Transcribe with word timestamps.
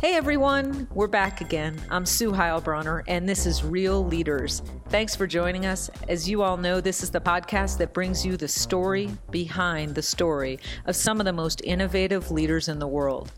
Hey 0.00 0.14
everyone, 0.14 0.86
we're 0.94 1.08
back 1.08 1.40
again. 1.40 1.76
I'm 1.90 2.06
Sue 2.06 2.30
Heilbronner, 2.30 3.02
and 3.08 3.28
this 3.28 3.46
is 3.46 3.64
Real 3.64 4.04
Leaders. 4.04 4.62
Thanks 4.90 5.16
for 5.16 5.26
joining 5.26 5.66
us. 5.66 5.90
As 6.08 6.28
you 6.28 6.40
all 6.42 6.56
know, 6.56 6.80
this 6.80 7.02
is 7.02 7.10
the 7.10 7.20
podcast 7.20 7.78
that 7.78 7.92
brings 7.92 8.24
you 8.24 8.36
the 8.36 8.46
story 8.46 9.10
behind 9.32 9.96
the 9.96 10.02
story 10.02 10.60
of 10.86 10.94
some 10.94 11.18
of 11.18 11.24
the 11.24 11.32
most 11.32 11.62
innovative 11.64 12.30
leaders 12.30 12.68
in 12.68 12.78
the 12.78 12.86
world. 12.86 13.32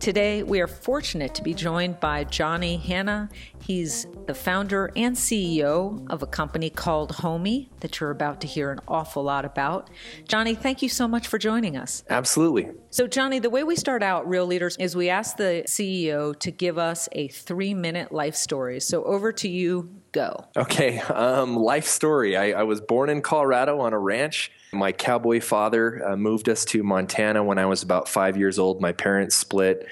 Today, 0.00 0.42
we 0.42 0.60
are 0.60 0.66
fortunate 0.66 1.34
to 1.34 1.42
be 1.42 1.54
joined 1.54 1.98
by 2.00 2.24
Johnny 2.24 2.76
Hanna. 2.76 3.28
He's 3.60 4.06
the 4.26 4.34
founder 4.34 4.90
and 4.94 5.16
CEO 5.16 6.06
of 6.10 6.22
a 6.22 6.26
company 6.26 6.70
called 6.70 7.12
Homie 7.14 7.68
that 7.80 7.98
you're 7.98 8.10
about 8.10 8.40
to 8.42 8.46
hear 8.46 8.70
an 8.70 8.80
awful 8.86 9.22
lot 9.22 9.44
about. 9.44 9.88
Johnny, 10.28 10.54
thank 10.54 10.82
you 10.82 10.88
so 10.88 11.08
much 11.08 11.26
for 11.26 11.38
joining 11.38 11.76
us. 11.76 12.04
Absolutely. 12.10 12.68
So, 12.90 13.06
Johnny, 13.06 13.38
the 13.38 13.50
way 13.50 13.64
we 13.64 13.74
start 13.74 14.02
out, 14.02 14.28
Real 14.28 14.46
Leaders, 14.46 14.76
is 14.76 14.94
we 14.94 15.08
ask 15.08 15.36
the 15.36 15.64
CEO 15.66 16.38
to 16.40 16.50
give 16.50 16.78
us 16.78 17.08
a 17.12 17.28
three 17.28 17.74
minute 17.74 18.12
life 18.12 18.36
story. 18.36 18.80
So, 18.80 19.02
over 19.04 19.32
to 19.32 19.48
you. 19.48 19.90
Go. 20.12 20.46
Okay. 20.56 20.98
Um, 21.00 21.56
life 21.56 21.86
story. 21.86 22.36
I, 22.36 22.60
I 22.60 22.62
was 22.62 22.80
born 22.80 23.10
in 23.10 23.20
Colorado 23.20 23.80
on 23.80 23.92
a 23.92 23.98
ranch. 23.98 24.50
My 24.76 24.92
cowboy 24.92 25.40
father 25.40 26.06
uh, 26.06 26.16
moved 26.16 26.48
us 26.48 26.64
to 26.66 26.82
Montana 26.82 27.42
when 27.42 27.58
I 27.58 27.66
was 27.66 27.82
about 27.82 28.08
five 28.08 28.36
years 28.36 28.58
old. 28.58 28.80
My 28.80 28.92
parents 28.92 29.34
split. 29.34 29.86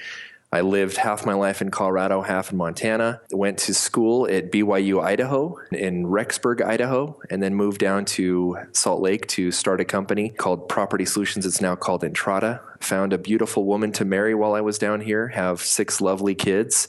I 0.51 0.61
lived 0.61 0.95
half 0.95 1.25
my 1.25 1.33
life 1.33 1.61
in 1.61 1.69
Colorado, 1.69 2.21
half 2.21 2.51
in 2.51 2.57
Montana. 2.57 3.19
Went 3.31 3.57
to 3.59 3.73
school 3.73 4.25
at 4.29 4.53
BYU, 4.53 5.03
Idaho, 5.03 5.57
in 5.71 6.05
Rexburg, 6.05 6.63
Idaho, 6.63 7.19
and 7.29 7.43
then 7.43 7.55
moved 7.55 7.79
down 7.79 8.05
to 8.05 8.57
Salt 8.71 9.01
Lake 9.01 9.27
to 9.27 9.51
start 9.51 9.81
a 9.81 9.85
company 9.85 10.29
called 10.29 10.69
Property 10.69 11.03
Solutions. 11.03 11.45
It's 11.45 11.59
now 11.59 11.75
called 11.75 12.03
Entrata. 12.03 12.61
Found 12.79 13.11
a 13.11 13.17
beautiful 13.17 13.65
woman 13.65 13.91
to 13.93 14.05
marry 14.05 14.33
while 14.33 14.53
I 14.53 14.61
was 14.61 14.77
down 14.77 15.01
here, 15.01 15.27
have 15.29 15.59
six 15.59 15.99
lovely 15.99 16.35
kids, 16.35 16.87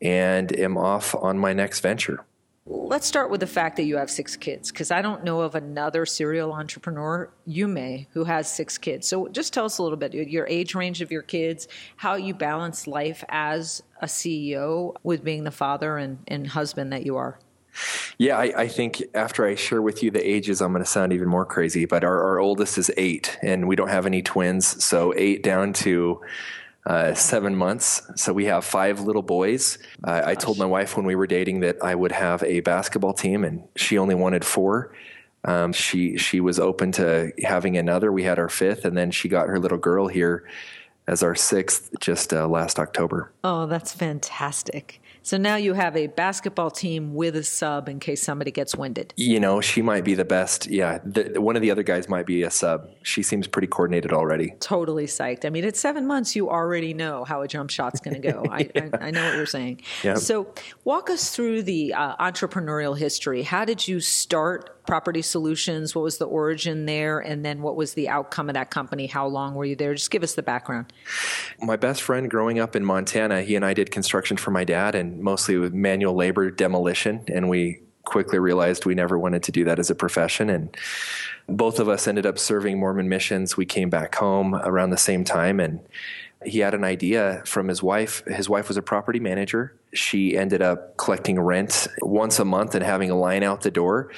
and 0.00 0.52
am 0.58 0.76
off 0.76 1.14
on 1.14 1.38
my 1.38 1.52
next 1.52 1.80
venture. 1.80 2.24
Let's 2.64 3.08
start 3.08 3.28
with 3.28 3.40
the 3.40 3.46
fact 3.48 3.76
that 3.76 3.84
you 3.84 3.96
have 3.96 4.08
six 4.08 4.36
kids, 4.36 4.70
because 4.70 4.92
I 4.92 5.02
don't 5.02 5.24
know 5.24 5.40
of 5.40 5.56
another 5.56 6.06
serial 6.06 6.52
entrepreneur, 6.52 7.28
you 7.44 7.66
may, 7.66 8.06
who 8.12 8.22
has 8.22 8.52
six 8.52 8.78
kids. 8.78 9.08
So 9.08 9.26
just 9.28 9.52
tell 9.52 9.64
us 9.64 9.78
a 9.78 9.82
little 9.82 9.98
bit 9.98 10.14
your 10.14 10.46
age 10.46 10.76
range 10.76 11.02
of 11.02 11.10
your 11.10 11.22
kids, 11.22 11.66
how 11.96 12.14
you 12.14 12.34
balance 12.34 12.86
life 12.86 13.24
as 13.28 13.82
a 14.00 14.06
CEO 14.06 14.94
with 15.02 15.24
being 15.24 15.42
the 15.42 15.50
father 15.50 15.96
and, 15.96 16.18
and 16.28 16.46
husband 16.46 16.92
that 16.92 17.04
you 17.04 17.16
are. 17.16 17.40
Yeah, 18.18 18.38
I, 18.38 18.62
I, 18.62 18.68
think 18.68 19.02
after 19.14 19.44
I 19.46 19.56
share 19.56 19.82
with 19.82 20.02
you 20.02 20.10
the 20.10 20.24
ages, 20.24 20.60
I'm 20.60 20.72
going 20.72 20.84
to 20.84 20.90
sound 20.90 21.12
even 21.12 21.26
more 21.26 21.46
crazy. 21.46 21.86
But 21.86 22.04
our, 22.04 22.22
our 22.22 22.38
oldest 22.38 22.78
is 22.78 22.92
eight, 22.96 23.38
and 23.42 23.66
we 23.66 23.74
don't 23.74 23.88
have 23.88 24.06
any 24.06 24.22
twins. 24.22 24.84
So 24.84 25.14
eight 25.16 25.42
down 25.42 25.72
to 25.74 26.20
uh, 26.86 27.14
seven 27.14 27.54
months. 27.54 28.02
So 28.16 28.32
we 28.32 28.46
have 28.46 28.64
five 28.64 29.00
little 29.00 29.22
boys. 29.22 29.78
Uh, 30.02 30.22
I 30.24 30.34
told 30.34 30.58
my 30.58 30.66
wife 30.66 30.96
when 30.96 31.06
we 31.06 31.14
were 31.14 31.26
dating 31.26 31.60
that 31.60 31.76
I 31.82 31.94
would 31.94 32.12
have 32.12 32.42
a 32.42 32.60
basketball 32.60 33.12
team, 33.12 33.44
and 33.44 33.64
she 33.76 33.98
only 33.98 34.14
wanted 34.14 34.44
four. 34.44 34.94
Um, 35.44 35.72
she 35.72 36.16
she 36.16 36.40
was 36.40 36.58
open 36.60 36.92
to 36.92 37.32
having 37.42 37.76
another. 37.76 38.12
We 38.12 38.22
had 38.22 38.38
our 38.38 38.48
fifth, 38.48 38.84
and 38.84 38.96
then 38.96 39.10
she 39.10 39.28
got 39.28 39.48
her 39.48 39.58
little 39.58 39.78
girl 39.78 40.06
here 40.08 40.48
as 41.08 41.22
our 41.22 41.34
sixth 41.34 41.90
just 42.00 42.32
uh, 42.32 42.46
last 42.46 42.78
October. 42.78 43.32
Oh, 43.42 43.66
that's 43.66 43.92
fantastic. 43.92 45.01
So 45.22 45.36
now 45.36 45.56
you 45.56 45.74
have 45.74 45.96
a 45.96 46.08
basketball 46.08 46.70
team 46.70 47.14
with 47.14 47.36
a 47.36 47.44
sub 47.44 47.88
in 47.88 48.00
case 48.00 48.22
somebody 48.22 48.50
gets 48.50 48.74
winded. 48.74 49.14
You 49.16 49.40
know, 49.40 49.60
she 49.60 49.82
might 49.82 50.04
be 50.04 50.14
the 50.14 50.24
best. 50.24 50.66
Yeah, 50.66 50.98
the, 51.04 51.40
one 51.40 51.56
of 51.56 51.62
the 51.62 51.70
other 51.70 51.82
guys 51.82 52.08
might 52.08 52.26
be 52.26 52.42
a 52.42 52.50
sub. 52.50 52.90
She 53.02 53.22
seems 53.22 53.46
pretty 53.46 53.68
coordinated 53.68 54.12
already. 54.12 54.54
Totally 54.60 55.06
psyched. 55.06 55.44
I 55.44 55.50
mean, 55.50 55.64
at 55.64 55.76
seven 55.76 56.06
months, 56.06 56.34
you 56.34 56.50
already 56.50 56.92
know 56.92 57.24
how 57.24 57.42
a 57.42 57.48
jump 57.48 57.70
shot's 57.70 58.00
going 58.00 58.20
to 58.20 58.32
go. 58.32 58.44
I, 58.50 58.68
I, 58.74 58.90
I, 59.00 59.10
know 59.10 59.24
what 59.24 59.36
you're 59.36 59.46
saying. 59.46 59.82
Yep. 60.02 60.18
So, 60.18 60.52
walk 60.84 61.08
us 61.08 61.34
through 61.34 61.62
the 61.62 61.94
uh, 61.94 62.16
entrepreneurial 62.16 62.98
history. 62.98 63.42
How 63.42 63.64
did 63.64 63.86
you 63.86 64.00
start 64.00 64.81
Property 64.86 65.22
Solutions? 65.22 65.94
What 65.94 66.02
was 66.02 66.18
the 66.18 66.26
origin 66.26 66.86
there? 66.86 67.20
And 67.20 67.44
then 67.44 67.62
what 67.62 67.76
was 67.76 67.94
the 67.94 68.08
outcome 68.08 68.48
of 68.48 68.54
that 68.54 68.70
company? 68.70 69.06
How 69.06 69.26
long 69.26 69.54
were 69.54 69.64
you 69.64 69.76
there? 69.76 69.94
Just 69.94 70.10
give 70.10 70.22
us 70.22 70.34
the 70.34 70.42
background. 70.42 70.92
My 71.60 71.76
best 71.76 72.02
friend 72.02 72.30
growing 72.30 72.58
up 72.58 72.74
in 72.74 72.84
Montana, 72.84 73.42
he 73.42 73.54
and 73.56 73.64
I 73.64 73.74
did 73.74 73.90
construction 73.90 74.36
for 74.36 74.50
my 74.50 74.64
dad 74.64 74.94
and 74.94 75.20
mostly 75.20 75.56
with 75.56 75.72
manual 75.72 76.14
labor 76.14 76.50
demolition. 76.50 77.24
And 77.28 77.48
we 77.48 77.80
quickly 78.04 78.38
realized 78.38 78.84
we 78.84 78.94
never 78.94 79.18
wanted 79.18 79.42
to 79.44 79.52
do 79.52 79.64
that 79.64 79.78
as 79.78 79.90
a 79.90 79.94
profession. 79.94 80.50
And 80.50 80.76
both 81.48 81.78
of 81.78 81.88
us 81.88 82.08
ended 82.08 82.26
up 82.26 82.38
serving 82.38 82.78
Mormon 82.78 83.08
missions. 83.08 83.56
We 83.56 83.66
came 83.66 83.90
back 83.90 84.14
home 84.16 84.54
around 84.54 84.90
the 84.90 84.96
same 84.96 85.24
time 85.24 85.60
and 85.60 85.80
he 86.44 86.58
had 86.58 86.74
an 86.74 86.84
idea 86.84 87.42
from 87.46 87.68
his 87.68 87.82
wife. 87.82 88.24
His 88.26 88.48
wife 88.48 88.68
was 88.68 88.76
a 88.76 88.82
property 88.82 89.20
manager. 89.20 89.76
She 89.94 90.36
ended 90.36 90.62
up 90.62 90.96
collecting 90.96 91.38
rent 91.38 91.86
once 92.00 92.38
a 92.38 92.44
month 92.44 92.74
and 92.74 92.84
having 92.84 93.10
a 93.10 93.14
line 93.14 93.42
out 93.42 93.60
the 93.60 93.70
door. 93.70 94.10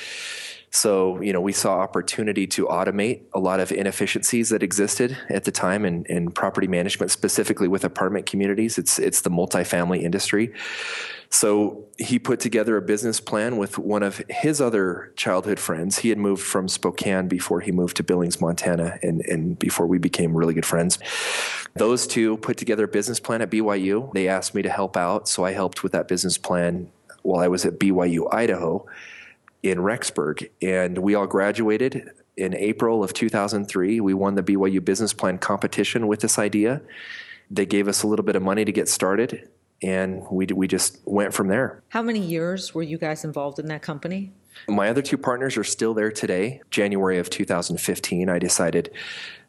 So, 0.75 1.21
you 1.21 1.33
know, 1.33 1.41
we 1.41 1.53
saw 1.53 1.79
opportunity 1.79 2.49
to 2.49 2.67
automate 2.67 3.21
a 3.33 3.39
lot 3.39 3.61
of 3.61 3.71
inefficiencies 3.71 4.49
that 4.49 4.61
existed 4.61 5.17
at 5.31 5.45
the 5.45 5.53
time 5.53 5.85
in, 5.85 6.05
in 6.07 6.33
property 6.33 6.67
management, 6.67 7.13
specifically 7.13 7.69
with 7.69 7.85
apartment 7.85 8.27
communities. 8.27 8.77
It's 8.77 8.99
it's 8.99 9.21
the 9.21 9.31
multifamily 9.31 10.03
industry. 10.03 10.53
So 11.31 11.85
he 11.97 12.19
put 12.19 12.41
together 12.41 12.77
a 12.77 12.83
business 12.83 13.21
plan 13.21 13.57
with 13.57 13.79
one 13.79 14.03
of 14.03 14.21
his 14.29 14.61
other 14.61 15.13
childhood 15.15 15.61
friends. 15.61 15.99
He 15.99 16.09
had 16.09 16.19
moved 16.19 16.43
from 16.43 16.67
Spokane 16.67 17.29
before 17.29 17.61
he 17.61 17.71
moved 17.71 17.97
to 17.99 18.03
Billings, 18.03 18.41
Montana, 18.41 18.99
and, 19.01 19.21
and 19.27 19.57
before 19.57 19.87
we 19.87 19.99
became 19.99 20.37
really 20.37 20.55
good 20.55 20.67
friends. 20.67 20.99
Those 21.75 22.05
two 22.05 22.37
put 22.39 22.57
together 22.57 22.85
a 22.85 22.89
business 22.89 23.21
plan 23.21 23.43
at 23.43 23.51
BYU. 23.51 24.13
They 24.13 24.27
asked 24.27 24.57
me 24.57 24.63
to 24.63 24.71
help 24.71 24.97
out, 24.97 25.29
so 25.29 25.45
I 25.45 25.53
helped 25.53 25.85
with 25.85 25.93
that 25.93 26.09
business 26.09 26.37
plan 26.37 26.91
while 27.23 27.41
I 27.41 27.47
was 27.47 27.65
at 27.65 27.79
BYU, 27.79 28.27
Idaho 28.35 28.87
in 29.65 29.79
Rexburg, 29.79 30.51
and 30.61 30.99
we 30.99 31.15
all 31.15 31.27
graduated 31.27 32.11
in 32.37 32.55
April 32.55 33.03
of 33.03 33.15
2003. 33.15 33.99
We 33.99 34.13
won 34.13 34.35
the 34.35 34.43
BYU 34.43 34.85
business 34.85 35.15
plan 35.15 35.39
competition 35.39 36.07
with 36.07 36.21
this 36.21 36.39
idea. 36.39 36.83
They 37.51 37.65
gave 37.65 37.89
us 37.89 38.03
a 38.03 38.07
little 38.07 38.27
bit 38.27 38.37
of 38.37 38.43
money 38.43 38.67
to 38.67 38.73
get 38.73 38.91
started, 38.91 39.49
and 39.83 40.23
we 40.31 40.47
we 40.55 40.69
just 40.69 40.99
went 41.07 41.33
from 41.33 41.49
there. 41.49 41.83
How 41.89 42.03
many 42.03 42.21
years 42.21 42.75
were 42.75 42.83
you 42.83 42.99
guys 42.99 43.25
involved 43.25 43.59
in 43.59 43.67
that 43.69 43.81
company? 43.81 44.33
My 44.69 44.89
other 44.91 45.03
two 45.03 45.17
partners 45.17 45.57
are 45.57 45.65
still 45.65 45.95
there 45.95 46.13
today. 46.13 46.61
January 46.71 47.19
of 47.19 47.31
2015, 47.31 48.29
I 48.29 48.39
decided 48.39 48.93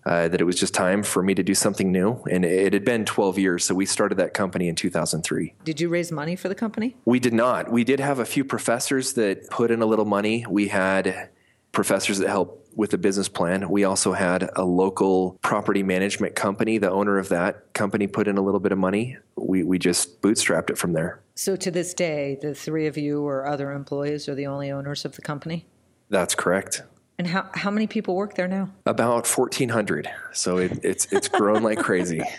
uh, 0.06 0.28
that 0.28 0.40
it 0.40 0.44
was 0.44 0.60
just 0.60 0.74
time 0.74 1.04
for 1.04 1.24
me 1.24 1.34
to 1.34 1.44
do 1.44 1.56
something 1.56 1.92
new. 1.92 2.24
And 2.30 2.46
it 2.46 2.74
had 2.74 2.86
been 2.86 3.06
12 3.06 3.40
years, 3.40 3.66
so 3.66 3.74
we 3.76 3.86
started 3.86 4.16
that 4.16 4.34
company 4.34 4.68
in 4.68 4.76
2003. 4.76 5.56
Did 5.64 5.82
you 5.82 5.90
raise 5.90 6.12
money 6.12 6.36
for 6.36 6.48
the 6.48 6.56
company? 6.56 6.96
We 7.06 7.20
did 7.20 7.34
not. 7.34 7.72
We 7.72 7.84
did 7.84 8.00
have 8.00 8.20
a 8.20 8.26
few 8.26 8.46
professors 8.46 9.14
that 9.14 9.50
put 9.50 9.72
in 9.72 9.82
a 9.82 9.86
little 9.86 10.06
money. 10.06 10.46
We 10.48 10.68
had 10.68 11.30
professors 11.72 12.20
that 12.20 12.30
helped 12.30 12.66
with 12.76 12.92
the 12.92 12.98
business 12.98 13.30
plan. 13.30 13.70
We 13.70 13.84
also 13.84 14.14
had 14.14 14.50
a 14.56 14.64
local 14.64 15.40
property 15.42 15.82
management 15.82 16.36
company. 16.36 16.78
The 16.78 16.92
owner 16.92 17.18
of 17.18 17.30
that 17.30 17.74
company 17.74 18.06
put 18.06 18.28
in 18.28 18.38
a 18.38 18.42
little 18.42 18.60
bit 18.60 18.72
of 18.72 18.78
money. 18.78 19.18
We, 19.36 19.64
we 19.64 19.80
just 19.80 20.22
bootstrapped 20.22 20.70
it 20.70 20.78
from 20.78 20.94
there. 20.94 21.22
So 21.36 21.56
to 21.56 21.72
this 21.72 21.94
day, 21.94 22.38
the 22.42 22.54
three 22.54 22.88
of 22.88 22.98
you 22.98 23.22
or 23.22 23.46
other 23.46 23.72
employees 23.72 24.28
are 24.28 24.36
the 24.36 24.48
only 24.48 24.72
owners 24.72 25.06
of 25.06 25.16
the 25.16 25.22
company? 25.22 25.66
That's 26.10 26.36
correct. 26.36 26.84
And 27.18 27.28
how, 27.28 27.50
how 27.54 27.72
many 27.72 27.88
people 27.88 28.16
work 28.16 28.36
there 28.36 28.48
now? 28.48 28.70
About 28.86 29.26
1,400. 29.26 30.10
So 30.34 30.58
it, 30.58 30.80
it's, 30.84 31.08
it's 31.12 31.28
grown 31.28 31.64
like 31.64 31.80
crazy. 31.80 32.22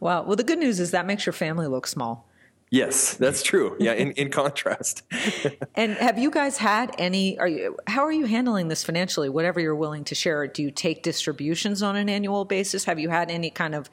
Wow. 0.00 0.24
Well, 0.24 0.36
the 0.36 0.44
good 0.44 0.58
news 0.58 0.80
is 0.80 0.90
that 0.90 1.06
makes 1.06 1.24
your 1.24 1.32
family 1.32 1.66
look 1.66 1.86
small. 1.86 2.28
Yes, 2.70 3.14
that's 3.14 3.42
true. 3.42 3.76
Yeah, 3.78 3.92
in, 3.92 4.10
in 4.12 4.30
contrast. 4.30 5.02
and 5.74 5.92
have 5.92 6.18
you 6.18 6.30
guys 6.30 6.58
had 6.58 6.94
any 6.98 7.38
are 7.38 7.48
you 7.48 7.76
how 7.86 8.04
are 8.04 8.12
you 8.12 8.26
handling 8.26 8.68
this 8.68 8.82
financially? 8.82 9.28
Whatever 9.28 9.60
you're 9.60 9.76
willing 9.76 10.04
to 10.04 10.14
share. 10.14 10.46
Do 10.46 10.62
you 10.62 10.70
take 10.70 11.02
distributions 11.02 11.82
on 11.82 11.96
an 11.96 12.08
annual 12.08 12.44
basis? 12.44 12.84
Have 12.84 12.98
you 12.98 13.10
had 13.10 13.30
any 13.30 13.48
kind 13.48 13.74
of 13.74 13.88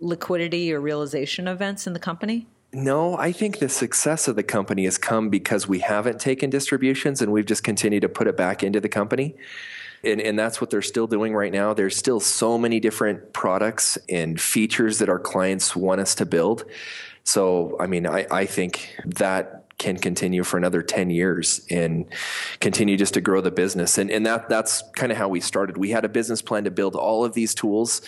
liquidity 0.00 0.72
or 0.72 0.80
realization 0.80 1.46
events 1.46 1.86
in 1.86 1.92
the 1.92 1.98
company? 1.98 2.46
No, 2.72 3.16
I 3.16 3.32
think 3.32 3.58
the 3.58 3.68
success 3.68 4.28
of 4.28 4.36
the 4.36 4.42
company 4.42 4.84
has 4.84 4.98
come 4.98 5.30
because 5.30 5.66
we 5.66 5.78
haven't 5.78 6.20
taken 6.20 6.50
distributions 6.50 7.22
and 7.22 7.32
we've 7.32 7.46
just 7.46 7.64
continued 7.64 8.02
to 8.02 8.08
put 8.08 8.26
it 8.26 8.36
back 8.36 8.62
into 8.62 8.78
the 8.78 8.90
company. 8.90 9.36
And, 10.04 10.20
and 10.20 10.38
that's 10.38 10.60
what 10.60 10.70
they're 10.70 10.82
still 10.82 11.06
doing 11.06 11.34
right 11.34 11.52
now. 11.52 11.72
There's 11.72 11.96
still 11.96 12.20
so 12.20 12.58
many 12.58 12.78
different 12.78 13.32
products 13.32 13.96
and 14.08 14.40
features 14.40 14.98
that 14.98 15.08
our 15.08 15.18
clients 15.18 15.74
want 15.74 16.00
us 16.00 16.14
to 16.16 16.26
build. 16.26 16.64
So, 17.24 17.76
I 17.80 17.86
mean, 17.86 18.06
I, 18.06 18.26
I 18.30 18.46
think 18.46 18.94
that 19.04 19.64
can 19.78 19.96
continue 19.96 20.42
for 20.42 20.56
another 20.56 20.82
10 20.82 21.08
years 21.08 21.64
and 21.70 22.04
continue 22.60 22.96
just 22.96 23.14
to 23.14 23.20
grow 23.20 23.40
the 23.40 23.50
business. 23.50 23.96
And, 23.96 24.10
and 24.10 24.26
that, 24.26 24.48
that's 24.48 24.82
kind 24.94 25.10
of 25.10 25.18
how 25.18 25.28
we 25.28 25.40
started. 25.40 25.76
We 25.78 25.90
had 25.90 26.04
a 26.04 26.08
business 26.08 26.42
plan 26.42 26.64
to 26.64 26.70
build 26.70 26.96
all 26.96 27.24
of 27.24 27.32
these 27.32 27.54
tools 27.54 28.02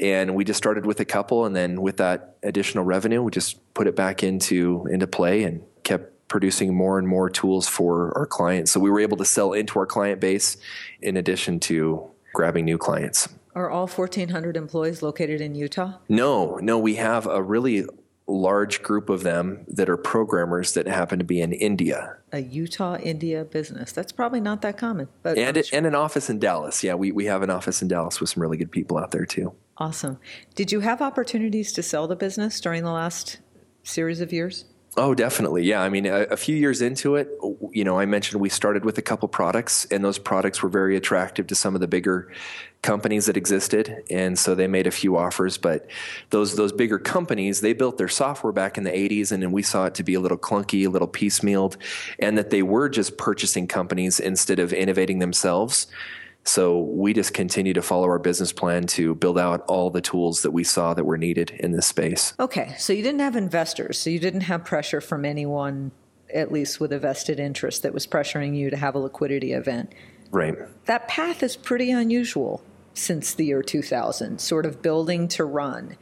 and 0.00 0.34
we 0.34 0.44
just 0.44 0.56
started 0.56 0.86
with 0.86 0.98
a 1.00 1.04
couple 1.04 1.44
and 1.44 1.54
then 1.54 1.82
with 1.82 1.98
that 1.98 2.36
additional 2.42 2.84
revenue 2.84 3.22
we 3.22 3.30
just 3.30 3.58
put 3.74 3.86
it 3.86 3.94
back 3.94 4.22
into 4.22 4.86
into 4.90 5.06
play 5.06 5.42
and 5.44 5.62
kept 5.84 6.28
producing 6.28 6.74
more 6.74 6.98
and 6.98 7.06
more 7.06 7.28
tools 7.28 7.68
for 7.68 8.16
our 8.16 8.26
clients 8.26 8.70
so 8.70 8.80
we 8.80 8.90
were 8.90 9.00
able 9.00 9.16
to 9.16 9.24
sell 9.24 9.52
into 9.52 9.78
our 9.78 9.86
client 9.86 10.20
base 10.20 10.56
in 11.02 11.16
addition 11.16 11.60
to 11.60 12.08
grabbing 12.34 12.64
new 12.64 12.78
clients 12.78 13.28
Are 13.54 13.68
all 13.68 13.86
1,400 13.86 14.56
employees 14.56 15.02
located 15.02 15.40
in 15.40 15.54
Utah? 15.54 15.94
No, 16.08 16.56
no, 16.62 16.78
we 16.78 16.94
have 16.94 17.26
a 17.26 17.42
really 17.42 17.84
large 18.30 18.82
group 18.82 19.10
of 19.10 19.22
them 19.22 19.64
that 19.68 19.88
are 19.88 19.96
programmers 19.96 20.72
that 20.74 20.86
happen 20.86 21.18
to 21.18 21.24
be 21.24 21.40
in 21.40 21.52
India. 21.52 22.16
A 22.32 22.40
Utah, 22.40 22.96
India 22.96 23.44
business. 23.44 23.92
That's 23.92 24.12
probably 24.12 24.40
not 24.40 24.62
that 24.62 24.78
common. 24.78 25.08
But 25.22 25.36
and, 25.36 25.56
sure. 25.56 25.76
and 25.76 25.86
an 25.86 25.94
office 25.94 26.30
in 26.30 26.38
Dallas. 26.38 26.82
Yeah, 26.84 26.94
we, 26.94 27.12
we 27.12 27.26
have 27.26 27.42
an 27.42 27.50
office 27.50 27.82
in 27.82 27.88
Dallas 27.88 28.20
with 28.20 28.30
some 28.30 28.40
really 28.40 28.56
good 28.56 28.70
people 28.70 28.98
out 28.98 29.10
there 29.10 29.26
too. 29.26 29.52
Awesome. 29.80 30.18
Did 30.54 30.70
you 30.70 30.80
have 30.80 31.00
opportunities 31.00 31.72
to 31.72 31.82
sell 31.82 32.06
the 32.06 32.14
business 32.14 32.60
during 32.60 32.84
the 32.84 32.92
last 32.92 33.38
series 33.82 34.20
of 34.20 34.30
years? 34.30 34.66
Oh, 34.96 35.14
definitely. 35.14 35.64
Yeah. 35.64 35.80
I 35.82 35.88
mean, 35.88 36.04
a, 36.04 36.22
a, 36.24 36.36
few 36.36 36.56
years 36.56 36.82
into 36.82 37.14
it, 37.14 37.30
you 37.70 37.84
know, 37.84 37.98
I 37.98 38.06
mentioned 38.06 38.40
we 38.40 38.48
started 38.48 38.84
with 38.84 38.98
a 38.98 39.02
couple 39.02 39.28
products, 39.28 39.86
and 39.86 40.04
those 40.04 40.18
products 40.18 40.62
were 40.62 40.68
very 40.68 40.96
attractive 40.96 41.46
to 41.46 41.54
some 41.54 41.76
of 41.76 41.80
the 41.80 41.86
bigger 41.86 42.30
companies 42.82 43.26
that 43.26 43.36
existed, 43.36 44.02
and 44.10 44.36
so 44.36 44.54
they 44.56 44.66
made 44.66 44.88
a 44.88 44.90
few 44.90 45.16
offers. 45.16 45.58
But 45.58 45.86
those 46.30 46.56
those 46.56 46.72
bigger 46.72 46.98
companies, 46.98 47.60
they 47.60 47.72
built 47.72 47.98
their 47.98 48.08
software 48.08 48.52
back 48.52 48.76
in 48.76 48.84
the 48.84 48.90
'80s, 48.90 49.30
and 49.30 49.40
then 49.40 49.52
we 49.52 49.62
saw 49.62 49.86
it 49.86 49.94
to 49.94 50.02
be 50.02 50.14
a 50.14 50.20
little 50.20 50.38
clunky, 50.38 50.84
a 50.86 50.90
little 50.90 51.08
piecemealed, 51.08 51.76
and 52.18 52.36
that 52.36 52.50
they 52.50 52.62
were 52.62 52.88
just 52.88 53.16
purchasing 53.16 53.68
companies 53.68 54.18
instead 54.18 54.58
of 54.58 54.72
innovating 54.72 55.20
themselves. 55.20 55.86
So 56.44 56.78
we 56.78 57.12
just 57.12 57.34
continue 57.34 57.74
to 57.74 57.82
follow 57.82 58.08
our 58.08 58.18
business 58.18 58.52
plan 58.52 58.86
to 58.88 59.14
build 59.14 59.38
out 59.38 59.64
all 59.68 59.90
the 59.90 60.00
tools 60.00 60.42
that 60.42 60.50
we 60.50 60.64
saw 60.64 60.94
that 60.94 61.04
were 61.04 61.18
needed 61.18 61.50
in 61.60 61.72
this 61.72 61.86
space. 61.86 62.32
Okay, 62.40 62.74
so 62.78 62.92
you 62.92 63.02
didn't 63.02 63.20
have 63.20 63.36
investors, 63.36 63.98
so 63.98 64.10
you 64.10 64.18
didn't 64.18 64.42
have 64.42 64.64
pressure 64.64 65.00
from 65.00 65.24
anyone, 65.24 65.92
at 66.32 66.50
least 66.50 66.80
with 66.80 66.92
a 66.92 66.98
vested 66.98 67.38
interest, 67.38 67.82
that 67.82 67.92
was 67.92 68.06
pressuring 68.06 68.56
you 68.56 68.70
to 68.70 68.76
have 68.76 68.94
a 68.94 68.98
liquidity 68.98 69.52
event. 69.52 69.92
Right. 70.30 70.56
That 70.86 71.08
path 71.08 71.42
is 71.42 71.56
pretty 71.56 71.90
unusual 71.90 72.62
since 72.94 73.34
the 73.34 73.44
year 73.44 73.62
2000, 73.62 74.40
sort 74.40 74.66
of 74.66 74.82
building 74.82 75.28
to 75.28 75.44
run. 75.44 75.96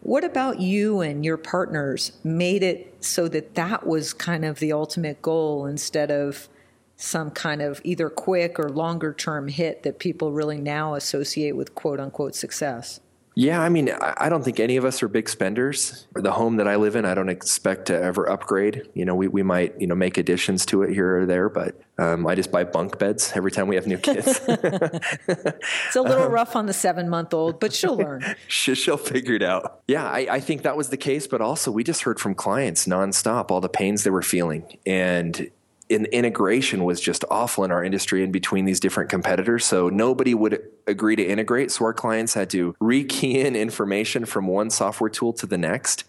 What 0.00 0.24
about 0.24 0.60
you 0.60 1.00
and 1.00 1.24
your 1.24 1.38
partners 1.38 2.12
made 2.22 2.62
it 2.62 3.02
so 3.02 3.26
that 3.28 3.54
that 3.54 3.86
was 3.86 4.12
kind 4.12 4.44
of 4.44 4.58
the 4.58 4.72
ultimate 4.72 5.22
goal 5.22 5.64
instead 5.64 6.10
of 6.10 6.48
some 6.96 7.30
kind 7.30 7.62
of 7.62 7.80
either 7.84 8.08
quick 8.08 8.58
or 8.58 8.68
longer 8.68 9.12
term 9.12 9.48
hit 9.48 9.82
that 9.82 9.98
people 9.98 10.32
really 10.32 10.60
now 10.60 10.94
associate 10.94 11.56
with 11.56 11.74
quote 11.74 12.00
unquote 12.00 12.34
success? 12.34 13.00
Yeah, 13.36 13.60
I 13.60 13.68
mean, 13.68 13.90
I 13.90 14.28
don't 14.28 14.44
think 14.44 14.60
any 14.60 14.76
of 14.76 14.84
us 14.84 15.02
are 15.02 15.08
big 15.08 15.28
spenders. 15.28 16.06
The 16.14 16.30
home 16.30 16.56
that 16.56 16.68
I 16.68 16.76
live 16.76 16.94
in, 16.94 17.04
I 17.04 17.14
don't 17.14 17.28
expect 17.28 17.86
to 17.86 18.00
ever 18.00 18.28
upgrade. 18.28 18.88
You 18.94 19.04
know, 19.04 19.16
we, 19.16 19.26
we 19.26 19.42
might, 19.42 19.80
you 19.80 19.88
know, 19.88 19.96
make 19.96 20.18
additions 20.18 20.64
to 20.66 20.82
it 20.84 20.92
here 20.92 21.18
or 21.18 21.26
there, 21.26 21.48
but 21.48 21.80
um, 21.98 22.28
I 22.28 22.36
just 22.36 22.52
buy 22.52 22.62
bunk 22.62 22.96
beds 23.00 23.32
every 23.34 23.50
time 23.50 23.66
we 23.66 23.74
have 23.74 23.88
new 23.88 23.98
kids. 23.98 24.40
it's 24.48 25.96
a 25.96 26.00
little 26.00 26.26
um, 26.26 26.32
rough 26.32 26.54
on 26.54 26.66
the 26.66 26.72
seven 26.72 27.08
month 27.08 27.34
old, 27.34 27.58
but 27.58 27.72
she'll 27.72 27.96
learn. 27.96 28.22
she'll 28.48 28.96
figure 28.96 29.34
it 29.34 29.42
out. 29.42 29.80
Yeah, 29.88 30.04
I, 30.04 30.26
I 30.30 30.40
think 30.40 30.62
that 30.62 30.76
was 30.76 30.90
the 30.90 30.96
case, 30.96 31.26
but 31.26 31.40
also 31.40 31.72
we 31.72 31.82
just 31.82 32.02
heard 32.02 32.20
from 32.20 32.36
clients 32.36 32.86
nonstop 32.86 33.50
all 33.50 33.60
the 33.60 33.68
pains 33.68 34.04
they 34.04 34.10
were 34.10 34.22
feeling. 34.22 34.78
And 34.86 35.50
in 35.88 36.06
integration 36.06 36.84
was 36.84 37.00
just 37.00 37.24
awful 37.30 37.64
in 37.64 37.70
our 37.70 37.84
industry 37.84 38.22
and 38.22 38.32
between 38.32 38.64
these 38.64 38.80
different 38.80 39.10
competitors. 39.10 39.64
So 39.64 39.88
nobody 39.88 40.34
would 40.34 40.62
agree 40.86 41.16
to 41.16 41.24
integrate. 41.24 41.70
So 41.70 41.84
our 41.84 41.92
clients 41.92 42.34
had 42.34 42.50
to 42.50 42.74
rekey 42.80 43.34
in 43.34 43.54
information 43.54 44.24
from 44.24 44.46
one 44.46 44.70
software 44.70 45.10
tool 45.10 45.32
to 45.34 45.46
the 45.46 45.58
next. 45.58 46.04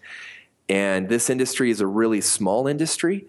And 0.68 1.08
this 1.08 1.30
industry 1.30 1.70
is 1.70 1.80
a 1.80 1.86
really 1.86 2.20
small 2.20 2.66
industry. 2.66 3.26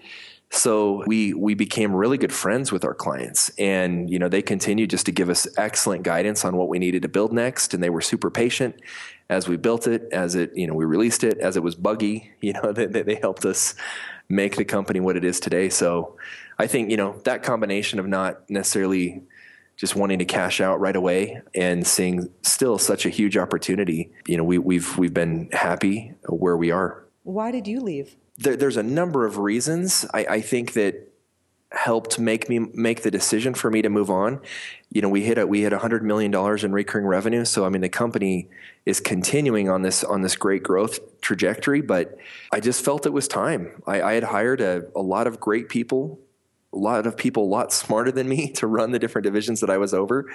So 0.49 1.03
we 1.05 1.33
we 1.33 1.55
became 1.55 1.93
really 1.93 2.17
good 2.17 2.31
friends 2.31 2.71
with 2.71 2.85
our 2.85 2.93
clients, 2.93 3.51
and 3.57 4.09
you 4.09 4.17
know 4.17 4.29
they 4.29 4.41
continued 4.41 4.89
just 4.89 5.05
to 5.07 5.11
give 5.11 5.29
us 5.29 5.45
excellent 5.57 6.03
guidance 6.03 6.45
on 6.45 6.55
what 6.55 6.69
we 6.69 6.79
needed 6.79 7.01
to 7.01 7.09
build 7.09 7.33
next, 7.33 7.73
and 7.73 7.83
they 7.83 7.89
were 7.89 7.99
super 7.99 8.31
patient 8.31 8.79
as 9.29 9.49
we 9.49 9.57
built 9.57 9.87
it, 9.87 10.07
as 10.13 10.35
it 10.35 10.55
you 10.55 10.65
know 10.65 10.73
we 10.73 10.85
released 10.85 11.25
it, 11.25 11.37
as 11.39 11.57
it 11.57 11.63
was 11.63 11.75
buggy. 11.75 12.31
You 12.41 12.53
know 12.53 12.71
they, 12.71 12.85
they 12.85 13.15
helped 13.15 13.43
us 13.43 13.75
make 14.29 14.55
the 14.55 14.65
company 14.65 14.99
what 14.99 15.15
it 15.15 15.23
is 15.23 15.39
today. 15.39 15.69
So 15.69 16.17
I 16.57 16.67
think, 16.67 16.89
you 16.91 16.97
know, 16.97 17.19
that 17.23 17.43
combination 17.43 17.99
of 17.99 18.07
not 18.07 18.49
necessarily 18.49 19.23
just 19.75 19.95
wanting 19.95 20.19
to 20.19 20.25
cash 20.25 20.59
out 20.59 20.79
right 20.79 20.95
away 20.95 21.41
and 21.53 21.85
seeing 21.85 22.29
still 22.41 22.77
such 22.77 23.05
a 23.05 23.09
huge 23.09 23.37
opportunity, 23.37 24.11
you 24.25 24.35
know, 24.35 24.43
we, 24.43 24.57
we've, 24.57 24.97
we've 24.97 25.13
been 25.13 25.49
happy 25.51 26.13
where 26.27 26.57
we 26.57 26.71
are. 26.71 27.05
Why 27.23 27.51
did 27.51 27.67
you 27.67 27.79
leave? 27.79 28.15
There, 28.37 28.55
there's 28.55 28.77
a 28.77 28.83
number 28.83 29.25
of 29.25 29.37
reasons. 29.37 30.05
I, 30.13 30.25
I 30.25 30.41
think 30.41 30.73
that 30.73 31.06
helped 31.71 32.17
make 32.17 32.47
me 32.47 32.59
make 32.59 33.03
the 33.03 33.11
decision 33.11 33.53
for 33.53 33.69
me 33.69 33.81
to 33.81 33.89
move 33.89 34.09
on. 34.09 34.39
You 34.89 35.01
know, 35.01 35.09
we 35.09 35.23
hit 35.23 35.37
a, 35.37 35.45
we 35.45 35.61
hit 35.61 35.73
hundred 35.73 36.03
million 36.03 36.31
dollars 36.31 36.63
in 36.63 36.71
recurring 36.71 37.05
revenue. 37.05 37.43
So 37.45 37.65
I 37.65 37.69
mean, 37.69 37.81
the 37.81 37.89
company 37.89 38.49
is 38.85 38.99
continuing 38.99 39.69
on 39.69 39.81
this 39.81 40.03
on 40.03 40.21
this 40.21 40.35
great 40.35 40.63
growth 40.63 41.21
trajectory. 41.21 41.81
But 41.81 42.17
I 42.51 42.59
just 42.59 42.83
felt 42.83 43.05
it 43.05 43.13
was 43.13 43.27
time. 43.27 43.81
I, 43.85 44.01
I 44.01 44.13
had 44.13 44.23
hired 44.23 44.61
a, 44.61 44.83
a 44.95 45.01
lot 45.01 45.27
of 45.27 45.39
great 45.39 45.67
people, 45.67 46.19
a 46.73 46.77
lot 46.77 47.05
of 47.05 47.17
people 47.17 47.43
a 47.43 47.45
lot 47.45 47.73
smarter 47.83 48.11
than 48.11 48.29
me 48.29 48.51
to 48.53 48.67
run 48.67 48.91
the 48.91 48.99
different 48.99 49.23
divisions 49.23 49.59
that 49.59 49.69
I 49.69 49.77
was 49.77 49.93
over. 49.93 50.25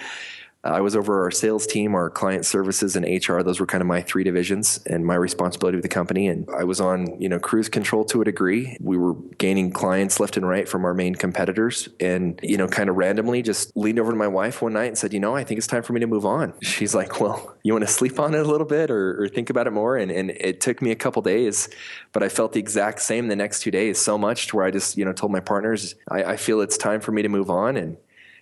I 0.63 0.79
was 0.79 0.95
over 0.95 1.23
our 1.23 1.31
sales 1.31 1.67
team, 1.67 1.93
our 1.93 2.09
client 2.09 2.45
services, 2.45 2.95
and 2.95 3.05
HR. 3.05 3.41
Those 3.41 3.59
were 3.59 3.65
kind 3.65 3.81
of 3.81 3.87
my 3.87 4.01
three 4.01 4.23
divisions 4.23 4.79
and 4.85 5.05
my 5.05 5.15
responsibility 5.15 5.75
with 5.75 5.83
the 5.83 5.89
company. 5.89 6.27
And 6.27 6.47
I 6.55 6.63
was 6.63 6.79
on, 6.79 7.19
you 7.19 7.27
know, 7.27 7.37
cruise 7.37 7.67
control 7.67 8.05
to 8.05 8.21
a 8.21 8.25
degree. 8.25 8.77
We 8.79 8.97
were 8.97 9.13
gaining 9.37 9.71
clients 9.71 10.21
left 10.21 10.37
and 10.37 10.47
right 10.47 10.67
from 10.67 10.85
our 10.85 10.93
main 10.93 11.15
competitors, 11.15 11.89
and 11.99 12.39
you 12.41 12.55
know, 12.55 12.67
kind 12.67 12.89
of 12.89 12.95
randomly, 12.95 13.41
just 13.41 13.75
leaned 13.75 13.99
over 13.99 14.11
to 14.11 14.17
my 14.17 14.27
wife 14.27 14.61
one 14.61 14.73
night 14.73 14.85
and 14.85 14.97
said, 14.97 15.11
"You 15.11 15.19
know, 15.19 15.35
I 15.35 15.43
think 15.43 15.57
it's 15.57 15.67
time 15.67 15.83
for 15.83 15.91
me 15.91 15.99
to 15.99 16.07
move 16.07 16.25
on." 16.25 16.53
She's 16.61 16.95
like, 16.95 17.19
"Well, 17.19 17.55
you 17.63 17.73
want 17.73 17.85
to 17.85 17.91
sleep 17.91 18.19
on 18.19 18.33
it 18.33 18.39
a 18.39 18.49
little 18.49 18.67
bit 18.67 18.89
or, 18.89 19.21
or 19.21 19.27
think 19.27 19.49
about 19.49 19.67
it 19.67 19.71
more?" 19.71 19.97
And 19.97 20.11
and 20.11 20.31
it 20.31 20.61
took 20.61 20.81
me 20.81 20.91
a 20.91 20.95
couple 20.95 21.21
days, 21.21 21.67
but 22.13 22.23
I 22.23 22.29
felt 22.29 22.53
the 22.53 22.59
exact 22.59 23.01
same 23.01 23.27
the 23.27 23.35
next 23.35 23.61
two 23.61 23.71
days, 23.71 23.99
so 23.99 24.17
much 24.17 24.47
to 24.47 24.55
where 24.55 24.65
I 24.65 24.71
just, 24.71 24.97
you 24.97 25.03
know, 25.03 25.13
told 25.13 25.31
my 25.31 25.41
partners, 25.41 25.95
I, 26.09 26.23
I 26.23 26.37
feel 26.37 26.61
it's 26.61 26.77
time 26.77 27.01
for 27.01 27.11
me 27.11 27.21
to 27.21 27.29
move 27.29 27.49
on 27.49 27.75
and 27.75 27.97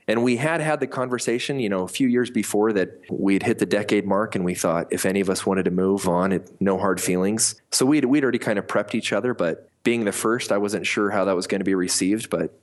and 0.07 0.23
we 0.23 0.37
had 0.37 0.61
had 0.61 0.79
the 0.79 0.87
conversation, 0.87 1.59
you 1.59 1.69
know, 1.69 1.83
a 1.83 1.87
few 1.87 2.07
years 2.07 2.29
before 2.29 2.73
that 2.73 2.99
we'd 3.09 3.43
hit 3.43 3.59
the 3.59 3.65
decade 3.65 4.05
mark, 4.05 4.35
and 4.35 4.43
we 4.43 4.55
thought 4.55 4.87
if 4.91 5.05
any 5.05 5.19
of 5.19 5.29
us 5.29 5.45
wanted 5.45 5.65
to 5.65 5.71
move 5.71 6.07
on, 6.07 6.31
it, 6.31 6.51
no 6.59 6.77
hard 6.77 6.99
feelings. 6.99 7.55
So 7.71 7.85
we'd 7.85 8.05
we'd 8.05 8.23
already 8.23 8.39
kind 8.39 8.59
of 8.59 8.67
prepped 8.67 8.95
each 8.95 9.13
other, 9.13 9.33
but 9.33 9.69
being 9.83 10.05
the 10.05 10.11
first, 10.11 10.51
I 10.51 10.57
wasn't 10.57 10.85
sure 10.85 11.09
how 11.11 11.25
that 11.25 11.35
was 11.35 11.47
going 11.47 11.59
to 11.59 11.65
be 11.65 11.75
received, 11.75 12.29
but. 12.29 12.53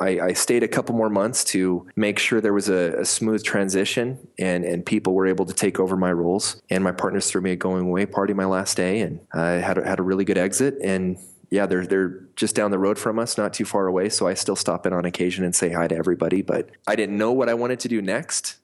I, 0.00 0.20
I 0.20 0.32
stayed 0.34 0.62
a 0.62 0.68
couple 0.68 0.94
more 0.94 1.10
months 1.10 1.42
to 1.46 1.84
make 1.96 2.20
sure 2.20 2.40
there 2.40 2.52
was 2.52 2.68
a, 2.68 3.00
a, 3.00 3.04
smooth 3.04 3.42
transition 3.42 4.28
and, 4.38 4.64
and 4.64 4.86
people 4.86 5.12
were 5.12 5.26
able 5.26 5.44
to 5.44 5.52
take 5.52 5.80
over 5.80 5.96
my 5.96 6.12
roles. 6.12 6.62
And 6.70 6.84
my 6.84 6.92
partners 6.92 7.28
threw 7.28 7.40
me 7.40 7.50
a 7.50 7.56
going 7.56 7.88
away 7.88 8.06
party 8.06 8.32
my 8.32 8.44
last 8.44 8.76
day, 8.76 9.00
and 9.00 9.18
I 9.32 9.54
had 9.54 9.76
a, 9.76 9.84
had 9.84 9.98
a 9.98 10.04
really 10.04 10.24
good 10.24 10.38
exit. 10.38 10.76
And 10.84 11.18
yeah, 11.50 11.66
they're 11.66 11.86
they're 11.86 12.20
just 12.36 12.54
down 12.54 12.70
the 12.70 12.78
road 12.78 12.98
from 12.98 13.18
us, 13.18 13.38
not 13.38 13.54
too 13.54 13.64
far 13.64 13.86
away. 13.86 14.08
So 14.08 14.26
I 14.26 14.34
still 14.34 14.56
stop 14.56 14.86
in 14.86 14.92
on 14.92 15.04
occasion 15.04 15.44
and 15.44 15.54
say 15.54 15.70
hi 15.72 15.88
to 15.88 15.96
everybody. 15.96 16.42
But 16.42 16.70
I 16.86 16.94
didn't 16.94 17.16
know 17.16 17.32
what 17.32 17.48
I 17.48 17.54
wanted 17.54 17.80
to 17.80 17.88
do 17.88 18.02
next, 18.02 18.56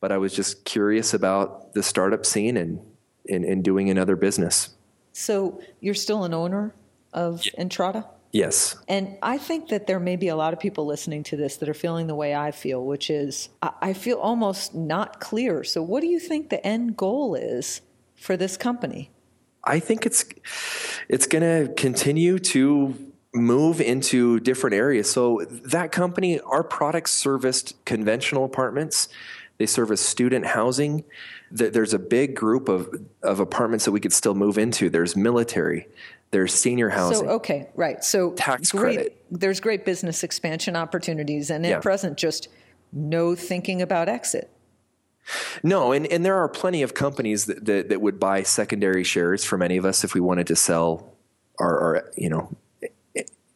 but 0.00 0.12
I 0.12 0.18
was 0.18 0.34
just 0.34 0.64
curious 0.64 1.12
about 1.12 1.74
the 1.74 1.82
startup 1.82 2.24
scene 2.24 2.56
and 2.56 2.80
and, 3.28 3.44
and 3.44 3.64
doing 3.64 3.90
another 3.90 4.16
business. 4.16 4.70
So 5.12 5.60
you're 5.80 5.94
still 5.94 6.24
an 6.24 6.32
owner 6.32 6.74
of 7.12 7.44
yeah. 7.44 7.64
Entrata? 7.64 8.06
Yes. 8.32 8.76
And 8.86 9.18
I 9.22 9.38
think 9.38 9.68
that 9.68 9.88
there 9.88 9.98
may 9.98 10.14
be 10.14 10.28
a 10.28 10.36
lot 10.36 10.52
of 10.52 10.60
people 10.60 10.86
listening 10.86 11.24
to 11.24 11.36
this 11.36 11.56
that 11.56 11.68
are 11.68 11.74
feeling 11.74 12.06
the 12.06 12.14
way 12.14 12.34
I 12.34 12.52
feel, 12.52 12.84
which 12.84 13.10
is 13.10 13.48
I 13.60 13.92
feel 13.92 14.18
almost 14.18 14.72
not 14.72 15.18
clear. 15.18 15.64
So, 15.64 15.82
what 15.82 16.00
do 16.00 16.06
you 16.06 16.20
think 16.20 16.48
the 16.48 16.64
end 16.64 16.96
goal 16.96 17.34
is 17.34 17.80
for 18.14 18.36
this 18.36 18.56
company? 18.56 19.10
I 19.64 19.78
think 19.78 20.06
it's 20.06 20.24
it's 21.08 21.26
going 21.26 21.42
to 21.42 21.72
continue 21.74 22.38
to 22.38 22.94
move 23.32 23.80
into 23.80 24.40
different 24.40 24.74
areas. 24.74 25.10
So 25.10 25.44
that 25.48 25.92
company, 25.92 26.40
our 26.40 26.64
products 26.64 27.12
serviced 27.12 27.84
conventional 27.84 28.44
apartments. 28.44 29.08
They 29.58 29.66
service 29.66 30.00
student 30.00 30.46
housing. 30.46 31.04
There's 31.50 31.92
a 31.92 31.98
big 31.98 32.34
group 32.34 32.68
of, 32.68 32.88
of 33.22 33.40
apartments 33.40 33.84
that 33.84 33.92
we 33.92 34.00
could 34.00 34.12
still 34.12 34.34
move 34.34 34.56
into. 34.56 34.88
There's 34.88 35.16
military. 35.16 35.86
There's 36.30 36.54
senior 36.54 36.88
housing. 36.88 37.26
So 37.26 37.34
okay, 37.34 37.68
right. 37.74 38.02
So 38.02 38.32
tax 38.32 38.70
great, 38.70 38.94
credit. 38.94 39.24
There's 39.30 39.60
great 39.60 39.84
business 39.84 40.22
expansion 40.22 40.76
opportunities, 40.76 41.50
and 41.50 41.66
at 41.66 41.70
yeah. 41.70 41.80
present, 41.80 42.16
just 42.16 42.48
no 42.92 43.34
thinking 43.34 43.82
about 43.82 44.08
exit. 44.08 44.48
No, 45.62 45.92
and, 45.92 46.06
and 46.06 46.24
there 46.24 46.36
are 46.36 46.48
plenty 46.48 46.82
of 46.82 46.94
companies 46.94 47.46
that, 47.46 47.64
that, 47.66 47.88
that 47.88 48.00
would 48.00 48.18
buy 48.18 48.42
secondary 48.42 49.04
shares 49.04 49.44
from 49.44 49.62
any 49.62 49.76
of 49.76 49.84
us 49.84 50.04
if 50.04 50.14
we 50.14 50.20
wanted 50.20 50.46
to 50.48 50.56
sell 50.56 51.16
our, 51.58 51.78
our 51.78 52.12
you 52.16 52.28
know 52.28 52.56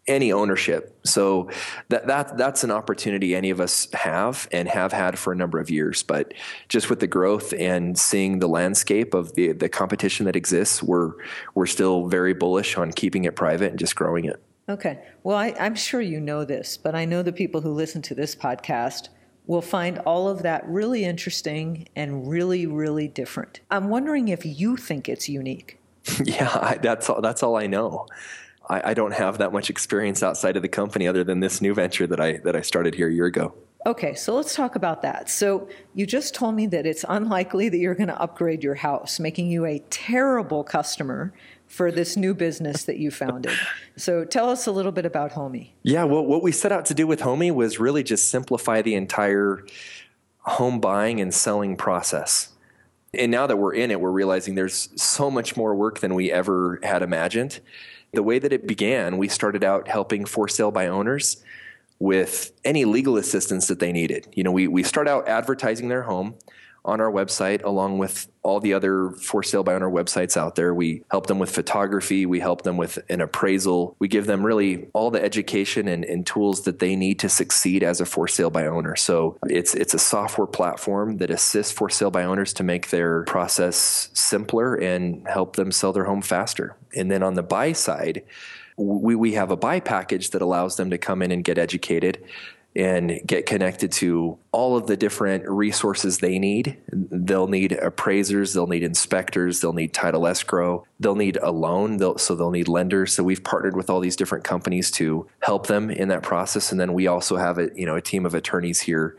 any 0.06 0.32
ownership. 0.32 0.98
So 1.04 1.50
that 1.88 2.06
that 2.06 2.36
that's 2.36 2.64
an 2.64 2.70
opportunity 2.70 3.34
any 3.34 3.50
of 3.50 3.60
us 3.60 3.88
have 3.92 4.48
and 4.52 4.68
have 4.68 4.92
had 4.92 5.18
for 5.18 5.32
a 5.32 5.36
number 5.36 5.58
of 5.58 5.70
years. 5.70 6.02
But 6.02 6.34
just 6.68 6.90
with 6.90 7.00
the 7.00 7.06
growth 7.06 7.54
and 7.58 7.98
seeing 7.98 8.38
the 8.38 8.48
landscape 8.48 9.14
of 9.14 9.34
the 9.34 9.52
the 9.52 9.68
competition 9.68 10.26
that 10.26 10.36
exists, 10.36 10.82
we're 10.82 11.12
we're 11.54 11.66
still 11.66 12.06
very 12.08 12.34
bullish 12.34 12.76
on 12.76 12.92
keeping 12.92 13.24
it 13.24 13.36
private 13.36 13.70
and 13.70 13.78
just 13.78 13.96
growing 13.96 14.24
it. 14.26 14.42
Okay. 14.68 14.98
Well, 15.22 15.36
I, 15.36 15.54
I'm 15.60 15.74
sure 15.74 16.00
you 16.00 16.20
know 16.20 16.44
this, 16.44 16.78
but 16.78 16.94
I 16.94 17.04
know 17.04 17.22
the 17.22 17.32
people 17.32 17.60
who 17.60 17.70
listen 17.70 18.00
to 18.02 18.14
this 18.14 18.34
podcast 18.34 19.08
will 19.46 19.62
find 19.62 19.98
all 20.00 20.28
of 20.28 20.42
that 20.42 20.66
really 20.66 21.04
interesting 21.04 21.86
and 21.94 22.28
really, 22.28 22.66
really 22.66 23.08
different. 23.08 23.60
I'm 23.70 23.88
wondering 23.88 24.28
if 24.28 24.44
you 24.44 24.76
think 24.76 25.08
it's 25.08 25.28
unique. 25.28 25.78
yeah, 26.24 26.50
I, 26.60 26.76
that's 26.76 27.08
all, 27.10 27.20
that's 27.20 27.42
all 27.42 27.56
I 27.56 27.66
know. 27.66 28.06
I, 28.68 28.90
I 28.90 28.94
don't 28.94 29.12
have 29.12 29.38
that 29.38 29.52
much 29.52 29.70
experience 29.70 30.22
outside 30.22 30.56
of 30.56 30.62
the 30.62 30.68
company 30.68 31.06
other 31.06 31.24
than 31.24 31.40
this 31.40 31.60
new 31.60 31.74
venture 31.74 32.06
that 32.06 32.20
I 32.20 32.38
that 32.38 32.56
I 32.56 32.62
started 32.62 32.94
here 32.94 33.08
a 33.08 33.12
year 33.12 33.26
ago. 33.26 33.54
Okay, 33.86 34.14
so 34.14 34.34
let's 34.34 34.54
talk 34.54 34.76
about 34.76 35.02
that. 35.02 35.28
So, 35.28 35.68
you 35.94 36.06
just 36.06 36.34
told 36.34 36.54
me 36.54 36.66
that 36.68 36.86
it's 36.86 37.04
unlikely 37.06 37.68
that 37.68 37.76
you're 37.76 37.94
going 37.94 38.08
to 38.08 38.18
upgrade 38.18 38.64
your 38.64 38.76
house, 38.76 39.20
making 39.20 39.48
you 39.48 39.66
a 39.66 39.80
terrible 39.90 40.64
customer 40.64 41.34
for 41.66 41.90
this 41.90 42.16
new 42.16 42.34
business 42.34 42.84
that 42.84 42.98
you 42.98 43.10
founded. 43.10 43.52
So, 43.96 44.24
tell 44.24 44.48
us 44.50 44.66
a 44.66 44.72
little 44.72 44.92
bit 44.92 45.06
about 45.06 45.32
Homie. 45.32 45.70
Yeah, 45.82 46.04
well, 46.04 46.24
what 46.24 46.42
we 46.42 46.52
set 46.52 46.72
out 46.72 46.84
to 46.86 46.94
do 46.94 47.06
with 47.06 47.20
Homie 47.20 47.52
was 47.52 47.80
really 47.80 48.02
just 48.02 48.28
simplify 48.28 48.82
the 48.82 48.94
entire 48.94 49.64
home 50.40 50.80
buying 50.80 51.20
and 51.20 51.32
selling 51.32 51.76
process. 51.76 52.50
And 53.12 53.30
now 53.30 53.46
that 53.46 53.56
we're 53.56 53.74
in 53.74 53.90
it, 53.90 54.00
we're 54.00 54.10
realizing 54.10 54.54
there's 54.54 54.88
so 55.00 55.30
much 55.30 55.56
more 55.56 55.74
work 55.74 56.00
than 56.00 56.14
we 56.14 56.30
ever 56.30 56.80
had 56.82 57.02
imagined. 57.02 57.60
The 58.12 58.22
way 58.22 58.38
that 58.38 58.52
it 58.52 58.66
began, 58.66 59.16
we 59.16 59.28
started 59.28 59.64
out 59.64 59.88
helping 59.88 60.24
for 60.24 60.48
sale 60.48 60.70
by 60.70 60.86
owners 60.86 61.42
with 61.98 62.52
any 62.64 62.84
legal 62.84 63.16
assistance 63.16 63.66
that 63.68 63.78
they 63.78 63.92
needed. 63.92 64.28
You 64.32 64.44
know, 64.44 64.52
we, 64.52 64.68
we 64.68 64.82
start 64.82 65.08
out 65.08 65.28
advertising 65.28 65.88
their 65.88 66.02
home 66.02 66.34
on 66.84 67.00
our 67.00 67.10
website 67.10 67.64
along 67.64 67.98
with 67.98 68.28
all 68.42 68.60
the 68.60 68.74
other 68.74 69.10
for 69.12 69.42
sale 69.42 69.64
by 69.64 69.74
owner 69.74 69.90
websites 69.90 70.36
out 70.36 70.54
there. 70.54 70.74
We 70.74 71.02
help 71.10 71.26
them 71.26 71.38
with 71.38 71.50
photography, 71.50 72.26
we 72.26 72.40
help 72.40 72.62
them 72.62 72.76
with 72.76 72.98
an 73.08 73.22
appraisal. 73.22 73.96
We 73.98 74.08
give 74.08 74.26
them 74.26 74.44
really 74.44 74.88
all 74.92 75.10
the 75.10 75.22
education 75.22 75.88
and, 75.88 76.04
and 76.04 76.26
tools 76.26 76.62
that 76.62 76.78
they 76.78 76.94
need 76.94 77.18
to 77.20 77.28
succeed 77.28 77.82
as 77.82 78.00
a 78.00 78.06
for 78.06 78.28
sale 78.28 78.50
by 78.50 78.66
owner. 78.66 78.96
So 78.96 79.38
it's 79.44 79.74
it's 79.74 79.94
a 79.94 79.98
software 79.98 80.46
platform 80.46 81.16
that 81.18 81.30
assists 81.30 81.72
for 81.72 81.88
sale 81.88 82.10
by 82.10 82.24
owners 82.24 82.52
to 82.54 82.62
make 82.62 82.90
their 82.90 83.24
process 83.24 84.10
simpler 84.12 84.74
and 84.74 85.26
help 85.26 85.56
them 85.56 85.72
sell 85.72 85.92
their 85.92 86.04
home 86.04 86.22
faster. 86.22 86.76
And 86.94 87.10
then 87.10 87.22
on 87.22 87.34
the 87.34 87.42
buy 87.42 87.72
side, 87.72 88.24
we, 88.76 89.14
we 89.14 89.32
have 89.34 89.50
a 89.50 89.56
buy 89.56 89.80
package 89.80 90.30
that 90.30 90.42
allows 90.42 90.76
them 90.76 90.90
to 90.90 90.98
come 90.98 91.22
in 91.22 91.30
and 91.30 91.44
get 91.44 91.58
educated 91.58 92.22
and 92.76 93.20
get 93.24 93.46
connected 93.46 93.92
to 93.92 94.36
all 94.50 94.76
of 94.76 94.86
the 94.86 94.96
different 94.96 95.48
resources 95.48 96.18
they 96.18 96.38
need. 96.38 96.76
They'll 96.90 97.46
need 97.46 97.72
appraisers, 97.72 98.52
they'll 98.52 98.66
need 98.66 98.82
inspectors, 98.82 99.60
they'll 99.60 99.72
need 99.72 99.94
title 99.94 100.26
escrow, 100.26 100.84
they'll 100.98 101.14
need 101.14 101.38
a 101.40 101.52
loan, 101.52 101.98
they'll, 101.98 102.18
so 102.18 102.34
they'll 102.34 102.50
need 102.50 102.66
lenders. 102.66 103.12
So 103.12 103.22
we've 103.22 103.44
partnered 103.44 103.76
with 103.76 103.90
all 103.90 104.00
these 104.00 104.16
different 104.16 104.44
companies 104.44 104.90
to 104.92 105.26
help 105.40 105.68
them 105.68 105.90
in 105.90 106.08
that 106.08 106.22
process, 106.22 106.72
and 106.72 106.80
then 106.80 106.92
we 106.92 107.06
also 107.06 107.36
have 107.36 107.58
a 107.58 107.70
you 107.74 107.86
know 107.86 107.96
a 107.96 108.02
team 108.02 108.26
of 108.26 108.34
attorneys 108.34 108.80
here, 108.80 109.16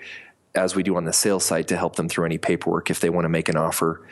as 0.53 0.75
we 0.75 0.83
do 0.83 0.97
on 0.97 1.05
the 1.05 1.13
sales 1.13 1.45
side, 1.45 1.67
to 1.69 1.77
help 1.77 1.95
them 1.95 2.09
through 2.09 2.25
any 2.25 2.37
paperwork 2.37 2.89
if 2.89 2.99
they 2.99 3.09
want 3.09 3.25
to 3.25 3.29
make 3.29 3.47
an 3.47 3.55
offer 3.55 4.05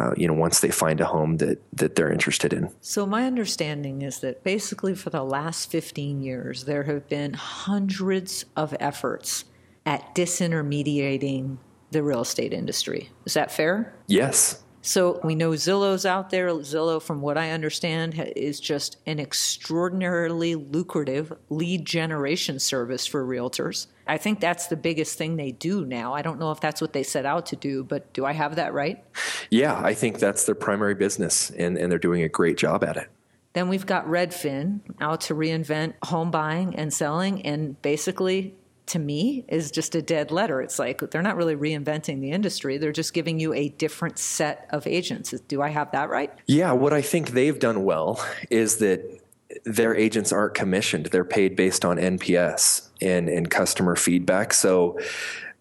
uh, 0.00 0.14
you 0.16 0.26
know, 0.26 0.32
once 0.32 0.60
they 0.60 0.70
find 0.70 1.00
a 1.00 1.04
home 1.04 1.36
that 1.36 1.60
that 1.76 1.94
they're 1.94 2.10
interested 2.10 2.52
in. 2.52 2.70
So 2.80 3.04
my 3.04 3.26
understanding 3.26 4.02
is 4.02 4.20
that 4.20 4.42
basically 4.42 4.94
for 4.94 5.10
the 5.10 5.22
last 5.22 5.70
15 5.70 6.22
years, 6.22 6.64
there 6.64 6.84
have 6.84 7.08
been 7.08 7.34
hundreds 7.34 8.46
of 8.56 8.74
efforts 8.80 9.44
at 9.84 10.14
disintermediating 10.14 11.58
the 11.90 12.02
real 12.02 12.22
estate 12.22 12.52
industry. 12.52 13.10
Is 13.26 13.34
that 13.34 13.52
fair? 13.52 13.94
Yes. 14.06 14.62
So 14.82 15.20
we 15.22 15.34
know 15.34 15.50
Zillow's 15.50 16.06
out 16.06 16.30
there. 16.30 16.48
Zillow, 16.48 17.02
from 17.02 17.20
what 17.20 17.36
I 17.36 17.50
understand, 17.50 18.32
is 18.36 18.58
just 18.58 18.96
an 19.06 19.20
extraordinarily 19.20 20.54
lucrative 20.54 21.32
lead 21.50 21.84
generation 21.84 22.58
service 22.58 23.06
for 23.06 23.26
realtors. 23.26 23.88
I 24.10 24.18
think 24.18 24.40
that's 24.40 24.66
the 24.66 24.76
biggest 24.76 25.16
thing 25.16 25.36
they 25.36 25.52
do 25.52 25.86
now. 25.86 26.14
I 26.14 26.22
don't 26.22 26.40
know 26.40 26.50
if 26.50 26.60
that's 26.60 26.80
what 26.80 26.92
they 26.92 27.04
set 27.04 27.24
out 27.24 27.46
to 27.46 27.56
do, 27.56 27.84
but 27.84 28.12
do 28.12 28.26
I 28.26 28.32
have 28.32 28.56
that 28.56 28.74
right? 28.74 29.04
Yeah, 29.50 29.80
I 29.80 29.94
think 29.94 30.18
that's 30.18 30.46
their 30.46 30.56
primary 30.56 30.96
business, 30.96 31.50
and, 31.50 31.78
and 31.78 31.92
they're 31.92 31.98
doing 32.00 32.24
a 32.24 32.28
great 32.28 32.58
job 32.58 32.82
at 32.82 32.96
it. 32.96 33.08
Then 33.52 33.68
we've 33.68 33.86
got 33.86 34.06
Redfin 34.06 34.80
out 35.00 35.20
to 35.22 35.34
reinvent 35.34 35.94
home 36.04 36.32
buying 36.32 36.74
and 36.74 36.92
selling 36.92 37.42
and 37.42 37.80
basically 37.82 38.54
to 38.86 38.98
me 38.98 39.44
is 39.48 39.70
just 39.70 39.94
a 39.94 40.02
dead 40.02 40.32
letter. 40.32 40.60
It's 40.60 40.78
like 40.78 41.00
they're 41.10 41.22
not 41.22 41.36
really 41.36 41.54
reinventing 41.54 42.20
the 42.20 42.32
industry. 42.32 42.78
They're 42.78 42.92
just 42.92 43.12
giving 43.12 43.38
you 43.38 43.52
a 43.52 43.68
different 43.68 44.18
set 44.18 44.68
of 44.70 44.86
agents. 44.86 45.30
Do 45.48 45.62
I 45.62 45.68
have 45.68 45.92
that 45.92 46.10
right? 46.10 46.32
Yeah, 46.46 46.72
what 46.72 46.92
I 46.92 47.02
think 47.02 47.30
they've 47.30 47.58
done 47.58 47.84
well 47.84 48.24
is 48.50 48.78
that 48.78 49.20
their 49.64 49.96
agents 49.96 50.32
aren't 50.32 50.54
commissioned. 50.54 51.06
They're 51.06 51.24
paid 51.24 51.56
based 51.56 51.84
on 51.84 51.96
NPS 51.96 52.89
and, 53.02 53.50
customer 53.50 53.96
feedback. 53.96 54.52
So 54.52 54.98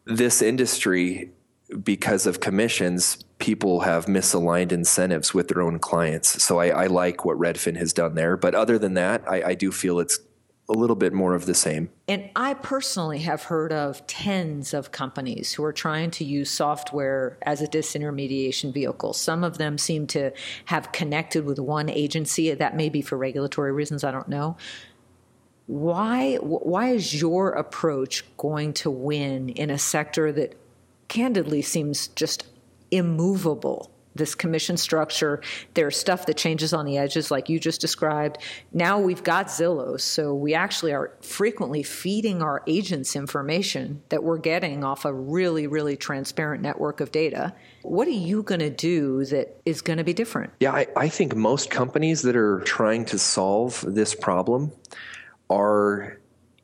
this 0.05 0.41
industry, 0.41 1.31
because 1.83 2.25
of 2.25 2.39
commissions, 2.39 3.23
people 3.37 3.81
have 3.81 4.05
misaligned 4.05 4.71
incentives 4.71 5.33
with 5.33 5.47
their 5.47 5.61
own 5.61 5.79
clients. 5.79 6.43
So 6.43 6.59
I, 6.59 6.67
I 6.67 6.87
like 6.87 7.25
what 7.25 7.37
Redfin 7.37 7.77
has 7.77 7.93
done 7.93 8.15
there. 8.15 8.35
But 8.37 8.55
other 8.55 8.77
than 8.77 8.95
that, 8.95 9.23
I, 9.29 9.43
I 9.43 9.55
do 9.55 9.71
feel 9.71 9.99
it's 9.99 10.19
a 10.69 10.73
little 10.73 10.95
bit 10.95 11.13
more 11.13 11.33
of 11.33 11.47
the 11.47 11.55
same. 11.55 11.89
And 12.07 12.29
I 12.35 12.53
personally 12.53 13.19
have 13.19 13.43
heard 13.43 13.73
of 13.73 14.05
tens 14.05 14.73
of 14.73 14.91
companies 14.91 15.53
who 15.53 15.63
are 15.63 15.73
trying 15.73 16.11
to 16.11 16.23
use 16.23 16.51
software 16.51 17.39
as 17.41 17.61
a 17.61 17.67
disintermediation 17.67 18.71
vehicle. 18.71 19.13
Some 19.13 19.43
of 19.43 19.57
them 19.57 19.79
seem 19.79 20.05
to 20.07 20.31
have 20.65 20.91
connected 20.91 21.43
with 21.43 21.57
one 21.57 21.89
agency. 21.89 22.53
That 22.53 22.75
may 22.75 22.89
be 22.89 23.01
for 23.01 23.17
regulatory 23.17 23.71
reasons, 23.71 24.03
I 24.03 24.11
don't 24.11 24.27
know. 24.27 24.57
Why, 25.69 26.37
why 26.37 26.89
is 26.89 27.21
your 27.21 27.51
approach 27.51 28.25
going 28.37 28.73
to 28.73 28.89
win 28.89 29.49
in 29.49 29.69
a 29.69 29.77
sector 29.77 30.31
that 30.31 30.59
candidly 31.09 31.61
seems 31.61 32.07
just 32.07 32.47
immovable? 32.89 33.91
this 34.15 34.33
commission 34.33 34.75
structure. 34.75 35.39
There's 35.75 35.95
stuff 35.95 36.25
that 36.25 36.35
changes 36.35 36.73
on 36.73 36.85
the 36.85 36.97
edges, 36.97 37.29
like 37.31 37.47
you 37.47 37.59
just 37.59 37.79
described. 37.79 38.39
Now 38.73 38.99
we've 38.99 39.23
got 39.23 39.47
Zillow, 39.47 40.01
so 40.01 40.33
we 40.33 40.55
actually 40.55 40.91
are 40.91 41.13
frequently 41.21 41.83
feeding 41.83 42.41
our 42.41 42.63
agents 42.65 43.15
information 43.15 44.01
that 44.09 44.23
we're 44.23 44.39
getting 44.39 44.83
off 44.83 45.05
a 45.05 45.13
really, 45.13 45.67
really 45.67 45.95
transparent 45.95 46.61
network 46.63 46.99
of 46.99 47.11
data. 47.11 47.53
What 47.83 48.07
are 48.07 48.11
you 48.11 48.41
going 48.41 48.59
to 48.59 48.71
do 48.71 49.23
that 49.25 49.61
is 49.63 49.81
going 49.81 49.97
to 49.97 50.03
be 50.03 50.13
different? 50.13 50.51
Yeah, 50.59 50.73
I, 50.73 50.87
I 50.97 51.07
think 51.07 51.35
most 51.35 51.69
companies 51.69 52.23
that 52.23 52.35
are 52.35 52.59
trying 52.61 53.05
to 53.05 53.19
solve 53.19 53.85
this 53.87 54.15
problem 54.15 54.73
are 55.49 56.19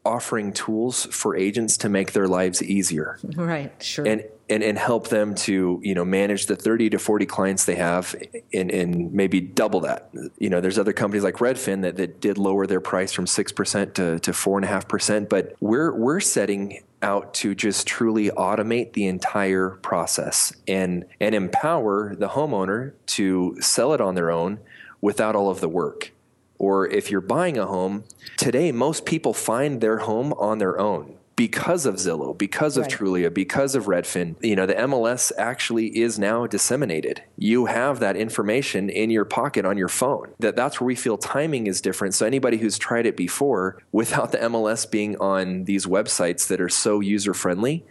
offering 0.06 0.54
tools 0.54 1.06
for 1.06 1.36
agents 1.36 1.78
to 1.78 1.90
make 1.90 2.12
their 2.14 2.28
lives 2.28 2.62
easier. 2.62 3.18
Right, 3.36 3.72
sure. 3.82 4.06
And 4.08 4.24
and, 4.50 4.64
and 4.64 4.78
help 4.78 5.08
them 5.08 5.36
to 5.36 5.80
you 5.84 5.96
know 5.96 6.06
manage 6.06 6.46
the 6.46 6.56
30 6.56 6.92
to 6.92 7.00
40 7.00 7.26
clients 7.26 7.66
they 7.66 7.76
have 7.76 8.16
and, 8.54 8.72
and 8.72 9.12
maybe 9.12 9.42
double 9.42 9.80
that 9.82 10.10
you 10.38 10.50
know 10.50 10.62
there's 10.62 10.78
other 10.78 10.94
companies 10.94 11.24
like 11.24 11.36
redfin 11.36 11.82
that, 11.82 11.98
that 11.98 12.22
did 12.22 12.38
lower 12.38 12.68
their 12.68 12.82
price 12.82 13.12
from 13.12 13.26
6% 13.26 13.94
to, 13.96 14.20
to 14.20 14.32
4.5% 14.32 15.30
but 15.30 15.56
we're 15.60 15.94
we're 15.96 16.20
setting 16.20 16.84
out 17.02 17.34
to 17.36 17.56
just 17.56 17.88
truly 17.88 18.30
automate 18.30 18.94
the 18.94 19.08
entire 19.08 19.72
process 19.82 20.54
and 20.68 21.06
and 21.20 21.36
empower 21.36 22.16
the 22.16 22.30
homeowner 22.30 22.94
to 23.08 23.58
sell 23.62 23.94
it 23.94 24.02
on 24.02 24.16
their 24.16 24.32
own 24.32 24.60
without 25.02 25.36
all 25.36 25.50
of 25.50 25.60
the 25.60 25.70
work 25.70 26.12
or 26.58 26.88
if 26.88 27.12
you're 27.12 27.22
buying 27.22 27.58
a 27.58 27.66
home 27.66 28.04
today 28.38 28.72
most 28.72 29.06
people 29.06 29.34
find 29.34 29.82
their 29.82 30.00
home 30.00 30.34
on 30.34 30.58
their 30.58 30.80
own 30.80 31.18
because 31.36 31.86
of 31.86 31.96
Zillow, 31.96 32.38
because 32.38 32.78
of 32.78 32.84
right. 32.84 32.92
Trulia, 32.92 33.34
because 33.34 33.76
of 33.76 33.86
Redfin, 33.86 34.42
you 34.42 34.56
know, 34.56 34.66
the 34.66 34.74
MLS 34.76 35.32
actually 35.38 35.98
is 35.98 36.18
now 36.18 36.48
disseminated. 36.48 37.24
You 37.38 37.66
have 37.66 38.00
that 38.00 38.16
information 38.16 38.90
in 38.90 39.10
your 39.10 39.26
pocket 39.26 39.66
on 39.66 39.78
your 39.78 39.90
phone. 39.90 40.34
That 40.40 40.56
that's 40.56 40.80
where 40.80 40.86
we 40.86 40.96
feel 40.96 41.18
timing 41.18 41.68
is 41.68 41.82
different. 41.82 42.14
So 42.14 42.26
anybody 42.26 42.58
who's 42.58 42.78
tried 42.78 43.06
it 43.06 43.18
before 43.18 43.82
without 43.92 44.32
the 44.32 44.38
MLS 44.40 44.90
being 44.90 45.18
on 45.18 45.66
these 45.66 45.86
websites 45.86 46.48
that 46.48 46.62
are 46.62 46.70
so 46.70 47.02
user 47.02 47.34
friendly, 47.34 47.86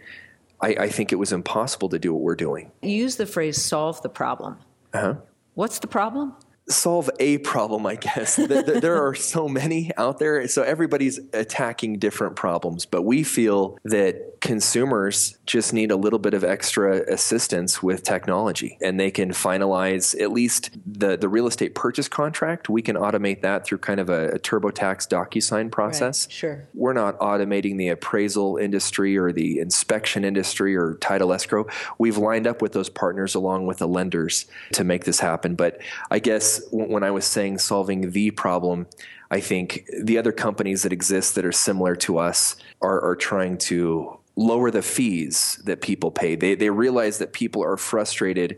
I, 0.61 0.69
I 0.79 0.89
think 0.89 1.11
it 1.11 1.17
was 1.17 1.31
impossible 1.31 1.89
to 1.89 1.99
do 1.99 2.13
what 2.13 2.23
we're 2.23 2.35
doing. 2.35 2.71
You 2.81 2.95
use 2.95 3.17
the 3.17 3.27
phrase 3.27 3.61
solve 3.61 4.01
the 4.01 4.09
problem. 4.09 4.57
Uh-huh. 4.93 5.15
What's 5.53 5.79
the 5.79 5.87
problem? 5.87 6.35
Solve 6.67 7.09
a 7.19 7.37
problem, 7.39 7.85
I 7.85 7.95
guess. 7.95 8.35
there 8.35 9.05
are 9.05 9.15
so 9.15 9.47
many 9.47 9.91
out 9.97 10.19
there, 10.19 10.47
so 10.47 10.63
everybody's 10.63 11.19
attacking 11.33 11.99
different 11.99 12.35
problems. 12.35 12.85
But 12.85 13.03
we 13.03 13.23
feel 13.23 13.77
that 13.83 14.41
consumers 14.41 15.37
just 15.45 15.73
need 15.73 15.91
a 15.91 15.95
little 15.95 16.19
bit 16.19 16.33
of 16.33 16.43
extra 16.43 17.01
assistance 17.11 17.81
with 17.81 18.03
technology, 18.03 18.77
and 18.81 18.99
they 18.99 19.11
can 19.11 19.29
finalize 19.31 20.19
at 20.21 20.31
least 20.31 20.71
the 20.85 21.17
the 21.17 21.29
real 21.29 21.47
estate 21.47 21.75
purchase 21.75 22.07
contract. 22.07 22.69
We 22.69 22.81
can 22.81 22.95
automate 22.95 23.41
that 23.41 23.65
through 23.65 23.79
kind 23.79 23.99
of 23.99 24.09
a, 24.09 24.29
a 24.29 24.39
TurboTax 24.39 25.07
DocuSign 25.07 25.71
process. 25.71 26.25
Right, 26.27 26.33
sure. 26.33 26.67
We're 26.73 26.93
not 26.93 27.17
automating 27.19 27.77
the 27.77 27.89
appraisal 27.89 28.57
industry 28.57 29.17
or 29.17 29.31
the 29.31 29.59
inspection 29.59 30.23
industry 30.23 30.75
or 30.75 30.95
title 30.95 31.33
escrow. 31.33 31.67
We've 31.97 32.17
lined 32.17 32.47
up 32.47 32.61
with 32.61 32.73
those 32.73 32.89
partners 32.89 33.35
along 33.35 33.67
with 33.67 33.77
the 33.77 33.87
lenders 33.87 34.45
to 34.73 34.83
make 34.83 35.05
this 35.05 35.19
happen. 35.19 35.55
But 35.55 35.79
I 36.11 36.19
guess 36.19 36.54
when 36.71 37.03
I 37.03 37.11
was 37.11 37.25
saying 37.25 37.59
solving 37.59 38.11
the 38.11 38.31
problem, 38.31 38.87
I 39.31 39.39
think 39.39 39.89
the 40.01 40.17
other 40.17 40.31
companies 40.31 40.83
that 40.83 40.93
exist 40.93 41.35
that 41.35 41.45
are 41.45 41.51
similar 41.51 41.95
to 41.97 42.17
us 42.17 42.55
are, 42.81 43.01
are 43.01 43.15
trying 43.15 43.57
to 43.57 44.19
lower 44.35 44.69
the 44.69 44.81
fees 44.81 45.61
that 45.65 45.81
people 45.81 46.11
pay. 46.11 46.35
They 46.35 46.55
they 46.55 46.69
realize 46.69 47.17
that 47.19 47.33
people 47.33 47.63
are 47.63 47.77
frustrated 47.77 48.57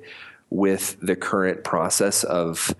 with 0.50 0.98
the 1.02 1.16
current 1.16 1.64
process 1.64 2.24
of 2.24 2.74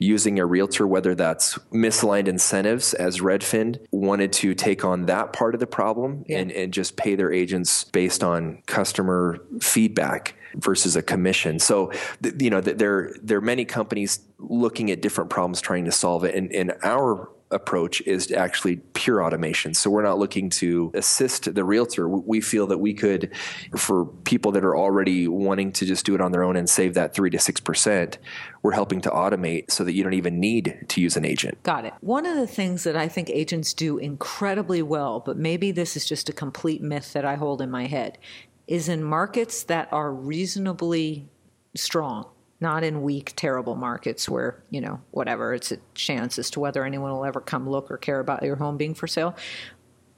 using 0.00 0.38
a 0.40 0.46
realtor, 0.46 0.86
whether 0.86 1.14
that's 1.14 1.58
misaligned 1.72 2.26
incentives, 2.26 2.94
as 2.94 3.20
Redfin 3.20 3.78
wanted 3.92 4.32
to 4.32 4.54
take 4.54 4.84
on 4.84 5.06
that 5.06 5.32
part 5.32 5.54
of 5.54 5.60
the 5.60 5.66
problem 5.66 6.24
yeah. 6.26 6.38
and, 6.38 6.50
and 6.50 6.72
just 6.72 6.96
pay 6.96 7.14
their 7.14 7.30
agents 7.32 7.84
based 7.84 8.24
on 8.24 8.62
customer 8.66 9.38
feedback 9.60 10.34
versus 10.56 10.96
a 10.96 11.02
commission. 11.02 11.58
So, 11.58 11.92
you 12.40 12.50
know, 12.50 12.60
there 12.60 13.14
there 13.22 13.38
are 13.38 13.42
many 13.42 13.64
companies 13.64 14.20
looking 14.38 14.90
at 14.90 15.02
different 15.02 15.30
problems 15.30 15.60
trying 15.60 15.84
to 15.84 15.92
solve 15.92 16.24
it. 16.24 16.34
And, 16.34 16.50
and 16.52 16.72
our 16.82 17.28
approach 17.50 18.00
is 18.02 18.30
actually 18.32 18.76
pure 18.94 19.24
automation. 19.24 19.74
So 19.74 19.90
we're 19.90 20.02
not 20.02 20.18
looking 20.18 20.50
to 20.50 20.90
assist 20.94 21.54
the 21.54 21.64
realtor. 21.64 22.08
We 22.08 22.40
feel 22.40 22.66
that 22.68 22.78
we 22.78 22.94
could, 22.94 23.32
for 23.76 24.06
people 24.06 24.52
that 24.52 24.64
are 24.64 24.76
already 24.76 25.28
wanting 25.28 25.72
to 25.72 25.86
just 25.86 26.06
do 26.06 26.14
it 26.14 26.20
on 26.20 26.32
their 26.32 26.42
own 26.42 26.56
and 26.56 26.68
save 26.68 26.94
that 26.94 27.14
three 27.14 27.30
to 27.30 27.38
six 27.38 27.60
percent, 27.60 28.18
we're 28.62 28.72
helping 28.72 29.00
to 29.00 29.10
automate 29.10 29.70
so 29.70 29.84
that 29.84 29.92
you 29.92 30.02
don't 30.02 30.14
even 30.14 30.38
need 30.38 30.84
to 30.88 31.00
use 31.00 31.16
an 31.16 31.24
agent. 31.24 31.62
Got 31.62 31.84
it. 31.86 31.94
One 32.00 32.26
of 32.26 32.36
the 32.36 32.46
things 32.46 32.84
that 32.84 32.96
I 32.96 33.08
think 33.08 33.30
agents 33.30 33.74
do 33.74 33.98
incredibly 33.98 34.82
well, 34.82 35.20
but 35.20 35.36
maybe 35.36 35.72
this 35.72 35.96
is 35.96 36.06
just 36.06 36.28
a 36.28 36.32
complete 36.32 36.82
myth 36.82 37.12
that 37.12 37.24
I 37.24 37.34
hold 37.34 37.60
in 37.60 37.70
my 37.70 37.86
head, 37.86 38.18
is 38.66 38.88
in 38.88 39.02
markets 39.02 39.64
that 39.64 39.92
are 39.92 40.12
reasonably 40.12 41.28
strong 41.74 42.26
not 42.60 42.84
in 42.84 43.02
weak, 43.02 43.32
terrible 43.36 43.74
markets 43.74 44.28
where, 44.28 44.62
you 44.70 44.80
know, 44.80 45.00
whatever, 45.10 45.54
it's 45.54 45.72
a 45.72 45.78
chance 45.94 46.38
as 46.38 46.50
to 46.50 46.60
whether 46.60 46.84
anyone 46.84 47.10
will 47.10 47.24
ever 47.24 47.40
come 47.40 47.68
look 47.68 47.90
or 47.90 47.96
care 47.96 48.20
about 48.20 48.42
your 48.42 48.56
home 48.56 48.76
being 48.76 48.94
for 48.94 49.06
sale. 49.06 49.34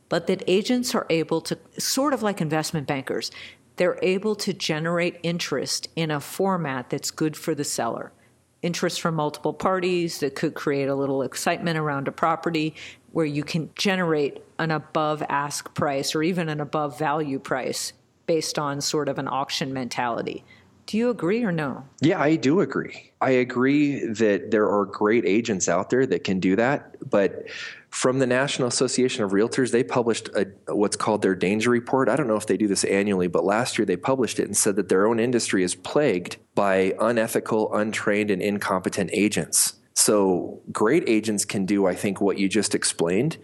But 0.09 0.27
that 0.27 0.43
agents 0.47 0.95
are 0.95 1.07
able 1.09 1.41
to, 1.43 1.59
sort 1.79 2.13
of 2.13 2.23
like 2.23 2.41
investment 2.41 2.87
bankers, 2.87 3.31
they're 3.77 3.99
able 4.03 4.35
to 4.37 4.53
generate 4.53 5.19
interest 5.23 5.89
in 5.97 6.11
a 6.11 6.21
format 6.21 6.91
that's 6.91 7.11
good 7.11 7.37
for 7.37 7.55
the 7.55 7.65
seller. 7.65 8.13
Interest 8.61 9.01
from 9.01 9.15
multiple 9.15 9.55
parties 9.55 10.21
that 10.21 10.35
could 10.35 10.55
create 10.55 10.89
a 10.89 10.95
little 10.95 11.23
excitement 11.23 11.79
around 11.79 12.09
a 12.09 12.13
property 12.13 12.75
where 13.13 13.27
you 13.27 13.43
can 13.43 13.71
generate 13.75 14.43
an 14.59 14.71
above 14.71 15.23
ask 15.29 15.73
price 15.75 16.15
or 16.15 16.23
even 16.23 16.49
an 16.49 16.61
above 16.61 16.99
value 16.99 17.39
price 17.39 17.93
based 18.27 18.59
on 18.59 18.81
sort 18.81 19.09
of 19.09 19.19
an 19.19 19.29
auction 19.29 19.73
mentality. 19.73 20.45
Do 20.87 20.99
you 20.99 21.11
agree 21.11 21.45
or 21.45 21.53
no? 21.53 21.85
Yeah, 22.01 22.21
I 22.21 22.37
do 22.37 22.61
agree. 22.61 23.13
I 23.21 23.31
agree 23.31 24.05
that 24.07 24.51
there 24.51 24.69
are 24.69 24.85
great 24.85 25.25
agents 25.25 25.69
out 25.69 25.91
there 25.91 26.07
that 26.07 26.25
can 26.25 26.41
do 26.41 26.57
that, 26.57 26.97
but 27.09 27.47
from 27.91 28.19
the 28.19 28.27
National 28.27 28.69
Association 28.69 29.23
of 29.23 29.33
Realtors, 29.33 29.71
they 29.71 29.85
published 29.85 30.29
a, 30.35 30.47
what's 30.73 30.97
called 30.97 31.21
their 31.23 31.35
danger 31.35 31.71
report. 31.71 32.09
I 32.09 32.17
don't 32.17 32.27
know 32.27 32.37
if 32.37 32.47
they 32.47 32.57
do 32.57 32.67
this 32.67 32.85
annually, 32.85 33.29
but 33.29 33.45
last 33.45 33.79
year 33.79 33.85
they 33.85 33.97
published 33.97 34.41
it 34.41 34.47
and 34.47 34.57
said 34.57 34.77
that 34.77 34.89
their 34.89 35.07
own 35.07 35.21
industry 35.21 35.63
is 35.63 35.75
plagued 35.75 36.39
by 36.55 36.95
unethical, 36.99 37.73
untrained, 37.75 38.31
and 38.31 38.41
incompetent 38.41 39.11
agents. 39.13 39.75
So 39.95 40.61
great 40.73 41.05
agents 41.07 41.45
can 41.45 41.67
do, 41.67 41.87
I 41.87 41.95
think, 41.95 42.21
what 42.21 42.39
you 42.39 42.49
just 42.49 42.75
explained. 42.75 43.37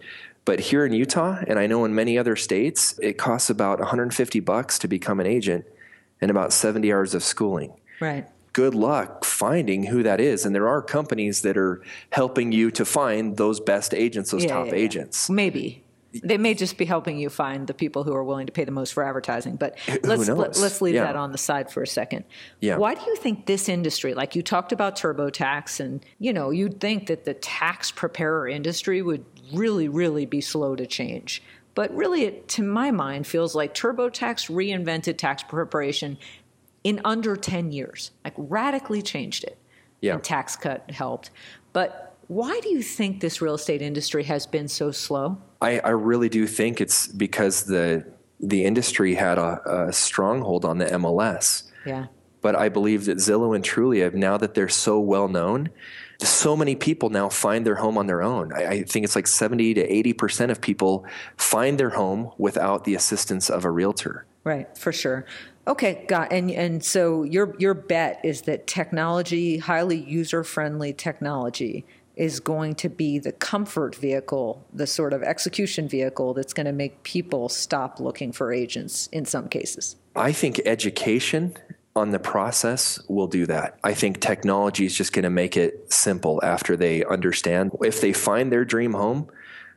But 0.45 0.59
here 0.59 0.83
in 0.83 0.93
Utah, 0.93 1.43
and 1.47 1.59
I 1.59 1.67
know 1.67 1.85
in 1.85 1.93
many 1.93 2.17
other 2.17 2.35
states, 2.35 2.97
it 3.03 3.19
costs 3.19 3.51
about 3.51 3.79
150 3.79 4.39
bucks 4.39 4.79
to 4.79 4.87
become 4.87 5.19
an 5.19 5.27
agent 5.27 5.65
and 6.21 6.31
about 6.31 6.53
70 6.53 6.91
hours 6.91 7.13
of 7.13 7.23
schooling. 7.23 7.73
Right. 7.99 8.27
Good 8.53 8.75
luck 8.75 9.23
finding 9.23 9.83
who 9.83 10.03
that 10.03 10.19
is. 10.19 10.45
And 10.45 10.55
there 10.55 10.67
are 10.67 10.81
companies 10.81 11.43
that 11.43 11.57
are 11.57 11.81
helping 12.11 12.51
you 12.51 12.71
to 12.71 12.85
find 12.85 13.37
those 13.37 13.59
best 13.59 13.93
agents, 13.93 14.31
those 14.31 14.43
yeah, 14.43 14.53
top 14.53 14.67
yeah, 14.67 14.73
agents. 14.73 15.29
Maybe. 15.29 15.83
They 16.23 16.39
may 16.39 16.55
just 16.55 16.79
be 16.79 16.85
helping 16.85 17.19
you 17.19 17.29
find 17.29 17.67
the 17.67 17.73
people 17.75 18.03
who 18.03 18.15
are 18.15 18.23
willing 18.23 18.47
to 18.47 18.51
pay 18.51 18.63
the 18.63 18.71
most 18.71 18.93
for 18.93 19.03
advertising, 19.03 19.57
but 19.57 19.77
let's 20.01 20.27
let 20.27 20.57
us 20.57 20.81
leave 20.81 20.95
that 20.95 21.15
on 21.15 21.31
the 21.31 21.37
side 21.37 21.71
for 21.71 21.83
a 21.83 21.87
second. 21.87 22.25
Yeah. 22.61 22.77
Why 22.77 22.95
do 22.95 23.01
you 23.05 23.15
think 23.15 23.45
this 23.45 23.69
industry, 23.69 24.15
like 24.15 24.35
you 24.35 24.41
talked 24.41 24.71
about 24.71 24.95
TurboTax, 24.95 25.79
and 25.79 26.03
you 26.17 26.33
know 26.33 26.49
you'd 26.49 26.79
think 26.79 27.05
that 27.07 27.25
the 27.25 27.35
tax 27.35 27.91
preparer 27.91 28.47
industry 28.47 29.03
would 29.03 29.23
really, 29.53 29.87
really 29.87 30.25
be 30.25 30.41
slow 30.41 30.75
to 30.75 30.87
change. 30.87 31.43
But 31.75 31.95
really, 31.95 32.23
it, 32.23 32.47
to 32.49 32.63
my 32.63 32.91
mind, 32.91 33.27
feels 33.27 33.55
like 33.55 33.73
TurboTax 33.73 34.49
reinvented 34.49 35.17
tax 35.17 35.43
preparation 35.43 36.17
in 36.83 37.01
under 37.05 37.35
10 37.35 37.71
years, 37.71 38.11
like 38.23 38.33
radically 38.37 39.01
changed 39.01 39.43
it. 39.43 39.57
Yeah. 40.01 40.13
And 40.13 40.23
TaxCut 40.23 40.91
helped. 40.91 41.29
But 41.73 42.15
why 42.27 42.59
do 42.61 42.69
you 42.69 42.81
think 42.81 43.21
this 43.21 43.41
real 43.41 43.55
estate 43.55 43.81
industry 43.81 44.23
has 44.23 44.45
been 44.45 44.67
so 44.67 44.91
slow? 44.91 45.37
I, 45.61 45.79
I 45.79 45.89
really 45.89 46.29
do 46.29 46.47
think 46.47 46.79
it's 46.79 47.07
because 47.07 47.63
the 47.63 48.05
the 48.39 48.63
industry 48.63 49.15
had 49.15 49.37
a, 49.37 49.87
a 49.87 49.93
stronghold 49.93 50.63
on 50.63 50.77
the 50.77 50.85
MLS. 50.85 51.63
Yeah. 51.85 52.05
But 52.41 52.55
I 52.55 52.69
believe 52.69 53.05
that 53.05 53.17
Zillow 53.17 53.53
and 53.53 53.65
Trulia, 53.65 54.13
now 54.13 54.37
that 54.37 54.53
they're 54.53 54.69
so 54.69 54.97
well 54.99 55.27
known, 55.27 55.69
so 56.21 56.55
many 56.55 56.75
people 56.75 57.09
now 57.09 57.29
find 57.29 57.65
their 57.65 57.75
home 57.75 57.97
on 57.97 58.07
their 58.07 58.21
own. 58.21 58.51
I, 58.53 58.67
I, 58.67 58.83
think 58.83 59.05
it's 59.05 59.15
like 59.15 59.27
70 59.27 59.75
to 59.75 59.87
80% 60.13 60.51
of 60.51 60.59
people 60.59 61.05
find 61.37 61.79
their 61.79 61.91
home 61.91 62.31
without 62.37 62.83
the 62.83 62.95
assistance 62.95 63.49
of 63.49 63.63
a 63.63 63.71
realtor. 63.71 64.25
Right, 64.43 64.77
for 64.77 64.91
sure. 64.91 65.25
Okay, 65.67 66.05
got 66.07 66.31
and 66.31 66.49
and 66.49 66.83
so 66.83 67.23
your 67.23 67.55
your 67.59 67.75
bet 67.75 68.19
is 68.23 68.43
that 68.43 68.65
technology, 68.65 69.59
highly 69.59 69.97
user 69.97 70.43
friendly 70.43 70.93
technology, 70.93 71.85
is 72.15 72.39
going 72.39 72.73
to 72.75 72.89
be 72.89 73.19
the 73.19 73.31
comfort 73.31 73.95
vehicle, 73.95 74.65
the 74.73 74.87
sort 74.87 75.13
of 75.13 75.21
execution 75.21 75.87
vehicle 75.87 76.33
that's 76.33 76.53
going 76.53 76.65
to 76.65 76.71
make 76.71 77.03
people 77.03 77.49
stop 77.49 77.99
looking 77.99 78.31
for 78.31 78.51
agents 78.51 79.07
in 79.11 79.25
some 79.25 79.47
cases. 79.47 79.95
I 80.15 80.31
think 80.31 80.59
education 80.65 81.55
on 81.99 82.11
the 82.11 82.19
process 82.19 82.99
will 83.07 83.27
do 83.27 83.45
that. 83.45 83.77
I 83.83 83.93
think 83.93 84.19
technology 84.19 84.85
is 84.85 84.95
just 84.95 85.13
going 85.13 85.23
to 85.23 85.29
make 85.29 85.55
it 85.55 85.93
simple 85.93 86.39
after 86.43 86.75
they 86.75 87.05
understand. 87.05 87.71
If 87.81 88.01
they 88.01 88.13
find 88.13 88.51
their 88.51 88.65
dream 88.65 88.93
home, 88.93 89.29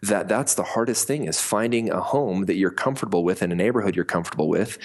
that 0.02 0.28
that's 0.28 0.54
the 0.54 0.62
hardest 0.62 1.06
thing 1.06 1.26
is 1.26 1.40
finding 1.40 1.90
a 1.90 2.00
home 2.00 2.46
that 2.46 2.56
you're 2.56 2.70
comfortable 2.70 3.22
with 3.22 3.42
in 3.42 3.52
a 3.52 3.54
neighborhood 3.54 3.94
you're 3.94 4.04
comfortable 4.04 4.48
with 4.48 4.76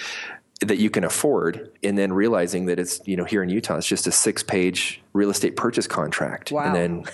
that 0.60 0.78
you 0.78 0.90
can 0.90 1.02
afford 1.02 1.72
and 1.82 1.98
then 1.98 2.12
realizing 2.12 2.66
that 2.66 2.78
it's 2.78 3.00
you 3.04 3.16
know 3.16 3.24
here 3.24 3.42
in 3.42 3.48
Utah 3.48 3.78
it's 3.78 3.86
just 3.86 4.06
a 4.06 4.12
six 4.12 4.44
page 4.44 5.02
real 5.12 5.30
estate 5.30 5.56
purchase 5.56 5.88
contract 5.88 6.52
wow. 6.52 6.62
and 6.62 6.74
then 6.76 7.04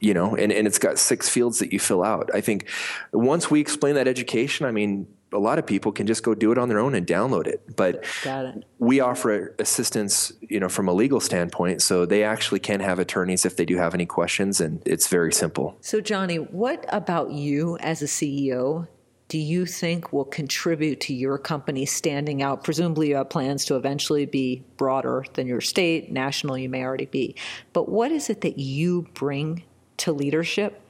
you 0.00 0.14
know 0.14 0.34
and, 0.34 0.52
and 0.52 0.66
it's 0.66 0.78
got 0.78 0.98
six 0.98 1.28
fields 1.28 1.58
that 1.58 1.72
you 1.72 1.78
fill 1.78 2.02
out 2.02 2.30
i 2.34 2.40
think 2.40 2.68
once 3.12 3.50
we 3.50 3.60
explain 3.60 3.94
that 3.94 4.08
education 4.08 4.66
i 4.66 4.70
mean 4.70 5.06
a 5.32 5.38
lot 5.38 5.58
of 5.58 5.66
people 5.66 5.92
can 5.92 6.06
just 6.06 6.22
go 6.22 6.34
do 6.34 6.52
it 6.52 6.58
on 6.58 6.68
their 6.68 6.78
own 6.78 6.94
and 6.94 7.06
download 7.06 7.46
it. 7.46 7.76
But 7.76 8.04
it. 8.24 8.64
we 8.78 9.00
offer 9.00 9.54
assistance, 9.58 10.32
you 10.40 10.60
know, 10.60 10.68
from 10.68 10.88
a 10.88 10.92
legal 10.92 11.20
standpoint, 11.20 11.82
so 11.82 12.06
they 12.06 12.24
actually 12.24 12.60
can 12.60 12.80
have 12.80 12.98
attorneys 12.98 13.44
if 13.44 13.56
they 13.56 13.64
do 13.64 13.76
have 13.76 13.94
any 13.94 14.06
questions, 14.06 14.60
and 14.60 14.82
it's 14.86 15.08
very 15.08 15.32
simple. 15.32 15.76
So, 15.80 16.00
Johnny, 16.00 16.36
what 16.36 16.84
about 16.88 17.30
you 17.30 17.76
as 17.78 18.02
a 18.02 18.06
CEO? 18.06 18.88
Do 19.28 19.38
you 19.38 19.64
think 19.64 20.12
will 20.12 20.24
contribute 20.24 21.00
to 21.02 21.14
your 21.14 21.38
company 21.38 21.86
standing 21.86 22.42
out? 22.42 22.64
Presumably, 22.64 23.10
you 23.10 23.16
have 23.16 23.30
plans 23.30 23.64
to 23.66 23.76
eventually 23.76 24.26
be 24.26 24.64
broader 24.76 25.24
than 25.34 25.46
your 25.46 25.60
state, 25.60 26.10
national. 26.10 26.58
You 26.58 26.68
may 26.68 26.84
already 26.84 27.06
be, 27.06 27.36
but 27.72 27.88
what 27.88 28.10
is 28.10 28.28
it 28.28 28.40
that 28.40 28.58
you 28.58 29.06
bring 29.14 29.62
to 29.98 30.12
leadership 30.12 30.82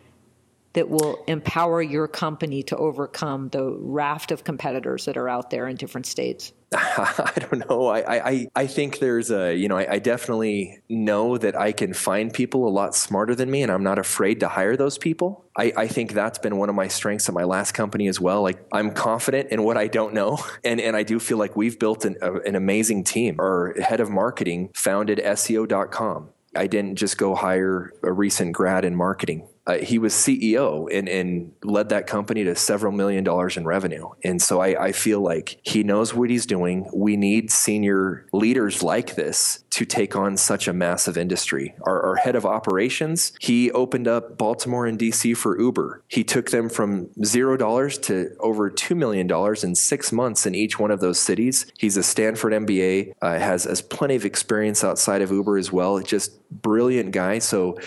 that 0.72 0.88
will 0.88 1.22
empower 1.26 1.82
your 1.82 2.06
company 2.06 2.62
to 2.64 2.76
overcome 2.76 3.48
the 3.48 3.76
raft 3.80 4.30
of 4.30 4.44
competitors 4.44 5.04
that 5.06 5.16
are 5.16 5.28
out 5.28 5.50
there 5.50 5.66
in 5.66 5.76
different 5.76 6.06
states? 6.06 6.52
I 6.72 7.32
don't 7.36 7.68
know. 7.68 7.88
I, 7.88 8.28
I, 8.30 8.48
I 8.54 8.66
think 8.68 9.00
there's 9.00 9.32
a, 9.32 9.52
you 9.52 9.66
know, 9.66 9.76
I, 9.76 9.94
I, 9.94 9.98
definitely 9.98 10.80
know 10.88 11.36
that 11.36 11.58
I 11.58 11.72
can 11.72 11.92
find 11.92 12.32
people 12.32 12.68
a 12.68 12.70
lot 12.70 12.94
smarter 12.94 13.34
than 13.34 13.50
me 13.50 13.64
and 13.64 13.72
I'm 13.72 13.82
not 13.82 13.98
afraid 13.98 14.38
to 14.40 14.48
hire 14.48 14.76
those 14.76 14.96
people. 14.96 15.44
I, 15.56 15.72
I 15.76 15.88
think 15.88 16.12
that's 16.12 16.38
been 16.38 16.58
one 16.58 16.68
of 16.68 16.76
my 16.76 16.86
strengths 16.86 17.28
at 17.28 17.34
my 17.34 17.42
last 17.42 17.72
company 17.72 18.06
as 18.06 18.20
well. 18.20 18.42
Like 18.42 18.64
I'm 18.70 18.92
confident 18.92 19.50
in 19.50 19.64
what 19.64 19.76
I 19.76 19.88
don't 19.88 20.14
know. 20.14 20.38
And, 20.62 20.78
and 20.80 20.94
I 20.94 21.04
do 21.04 21.18
feel 21.18 21.38
like 21.38 21.56
we've 21.56 21.78
built 21.78 22.04
an, 22.04 22.16
a, 22.20 22.34
an 22.40 22.54
amazing 22.54 23.04
team. 23.04 23.36
Our 23.40 23.74
head 23.80 23.98
of 23.98 24.10
marketing 24.10 24.70
founded 24.74 25.18
SEO.com. 25.18 26.28
I 26.54 26.66
didn't 26.66 26.96
just 26.96 27.16
go 27.16 27.34
hire 27.34 27.92
a 28.02 28.12
recent 28.12 28.52
grad 28.52 28.84
in 28.84 28.94
marketing 28.94 29.48
uh, 29.70 29.78
he 29.78 29.98
was 29.98 30.12
CEO 30.14 30.88
and, 30.92 31.08
and 31.08 31.52
led 31.62 31.90
that 31.90 32.06
company 32.06 32.42
to 32.44 32.54
several 32.56 32.92
million 32.92 33.22
dollars 33.22 33.56
in 33.56 33.64
revenue. 33.64 34.08
And 34.24 34.42
so 34.42 34.60
I, 34.60 34.86
I 34.86 34.92
feel 34.92 35.20
like 35.20 35.60
he 35.62 35.82
knows 35.82 36.12
what 36.12 36.28
he's 36.28 36.46
doing. 36.46 36.88
We 36.92 37.16
need 37.16 37.50
senior 37.50 38.26
leaders 38.32 38.82
like 38.82 39.14
this 39.14 39.64
to 39.70 39.84
take 39.84 40.16
on 40.16 40.36
such 40.36 40.66
a 40.66 40.72
massive 40.72 41.16
industry. 41.16 41.74
Our, 41.82 42.02
our 42.02 42.16
head 42.16 42.34
of 42.34 42.44
operations, 42.44 43.32
he 43.40 43.70
opened 43.70 44.08
up 44.08 44.36
Baltimore 44.36 44.86
and 44.86 44.98
DC 44.98 45.36
for 45.36 45.60
Uber. 45.60 46.02
He 46.08 46.24
took 46.24 46.50
them 46.50 46.68
from 46.68 47.10
zero 47.24 47.56
dollars 47.56 47.96
to 47.98 48.34
over 48.40 48.70
$2 48.70 48.96
million 48.96 49.30
in 49.62 49.74
six 49.74 50.10
months 50.10 50.46
in 50.46 50.54
each 50.54 50.78
one 50.78 50.90
of 50.90 51.00
those 51.00 51.20
cities. 51.20 51.66
He's 51.78 51.96
a 51.96 52.02
Stanford 52.02 52.52
MBA, 52.52 53.12
uh, 53.22 53.38
has, 53.38 53.64
has 53.64 53.82
plenty 53.82 54.16
of 54.16 54.24
experience 54.24 54.82
outside 54.82 55.22
of 55.22 55.30
Uber 55.30 55.56
as 55.56 55.70
well. 55.70 56.00
Just 56.00 56.32
brilliant 56.50 57.12
guy. 57.12 57.38
So 57.38 57.78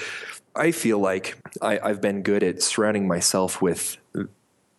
I 0.55 0.71
feel 0.71 0.99
like 0.99 1.37
I, 1.61 1.79
have 1.87 2.01
been 2.01 2.21
good 2.21 2.43
at 2.43 2.61
surrounding 2.61 3.07
myself 3.07 3.61
with 3.61 3.97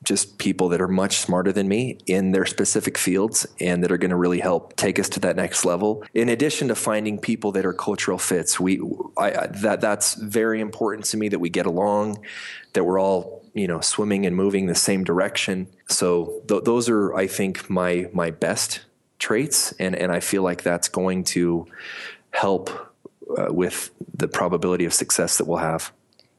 just 0.04 0.38
people 0.38 0.68
that 0.68 0.80
are 0.80 0.88
much 0.88 1.16
smarter 1.16 1.50
than 1.50 1.66
me 1.66 1.98
in 2.06 2.32
their 2.32 2.46
specific 2.46 2.96
fields 2.98 3.46
and 3.60 3.82
that 3.82 3.90
are 3.90 3.96
going 3.96 4.10
to 4.10 4.16
really 4.16 4.40
help 4.40 4.76
take 4.76 4.98
us 4.98 5.08
to 5.08 5.20
that 5.20 5.36
next 5.36 5.64
level. 5.64 6.04
In 6.12 6.28
addition 6.28 6.68
to 6.68 6.74
finding 6.74 7.18
people 7.18 7.52
that 7.52 7.66
are 7.66 7.72
cultural 7.72 8.18
fits, 8.18 8.60
we 8.60 8.80
I, 9.16 9.46
that 9.46 9.80
that's 9.80 10.14
very 10.14 10.60
important 10.60 11.06
to 11.06 11.16
me 11.16 11.28
that 11.30 11.38
we 11.38 11.48
get 11.48 11.66
along, 11.66 12.24
that 12.74 12.84
we're 12.84 13.00
all 13.00 13.42
you 13.54 13.66
know 13.66 13.80
swimming 13.80 14.26
and 14.26 14.36
moving 14.36 14.66
the 14.66 14.74
same 14.74 15.04
direction. 15.04 15.68
So 15.88 16.42
th- 16.48 16.64
those 16.64 16.88
are 16.88 17.14
I 17.14 17.26
think 17.26 17.68
my 17.68 18.08
my 18.12 18.30
best 18.30 18.84
traits, 19.18 19.72
and 19.72 19.96
and 19.96 20.12
I 20.12 20.20
feel 20.20 20.42
like 20.42 20.62
that's 20.62 20.88
going 20.88 21.24
to 21.24 21.66
help 22.30 22.93
uh, 23.38 23.52
with 23.52 23.90
the 24.12 24.28
probability 24.28 24.84
of 24.84 24.92
success 24.92 25.38
that 25.38 25.46
we'll 25.46 25.58
have. 25.58 25.92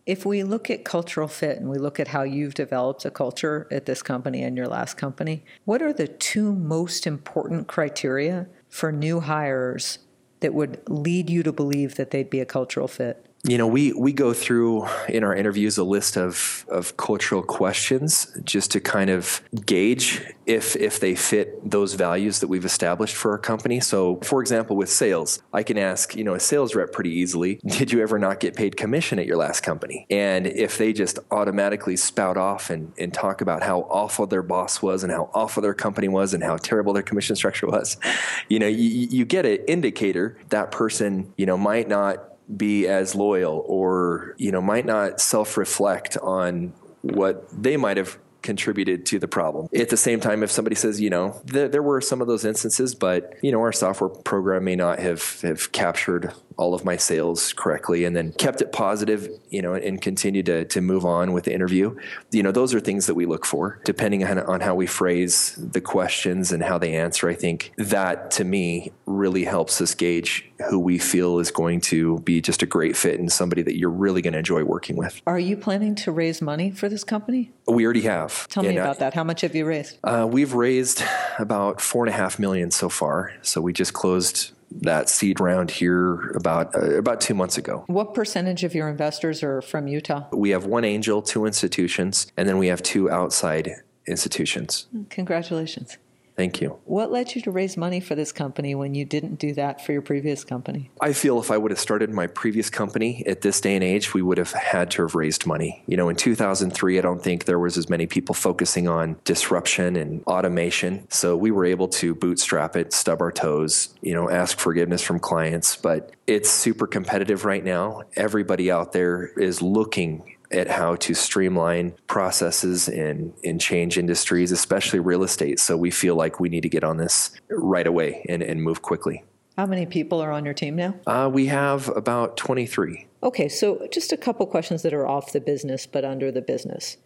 If 0.05 0.25
we 0.25 0.43
look 0.43 0.69
at 0.69 0.85
cultural 0.85 1.27
fit 1.27 1.57
and 1.57 1.67
we 1.67 1.79
look 1.79 1.99
at 1.99 2.09
how 2.09 2.21
you've 2.21 2.53
developed 2.53 3.05
a 3.05 3.11
culture 3.11 3.67
at 3.71 3.87
this 3.87 4.03
company 4.03 4.43
and 4.43 4.55
your 4.55 4.67
last 4.67 4.97
company, 4.97 5.43
what 5.65 5.81
are 5.81 5.93
the 5.93 6.07
two 6.07 6.53
most 6.53 7.07
important 7.07 7.67
criteria 7.67 8.47
for 8.69 8.91
new 8.91 9.21
hires 9.21 9.97
that 10.41 10.53
would 10.53 10.79
lead 10.87 11.29
you 11.29 11.41
to 11.41 11.51
believe 11.51 11.95
that 11.95 12.11
they'd 12.11 12.29
be 12.29 12.39
a 12.39 12.45
cultural 12.45 12.87
fit? 12.87 13.24
You 13.47 13.57
know, 13.57 13.67
we, 13.67 13.93
we 13.93 14.11
go 14.11 14.33
through 14.33 14.87
in 15.07 15.23
our 15.23 15.35
interviews 15.35 15.77
a 15.77 15.83
list 15.83 16.17
of, 16.17 16.65
of 16.67 16.97
cultural 16.97 17.43
questions 17.43 18.35
just 18.43 18.71
to 18.71 18.79
kind 18.79 19.09
of 19.09 19.41
gauge 19.65 20.23
if, 20.47 20.75
if 20.75 20.99
they 20.99 21.15
fit 21.15 21.69
those 21.69 21.93
values 21.93 22.39
that 22.39 22.47
we've 22.47 22.65
established 22.65 23.15
for 23.15 23.31
our 23.31 23.37
company. 23.37 23.79
So, 23.79 24.17
for 24.17 24.41
example, 24.41 24.75
with 24.75 24.89
sales, 24.89 25.41
I 25.53 25.63
can 25.63 25.77
ask, 25.77 26.15
you 26.15 26.23
know, 26.23 26.33
a 26.33 26.39
sales 26.39 26.75
rep 26.75 26.91
pretty 26.91 27.11
easily, 27.11 27.55
did 27.65 27.91
you 27.91 28.01
ever 28.01 28.17
not 28.17 28.39
get 28.39 28.55
paid 28.55 28.77
commission 28.77 29.19
at 29.19 29.25
your 29.25 29.37
last 29.37 29.61
company? 29.61 30.07
And 30.09 30.47
if 30.47 30.77
they 30.77 30.91
just 30.93 31.19
automatically 31.29 31.97
spout 31.97 32.37
off 32.37 32.69
and, 32.69 32.93
and 32.97 33.13
talk 33.13 33.41
about 33.41 33.61
how 33.61 33.81
awful 33.81 34.25
their 34.25 34.43
boss 34.43 34.81
was 34.81 35.03
and 35.03 35.11
how 35.11 35.29
awful 35.33 35.61
their 35.61 35.73
company 35.73 36.07
was 36.07 36.33
and 36.33 36.43
how 36.43 36.57
terrible 36.57 36.93
their 36.93 37.03
commission 37.03 37.35
structure 37.35 37.67
was, 37.67 37.97
you 38.49 38.57
know, 38.57 38.67
you, 38.67 39.07
you 39.09 39.25
get 39.25 39.45
an 39.45 39.57
indicator 39.67 40.37
that 40.49 40.71
person, 40.71 41.31
you 41.37 41.45
know, 41.45 41.57
might 41.57 41.87
not 41.87 42.34
be 42.55 42.87
as 42.87 43.15
loyal 43.15 43.63
or 43.67 44.35
you 44.37 44.51
know 44.51 44.61
might 44.61 44.85
not 44.85 45.19
self-reflect 45.19 46.17
on 46.17 46.73
what 47.01 47.47
they 47.51 47.77
might 47.77 47.97
have 47.97 48.17
contributed 48.45 49.05
to 49.07 49.19
the 49.19 49.27
problem. 49.27 49.67
At 49.75 49.89
the 49.89 49.97
same 49.97 50.19
time, 50.19 50.43
if 50.43 50.51
somebody 50.51 50.75
says, 50.75 51.01
you 51.01 51.09
know, 51.09 51.41
th- 51.51 51.71
there 51.71 51.81
were 51.81 51.99
some 51.99 52.21
of 52.21 52.27
those 52.27 52.45
instances, 52.45 52.93
but 52.93 53.33
you 53.41 53.51
know, 53.51 53.59
our 53.59 53.71
software 53.71 54.09
program 54.09 54.63
may 54.63 54.75
not 54.75 54.99
have 54.99 55.41
have 55.41 55.71
captured 55.71 56.31
all 56.57 56.73
of 56.73 56.85
my 56.85 56.97
sales 56.97 57.53
correctly 57.53 58.05
and 58.05 58.15
then 58.15 58.31
kept 58.33 58.61
it 58.61 58.71
positive, 58.71 59.29
you 59.49 59.61
know, 59.61 59.73
and 59.73 60.01
continued 60.01 60.45
to, 60.45 60.65
to 60.65 60.81
move 60.81 61.05
on 61.05 61.33
with 61.33 61.43
the 61.43 61.53
interview. 61.53 61.95
You 62.31 62.43
know, 62.43 62.51
those 62.51 62.73
are 62.73 62.79
things 62.79 63.07
that 63.07 63.15
we 63.15 63.25
look 63.25 63.45
for 63.45 63.81
depending 63.83 64.23
on, 64.23 64.39
on 64.39 64.61
how 64.61 64.75
we 64.75 64.87
phrase 64.87 65.55
the 65.57 65.81
questions 65.81 66.51
and 66.51 66.63
how 66.63 66.77
they 66.77 66.95
answer. 66.95 67.29
I 67.29 67.35
think 67.35 67.71
that 67.77 68.31
to 68.31 68.43
me 68.43 68.91
really 69.05 69.43
helps 69.43 69.81
us 69.81 69.93
gauge 69.93 70.49
who 70.69 70.79
we 70.79 70.97
feel 70.97 71.39
is 71.39 71.51
going 71.51 71.81
to 71.81 72.19
be 72.19 72.41
just 72.41 72.63
a 72.63 72.65
great 72.65 72.95
fit 72.95 73.19
and 73.19 73.31
somebody 73.31 73.61
that 73.61 73.77
you're 73.77 73.89
really 73.89 74.21
going 74.21 74.33
to 74.33 74.39
enjoy 74.39 74.63
working 74.63 74.95
with. 74.95 75.21
Are 75.27 75.39
you 75.39 75.57
planning 75.57 75.95
to 75.95 76.11
raise 76.11 76.41
money 76.41 76.71
for 76.71 76.87
this 76.87 77.03
company? 77.03 77.51
We 77.67 77.83
already 77.83 78.01
have. 78.01 78.47
Tell 78.47 78.63
me 78.63 78.77
about 78.77 78.97
I, 78.97 78.99
that. 78.99 79.13
How 79.13 79.23
much 79.23 79.41
have 79.41 79.55
you 79.55 79.65
raised? 79.65 79.97
Uh, 80.03 80.27
we've 80.29 80.53
raised 80.53 81.03
about 81.39 81.81
four 81.81 82.05
and 82.05 82.13
a 82.13 82.17
half 82.17 82.39
million 82.39 82.71
so 82.71 82.89
far. 82.89 83.33
So 83.41 83.59
we 83.61 83.73
just 83.73 83.93
closed 83.93 84.51
that 84.71 85.09
seed 85.09 85.39
round 85.39 85.71
here 85.71 86.31
about 86.31 86.75
uh, 86.75 86.97
about 86.97 87.21
two 87.21 87.33
months 87.33 87.57
ago. 87.57 87.83
What 87.87 88.13
percentage 88.13 88.63
of 88.63 88.73
your 88.75 88.89
investors 88.89 89.43
are 89.43 89.61
from 89.61 89.87
Utah? 89.87 90.25
We 90.31 90.49
have 90.49 90.65
one 90.65 90.83
angel, 90.83 91.21
two 91.21 91.45
institutions, 91.45 92.27
and 92.37 92.47
then 92.47 92.57
we 92.57 92.67
have 92.67 92.81
two 92.81 93.09
outside 93.09 93.71
institutions. 94.07 94.87
Congratulations. 95.09 95.97
Thank 96.35 96.59
you. 96.59 96.79
What 96.83 97.11
led 97.11 97.33
you 97.33 97.41
to 97.43 97.51
raise 97.51 97.77
money 97.77 98.01
for 98.01 98.13
this 98.13 98.31
company 98.33 98.75
when 98.75 98.93
you 98.93 99.05
didn't 99.05 99.35
do 99.35 99.53
that 99.53 99.85
for 99.85 99.93
your 99.93 100.01
previous 100.01 100.43
company? 100.43 100.91
I 100.99 101.13
feel 101.13 101.39
if 101.39 101.49
I 101.49 101.57
would 101.57 101.71
have 101.71 101.79
started 101.79 102.09
my 102.09 102.27
previous 102.27 102.69
company 102.69 103.25
at 103.25 103.41
this 103.41 103.61
day 103.61 103.75
and 103.75 103.83
age, 103.83 104.13
we 104.13 104.21
would 104.21 104.37
have 104.37 104.51
had 104.51 104.91
to 104.91 105.03
have 105.03 105.15
raised 105.15 105.45
money. 105.45 105.83
You 105.87 105.95
know, 105.95 106.09
in 106.09 106.17
2003, 106.17 106.97
I 106.97 107.01
don't 107.01 107.23
think 107.23 107.45
there 107.45 107.59
was 107.59 107.77
as 107.77 107.89
many 107.89 108.05
people 108.05 108.35
focusing 108.35 108.87
on 108.87 109.15
disruption 109.23 109.95
and 109.95 110.23
automation. 110.23 111.07
So 111.09 111.37
we 111.37 111.51
were 111.51 111.65
able 111.65 111.87
to 111.89 112.13
bootstrap 112.13 112.75
it, 112.75 112.91
stub 112.91 113.21
our 113.21 113.31
toes, 113.31 113.93
you 114.01 114.13
know, 114.13 114.29
ask 114.29 114.59
forgiveness 114.59 115.01
from 115.01 115.19
clients. 115.19 115.77
But 115.77 116.11
it's 116.27 116.49
super 116.49 116.87
competitive 116.87 117.45
right 117.45 117.63
now. 117.63 118.03
Everybody 118.15 118.69
out 118.71 118.91
there 118.91 119.27
is 119.27 119.61
looking 119.61 120.34
at 120.55 120.69
how 120.69 120.95
to 120.95 121.13
streamline 121.13 121.93
processes 122.07 122.87
and, 122.87 123.33
and 123.43 123.59
change 123.59 123.97
industries, 123.97 124.51
especially 124.51 124.99
real 124.99 125.23
estate. 125.23 125.59
So 125.59 125.75
we 125.77 125.91
feel 125.91 126.15
like 126.15 126.39
we 126.39 126.49
need 126.49 126.61
to 126.61 126.69
get 126.69 126.83
on 126.83 126.97
this 126.97 127.31
right 127.49 127.85
away 127.85 128.25
and, 128.29 128.41
and 128.41 128.63
move 128.63 128.81
quickly. 128.81 129.23
How 129.57 129.65
many 129.65 129.85
people 129.85 130.21
are 130.21 130.31
on 130.31 130.43
your 130.43 130.53
team 130.53 130.75
now? 130.75 130.95
Uh, 131.07 131.29
we 131.31 131.45
have 131.45 131.87
about 131.95 132.35
23. 132.35 133.07
Okay, 133.23 133.47
so 133.47 133.87
just 133.91 134.11
a 134.11 134.17
couple 134.17 134.45
questions 134.47 134.81
that 134.81 134.93
are 134.93 135.07
off 135.07 135.31
the 135.31 135.39
business 135.39 135.85
but 135.85 136.03
under 136.03 136.31
the 136.31 136.41
business. 136.41 136.97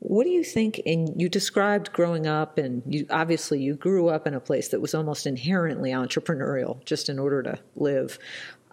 What 0.00 0.24
do 0.24 0.30
you 0.30 0.44
think? 0.44 0.80
And 0.84 1.18
you 1.20 1.28
described 1.28 1.92
growing 1.92 2.26
up, 2.26 2.58
and 2.58 2.82
you 2.86 3.06
obviously 3.10 3.62
you 3.62 3.74
grew 3.74 4.08
up 4.08 4.26
in 4.26 4.34
a 4.34 4.40
place 4.40 4.68
that 4.68 4.80
was 4.80 4.94
almost 4.94 5.26
inherently 5.26 5.90
entrepreneurial, 5.90 6.84
just 6.84 7.08
in 7.08 7.18
order 7.18 7.42
to 7.42 7.58
live. 7.76 8.18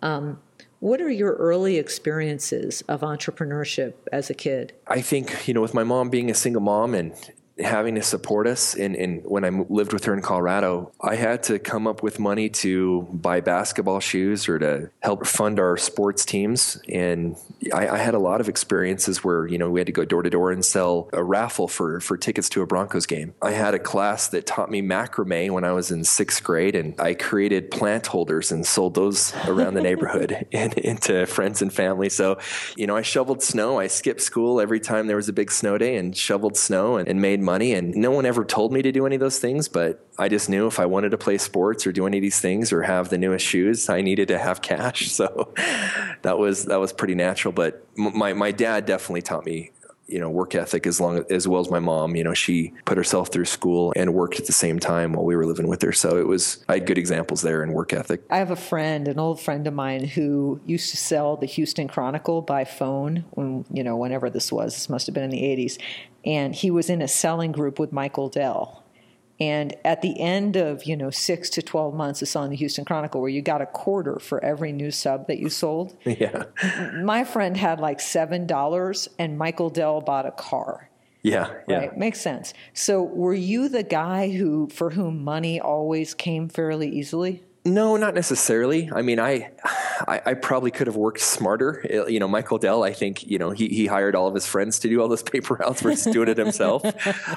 Um, 0.01 0.39
what 0.83 0.99
are 0.99 1.09
your 1.09 1.35
early 1.35 1.77
experiences 1.77 2.81
of 2.89 2.99
entrepreneurship 2.99 3.93
as 4.11 4.29
a 4.29 4.33
kid? 4.33 4.73
I 4.85 4.99
think, 4.99 5.47
you 5.47 5.53
know, 5.53 5.61
with 5.61 5.73
my 5.73 5.85
mom 5.85 6.09
being 6.09 6.29
a 6.29 6.33
single 6.33 6.61
mom 6.61 6.93
and 6.93 7.13
having 7.59 7.95
to 7.95 8.01
support 8.01 8.47
us. 8.47 8.75
And, 8.75 8.95
and 8.95 9.23
when 9.25 9.45
I 9.45 9.49
lived 9.49 9.93
with 9.93 10.05
her 10.05 10.13
in 10.13 10.21
Colorado, 10.21 10.91
I 11.01 11.15
had 11.15 11.43
to 11.43 11.59
come 11.59 11.85
up 11.85 12.01
with 12.01 12.19
money 12.19 12.49
to 12.49 13.07
buy 13.11 13.41
basketball 13.41 13.99
shoes 13.99 14.49
or 14.49 14.57
to 14.59 14.89
help 15.01 15.27
fund 15.27 15.59
our 15.59 15.77
sports 15.77 16.25
teams. 16.25 16.81
And 16.89 17.37
I, 17.73 17.87
I 17.89 17.97
had 17.97 18.15
a 18.15 18.19
lot 18.19 18.41
of 18.41 18.49
experiences 18.49 19.23
where, 19.23 19.45
you 19.45 19.57
know, 19.57 19.69
we 19.69 19.79
had 19.79 19.87
to 19.87 19.93
go 19.93 20.05
door 20.05 20.23
to 20.23 20.29
door 20.29 20.51
and 20.51 20.65
sell 20.65 21.09
a 21.13 21.23
raffle 21.23 21.67
for, 21.67 21.99
for 21.99 22.17
tickets 22.17 22.49
to 22.49 22.61
a 22.61 22.65
Broncos 22.65 23.05
game. 23.05 23.35
I 23.41 23.51
had 23.51 23.73
a 23.75 23.79
class 23.79 24.27
that 24.29 24.47
taught 24.47 24.71
me 24.71 24.81
macrame 24.81 25.51
when 25.51 25.63
I 25.63 25.73
was 25.73 25.91
in 25.91 26.03
sixth 26.03 26.43
grade, 26.43 26.75
and 26.75 26.99
I 26.99 27.13
created 27.13 27.69
plant 27.71 28.07
holders 28.07 28.51
and 28.51 28.65
sold 28.65 28.95
those 28.95 29.33
around 29.47 29.75
the 29.75 29.81
neighborhood 29.89 30.47
and 30.51 30.73
into 30.77 31.25
friends 31.27 31.61
and 31.61 31.71
family. 31.71 32.09
So, 32.09 32.39
you 32.75 32.87
know, 32.87 32.95
I 32.95 33.03
shoveled 33.03 33.43
snow. 33.43 33.79
I 33.79 33.87
skipped 33.87 34.21
school 34.21 34.59
every 34.59 34.79
time 34.79 35.07
there 35.07 35.15
was 35.15 35.29
a 35.29 35.33
big 35.33 35.51
snow 35.51 35.77
day 35.77 35.97
and 35.97 36.15
shoveled 36.15 36.57
snow 36.57 36.97
and, 36.97 37.07
and 37.07 37.21
made 37.21 37.42
money. 37.43 37.73
And 37.73 37.95
no 37.95 38.11
one 38.11 38.25
ever 38.25 38.43
told 38.43 38.71
me 38.73 38.81
to 38.81 38.91
do 38.91 39.05
any 39.05 39.15
of 39.15 39.19
those 39.19 39.39
things, 39.39 39.67
but 39.67 40.05
I 40.17 40.29
just 40.29 40.49
knew 40.49 40.67
if 40.67 40.79
I 40.79 40.85
wanted 40.85 41.09
to 41.09 41.17
play 41.17 41.37
sports 41.37 41.85
or 41.85 41.91
do 41.91 42.07
any 42.07 42.17
of 42.17 42.21
these 42.21 42.39
things 42.39 42.73
or 42.73 42.81
have 42.83 43.09
the 43.09 43.17
newest 43.17 43.45
shoes, 43.45 43.89
I 43.89 44.01
needed 44.01 44.29
to 44.29 44.39
have 44.39 44.61
cash. 44.61 45.03
So 45.13 45.53
that 46.23 46.39
was 46.39 46.65
that 46.65 46.79
was 46.79 46.91
pretty 46.91 47.13
natural. 47.13 47.51
But 47.51 47.85
my 47.95 48.33
my 48.33 48.51
dad 48.51 48.85
definitely 48.85 49.21
taught 49.21 49.45
me 49.45 49.71
you 50.07 50.19
know 50.19 50.29
work 50.29 50.55
ethic 50.55 50.85
as 50.85 50.99
long 50.99 51.23
as 51.29 51.47
well 51.47 51.61
as 51.61 51.69
my 51.69 51.79
mom 51.79 52.15
you 52.15 52.23
know 52.23 52.33
she 52.33 52.73
put 52.85 52.97
herself 52.97 53.29
through 53.29 53.45
school 53.45 53.93
and 53.95 54.13
worked 54.13 54.39
at 54.39 54.45
the 54.45 54.53
same 54.53 54.79
time 54.79 55.13
while 55.13 55.25
we 55.25 55.35
were 55.35 55.45
living 55.45 55.67
with 55.67 55.81
her. 55.81 55.91
So 55.91 56.17
it 56.17 56.27
was 56.27 56.63
i 56.67 56.73
had 56.75 56.85
good 56.85 56.97
examples 56.97 57.41
there 57.41 57.63
in 57.63 57.73
work 57.73 57.93
ethic. 57.93 58.21
I 58.29 58.37
have 58.37 58.51
a 58.51 58.55
friend 58.55 59.07
an 59.07 59.19
old 59.19 59.39
friend 59.39 59.65
of 59.67 59.73
mine 59.73 60.05
who 60.05 60.59
used 60.65 60.91
to 60.91 60.97
sell 60.97 61.37
the 61.37 61.45
houston 61.45 61.87
chronicle 61.87 62.41
by 62.41 62.65
phone 62.65 63.25
when 63.31 63.65
you 63.71 63.83
know 63.83 63.97
whenever 63.97 64.29
this 64.29 64.51
was 64.51 64.73
this 64.73 64.89
must 64.89 65.07
have 65.07 65.13
been 65.13 65.23
in 65.23 65.29
the 65.29 65.41
80s 65.41 65.79
and 66.25 66.55
he 66.55 66.71
was 66.71 66.89
in 66.89 67.01
a 67.01 67.07
selling 67.07 67.51
group 67.51 67.79
with 67.79 67.91
Michael 67.91 68.29
Dell. 68.29 68.82
And 69.43 69.75
at 69.83 70.01
the 70.01 70.21
end 70.21 70.55
of, 70.55 70.85
you 70.85 70.95
know, 70.95 71.09
six 71.09 71.49
to 71.49 71.61
12 71.61 71.93
months, 71.93 72.21
it's 72.21 72.33
on 72.33 72.49
the 72.49 72.55
Houston 72.55 72.85
Chronicle 72.85 73.19
where 73.19 73.29
you 73.29 73.41
got 73.41 73.61
a 73.61 73.65
quarter 73.65 74.17
for 74.17 74.41
every 74.41 74.71
new 74.71 74.89
sub 74.89 75.27
that 75.27 75.37
you 75.37 75.49
sold. 75.49 75.97
Yeah. 76.23 76.43
My 77.01 77.23
friend 77.23 77.57
had 77.57 77.79
like 77.79 77.97
$7 77.97 79.07
and 79.19 79.37
Michael 79.37 79.69
Dell 79.69 79.99
bought 79.99 80.25
a 80.25 80.31
car. 80.31 80.89
Yeah, 81.23 81.51
yeah. 81.67 81.77
Right. 81.77 81.97
Makes 81.97 82.21
sense. 82.21 82.53
So 82.73 83.01
were 83.01 83.33
you 83.33 83.67
the 83.67 83.83
guy 83.83 84.29
who, 84.29 84.69
for 84.69 84.91
whom 84.91 85.23
money 85.23 85.59
always 85.59 86.13
came 86.13 86.47
fairly 86.47 86.87
easily? 86.87 87.43
No, 87.65 87.95
not 87.95 88.13
necessarily. 88.13 88.89
I 88.93 89.01
mean, 89.01 89.19
I, 89.19 89.51
I, 90.05 90.21
I, 90.25 90.33
probably 90.33 90.69
could 90.69 90.87
have 90.87 90.97
worked 90.97 91.21
smarter. 91.21 91.85
You 92.09 92.19
know, 92.19 92.27
Michael 92.27 92.57
Dell, 92.57 92.83
I 92.83 92.91
think, 92.91 93.25
you 93.25 93.37
know, 93.37 93.51
he, 93.51 93.69
he 93.69 93.85
hired 93.85 94.15
all 94.15 94.27
of 94.27 94.33
his 94.33 94.45
friends 94.45 94.79
to 94.79 94.89
do 94.89 95.01
all 95.01 95.07
those 95.07 95.23
paper 95.33 95.55
routes 95.55 95.81
versus 95.81 96.11
doing 96.11 96.27
it 96.27 96.37
himself. 96.37 96.83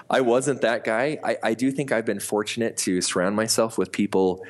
I 0.10 0.22
wasn't 0.22 0.62
that 0.62 0.82
guy. 0.82 1.18
I, 1.22 1.36
I 1.42 1.54
do 1.54 1.70
think 1.70 1.92
I've 1.92 2.04
been 2.04 2.18
fortunate 2.18 2.76
to 2.78 3.00
surround 3.00 3.36
myself 3.36 3.78
with 3.78 3.92
people 3.92 4.44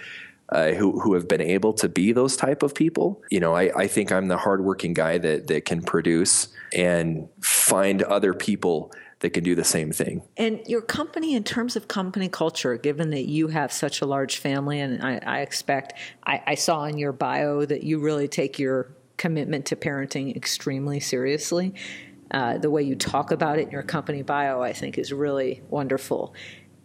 uh, 0.48 0.70
who 0.72 1.00
who 1.00 1.14
have 1.14 1.26
been 1.26 1.40
able 1.40 1.72
to 1.74 1.88
be 1.88 2.12
those 2.12 2.36
type 2.36 2.62
of 2.62 2.74
people. 2.74 3.20
You 3.30 3.40
know, 3.40 3.54
I, 3.54 3.72
I 3.76 3.86
think 3.88 4.12
I'm 4.12 4.28
the 4.28 4.36
hardworking 4.36 4.94
guy 4.94 5.18
that 5.18 5.48
that 5.48 5.64
can 5.64 5.82
produce 5.82 6.48
and 6.72 7.28
find 7.40 8.02
other 8.04 8.32
people 8.32 8.92
that 9.26 9.32
can 9.32 9.42
do 9.42 9.56
the 9.56 9.64
same 9.64 9.90
thing. 9.90 10.22
And 10.36 10.60
your 10.68 10.80
company, 10.80 11.34
in 11.34 11.42
terms 11.42 11.74
of 11.74 11.88
company 11.88 12.28
culture, 12.28 12.76
given 12.76 13.10
that 13.10 13.24
you 13.24 13.48
have 13.48 13.72
such 13.72 14.00
a 14.00 14.06
large 14.06 14.36
family, 14.36 14.78
and 14.78 15.02
I, 15.02 15.18
I 15.26 15.40
expect, 15.40 15.94
I, 16.24 16.40
I 16.46 16.54
saw 16.54 16.84
in 16.84 16.96
your 16.96 17.10
bio 17.10 17.64
that 17.64 17.82
you 17.82 17.98
really 17.98 18.28
take 18.28 18.60
your 18.60 18.94
commitment 19.16 19.66
to 19.66 19.74
parenting 19.74 20.36
extremely 20.36 21.00
seriously. 21.00 21.74
Uh, 22.30 22.58
the 22.58 22.70
way 22.70 22.84
you 22.84 22.94
talk 22.94 23.32
about 23.32 23.58
it 23.58 23.62
in 23.62 23.72
your 23.72 23.82
company 23.82 24.22
bio, 24.22 24.62
I 24.62 24.72
think, 24.72 24.96
is 24.96 25.12
really 25.12 25.60
wonderful. 25.70 26.32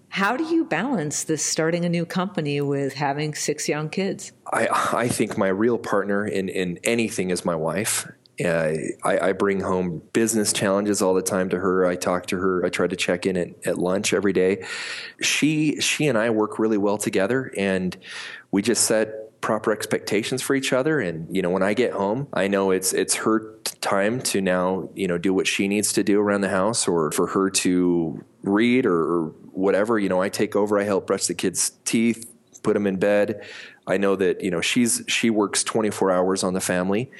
How 0.09 0.35
do 0.35 0.43
you 0.43 0.65
balance 0.65 1.23
this 1.23 1.45
starting 1.45 1.85
a 1.85 1.89
new 1.89 2.07
company 2.07 2.59
with 2.59 2.95
having 2.95 3.35
six 3.35 3.69
young 3.69 3.87
kids? 3.87 4.31
I, 4.51 4.67
I 4.93 5.07
think 5.07 5.37
my 5.37 5.47
real 5.49 5.77
partner 5.77 6.25
in, 6.25 6.49
in 6.49 6.79
anything 6.83 7.29
is 7.29 7.45
my 7.45 7.55
wife. 7.55 8.07
Uh, 8.43 8.77
I, 9.03 9.29
I, 9.29 9.31
bring 9.33 9.61
home 9.61 10.01
business 10.13 10.53
challenges 10.53 11.01
all 11.01 11.13
the 11.13 11.21
time 11.21 11.49
to 11.49 11.59
her. 11.59 11.85
I 11.85 11.95
talk 11.95 12.27
to 12.27 12.37
her. 12.37 12.65
I 12.65 12.69
try 12.69 12.87
to 12.87 12.95
check 12.95 13.25
in 13.25 13.37
at, 13.37 13.49
at 13.65 13.77
lunch 13.77 14.13
every 14.13 14.33
day. 14.33 14.65
She 15.21 15.79
she 15.81 16.07
and 16.07 16.17
I 16.17 16.29
work 16.29 16.59
really 16.59 16.77
well 16.77 16.97
together, 16.97 17.53
and 17.57 17.95
we 18.51 18.61
just 18.61 18.85
set 18.85 19.41
proper 19.41 19.71
expectations 19.71 20.41
for 20.41 20.55
each 20.55 20.71
other. 20.71 20.99
And 20.99 21.35
you 21.35 21.41
know, 21.41 21.49
when 21.49 21.63
I 21.63 21.73
get 21.73 21.93
home, 21.93 22.27
I 22.33 22.47
know 22.47 22.71
it's 22.71 22.93
it's 22.93 23.15
her 23.15 23.55
time 23.81 24.21
to 24.21 24.41
now 24.41 24.89
you 24.95 25.07
know 25.07 25.17
do 25.17 25.33
what 25.33 25.47
she 25.47 25.67
needs 25.67 25.93
to 25.93 26.03
do 26.03 26.19
around 26.19 26.41
the 26.41 26.49
house, 26.49 26.87
or 26.87 27.11
for 27.11 27.27
her 27.27 27.49
to 27.49 28.23
read 28.43 28.85
or, 28.85 28.99
or 28.99 29.25
whatever. 29.51 29.99
You 29.99 30.09
know, 30.09 30.21
I 30.21 30.29
take 30.29 30.55
over. 30.55 30.79
I 30.79 30.83
help 30.83 31.07
brush 31.07 31.25
the 31.25 31.33
kids' 31.33 31.71
teeth, 31.85 32.31
put 32.63 32.73
them 32.73 32.87
in 32.87 32.97
bed. 32.97 33.43
I 33.87 33.97
know 33.97 34.15
that 34.15 34.41
you 34.41 34.51
know 34.51 34.61
she's 34.61 35.03
she 35.07 35.29
works 35.29 35.63
24 35.63 36.11
hours 36.11 36.43
on 36.43 36.53
the 36.53 36.61
family. 36.61 37.11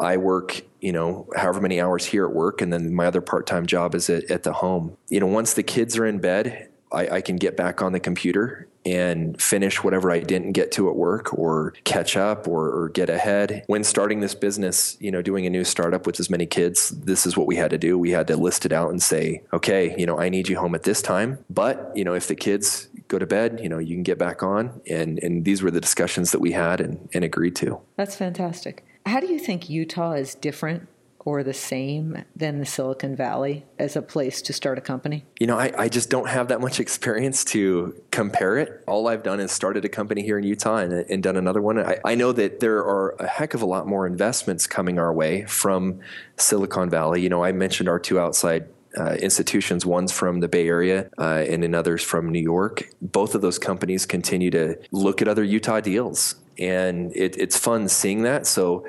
I 0.00 0.16
work, 0.16 0.62
you 0.80 0.92
know, 0.92 1.28
however 1.36 1.60
many 1.60 1.80
hours 1.80 2.06
here 2.06 2.24
at 2.24 2.32
work, 2.32 2.60
and 2.60 2.72
then 2.72 2.94
my 2.94 3.06
other 3.06 3.20
part 3.20 3.46
time 3.46 3.66
job 3.66 3.94
is 3.94 4.08
at, 4.08 4.30
at, 4.30 4.42
the 4.42 4.54
home. 4.54 4.96
You 5.08 5.20
know, 5.20 5.26
once 5.26 5.54
the 5.54 5.62
kids 5.62 5.96
are 5.98 6.06
in 6.06 6.18
bed, 6.18 6.68
I, 6.92 7.08
I, 7.08 7.20
can 7.20 7.36
get 7.36 7.56
back 7.56 7.82
on 7.82 7.92
the 7.92 8.00
computer 8.00 8.66
and 8.84 9.40
finish 9.40 9.84
whatever 9.84 10.10
I 10.10 10.20
didn't 10.20 10.52
get 10.52 10.72
to 10.72 10.88
at 10.88 10.96
work 10.96 11.32
or 11.34 11.74
catch 11.84 12.16
up 12.16 12.48
or, 12.48 12.70
or, 12.70 12.88
get 12.88 13.10
ahead. 13.10 13.62
When 13.66 13.84
starting 13.84 14.20
this 14.20 14.34
business, 14.34 14.96
you 15.00 15.10
know, 15.10 15.22
doing 15.22 15.46
a 15.46 15.50
new 15.50 15.64
startup 15.64 16.06
with 16.06 16.18
as 16.18 16.30
many 16.30 16.46
kids, 16.46 16.88
this 16.88 17.26
is 17.26 17.36
what 17.36 17.46
we 17.46 17.56
had 17.56 17.70
to 17.70 17.78
do. 17.78 17.98
We 17.98 18.10
had 18.10 18.26
to 18.28 18.36
list 18.36 18.64
it 18.64 18.72
out 18.72 18.90
and 18.90 19.02
say, 19.02 19.42
okay, 19.52 19.94
you 19.98 20.06
know, 20.06 20.18
I 20.18 20.30
need 20.30 20.48
you 20.48 20.58
home 20.58 20.74
at 20.74 20.84
this 20.84 21.02
time. 21.02 21.44
But, 21.50 21.92
you 21.94 22.04
know, 22.04 22.14
if 22.14 22.26
the 22.26 22.34
kids 22.34 22.88
go 23.08 23.18
to 23.18 23.26
bed, 23.26 23.60
you 23.62 23.68
know, 23.68 23.78
you 23.78 23.94
can 23.94 24.02
get 24.02 24.18
back 24.18 24.42
on. 24.42 24.80
And, 24.88 25.18
and 25.22 25.44
these 25.44 25.62
were 25.62 25.70
the 25.70 25.80
discussions 25.80 26.32
that 26.32 26.40
we 26.40 26.52
had 26.52 26.80
and, 26.80 27.08
and 27.12 27.22
agreed 27.22 27.56
to. 27.56 27.80
That's 27.96 28.16
fantastic. 28.16 28.84
How 29.06 29.20
do 29.20 29.32
you 29.32 29.38
think 29.38 29.68
Utah 29.68 30.12
is 30.12 30.34
different 30.34 30.88
or 31.24 31.42
the 31.42 31.52
same 31.52 32.24
than 32.34 32.58
the 32.58 32.66
Silicon 32.66 33.14
Valley 33.14 33.66
as 33.78 33.94
a 33.94 34.02
place 34.02 34.40
to 34.42 34.52
start 34.52 34.78
a 34.78 34.80
company? 34.80 35.24
You 35.38 35.46
know, 35.46 35.58
I, 35.58 35.72
I, 35.76 35.88
just 35.88 36.08
don't 36.08 36.28
have 36.28 36.48
that 36.48 36.60
much 36.60 36.80
experience 36.80 37.44
to 37.46 38.00
compare 38.10 38.56
it. 38.56 38.82
All 38.86 39.06
I've 39.06 39.22
done 39.22 39.38
is 39.38 39.52
started 39.52 39.84
a 39.84 39.88
company 39.88 40.22
here 40.22 40.38
in 40.38 40.44
Utah 40.44 40.76
and, 40.76 40.92
and 40.92 41.22
done 41.22 41.36
another 41.36 41.60
one. 41.60 41.78
I, 41.78 41.98
I, 42.04 42.14
know 42.14 42.32
that 42.32 42.60
there 42.60 42.78
are 42.78 43.16
a 43.20 43.26
heck 43.26 43.52
of 43.54 43.60
a 43.60 43.66
lot 43.66 43.86
more 43.86 44.06
investments 44.06 44.66
coming 44.66 44.98
our 44.98 45.12
way 45.12 45.44
from 45.44 46.00
Silicon 46.36 46.88
Valley. 46.88 47.20
You 47.20 47.28
know, 47.28 47.44
I 47.44 47.52
mentioned 47.52 47.88
our 47.88 47.98
two 47.98 48.18
outside 48.18 48.66
uh, 48.98 49.12
institutions. 49.14 49.86
One's 49.86 50.12
from 50.12 50.40
the 50.40 50.48
Bay 50.48 50.66
Area 50.66 51.10
uh, 51.18 51.44
and 51.46 51.62
another's 51.62 52.02
from 52.02 52.30
New 52.30 52.40
York. 52.40 52.88
Both 53.00 53.34
of 53.34 53.42
those 53.42 53.58
companies 53.58 54.06
continue 54.06 54.50
to 54.50 54.76
look 54.90 55.22
at 55.22 55.28
other 55.28 55.44
Utah 55.44 55.80
deals 55.80 56.36
and 56.60 57.14
it, 57.16 57.36
it's 57.38 57.58
fun 57.58 57.88
seeing 57.88 58.22
that. 58.22 58.46
So 58.46 58.86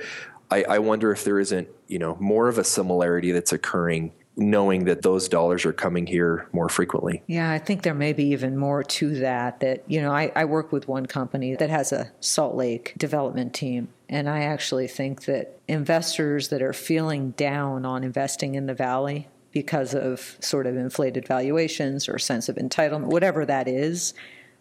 I, 0.50 0.64
I 0.64 0.80
wonder 0.80 1.12
if 1.12 1.24
there 1.24 1.40
isn't 1.40 1.68
you 1.88 2.00
know 2.00 2.18
more 2.20 2.48
of 2.48 2.58
a 2.58 2.64
similarity 2.64 3.32
that's 3.32 3.54
occurring 3.54 4.12
knowing 4.38 4.86
that 4.86 5.02
those 5.02 5.28
dollars 5.28 5.66
are 5.66 5.74
coming 5.74 6.08
here 6.08 6.48
more 6.54 6.70
frequently. 6.70 7.22
Yeah, 7.28 7.52
I 7.52 7.60
think 7.60 7.84
there 7.84 7.94
may 7.94 8.14
be 8.14 8.28
even 8.28 8.58
more 8.58 8.84
to 8.84 9.20
that. 9.20 9.60
That, 9.60 9.84
you 9.88 10.02
know, 10.02 10.12
I, 10.12 10.32
I, 10.36 10.46
work 10.46 10.72
with 10.72 10.88
one 10.88 11.06
company 11.06 11.56
that 11.56 11.70
has 11.70 11.92
a 11.92 12.12
Salt 12.22 12.56
Lake 12.56 12.94
development 12.98 13.54
team. 13.54 13.90
And 14.08 14.30
I 14.30 14.44
actually 14.44 14.88
think 14.88 15.26
that 15.26 15.60
investors 15.68 16.48
that 16.48 16.62
are 16.62 16.74
feeling 16.74 17.32
down 17.32 17.86
on 17.86 18.04
investing 18.04 18.56
in 18.56 18.68
the 18.68 18.74
valley 18.74 19.28
because 19.52 19.94
of 19.94 20.38
sort 20.40 20.66
of 20.66 20.78
inflated 20.78 21.28
valuations 21.28 22.08
or 22.08 22.18
sense 22.18 22.48
of 22.48 22.56
entitlement, 22.56 23.08
whatever 23.08 23.46
that 23.46 23.68
is, 23.68 24.14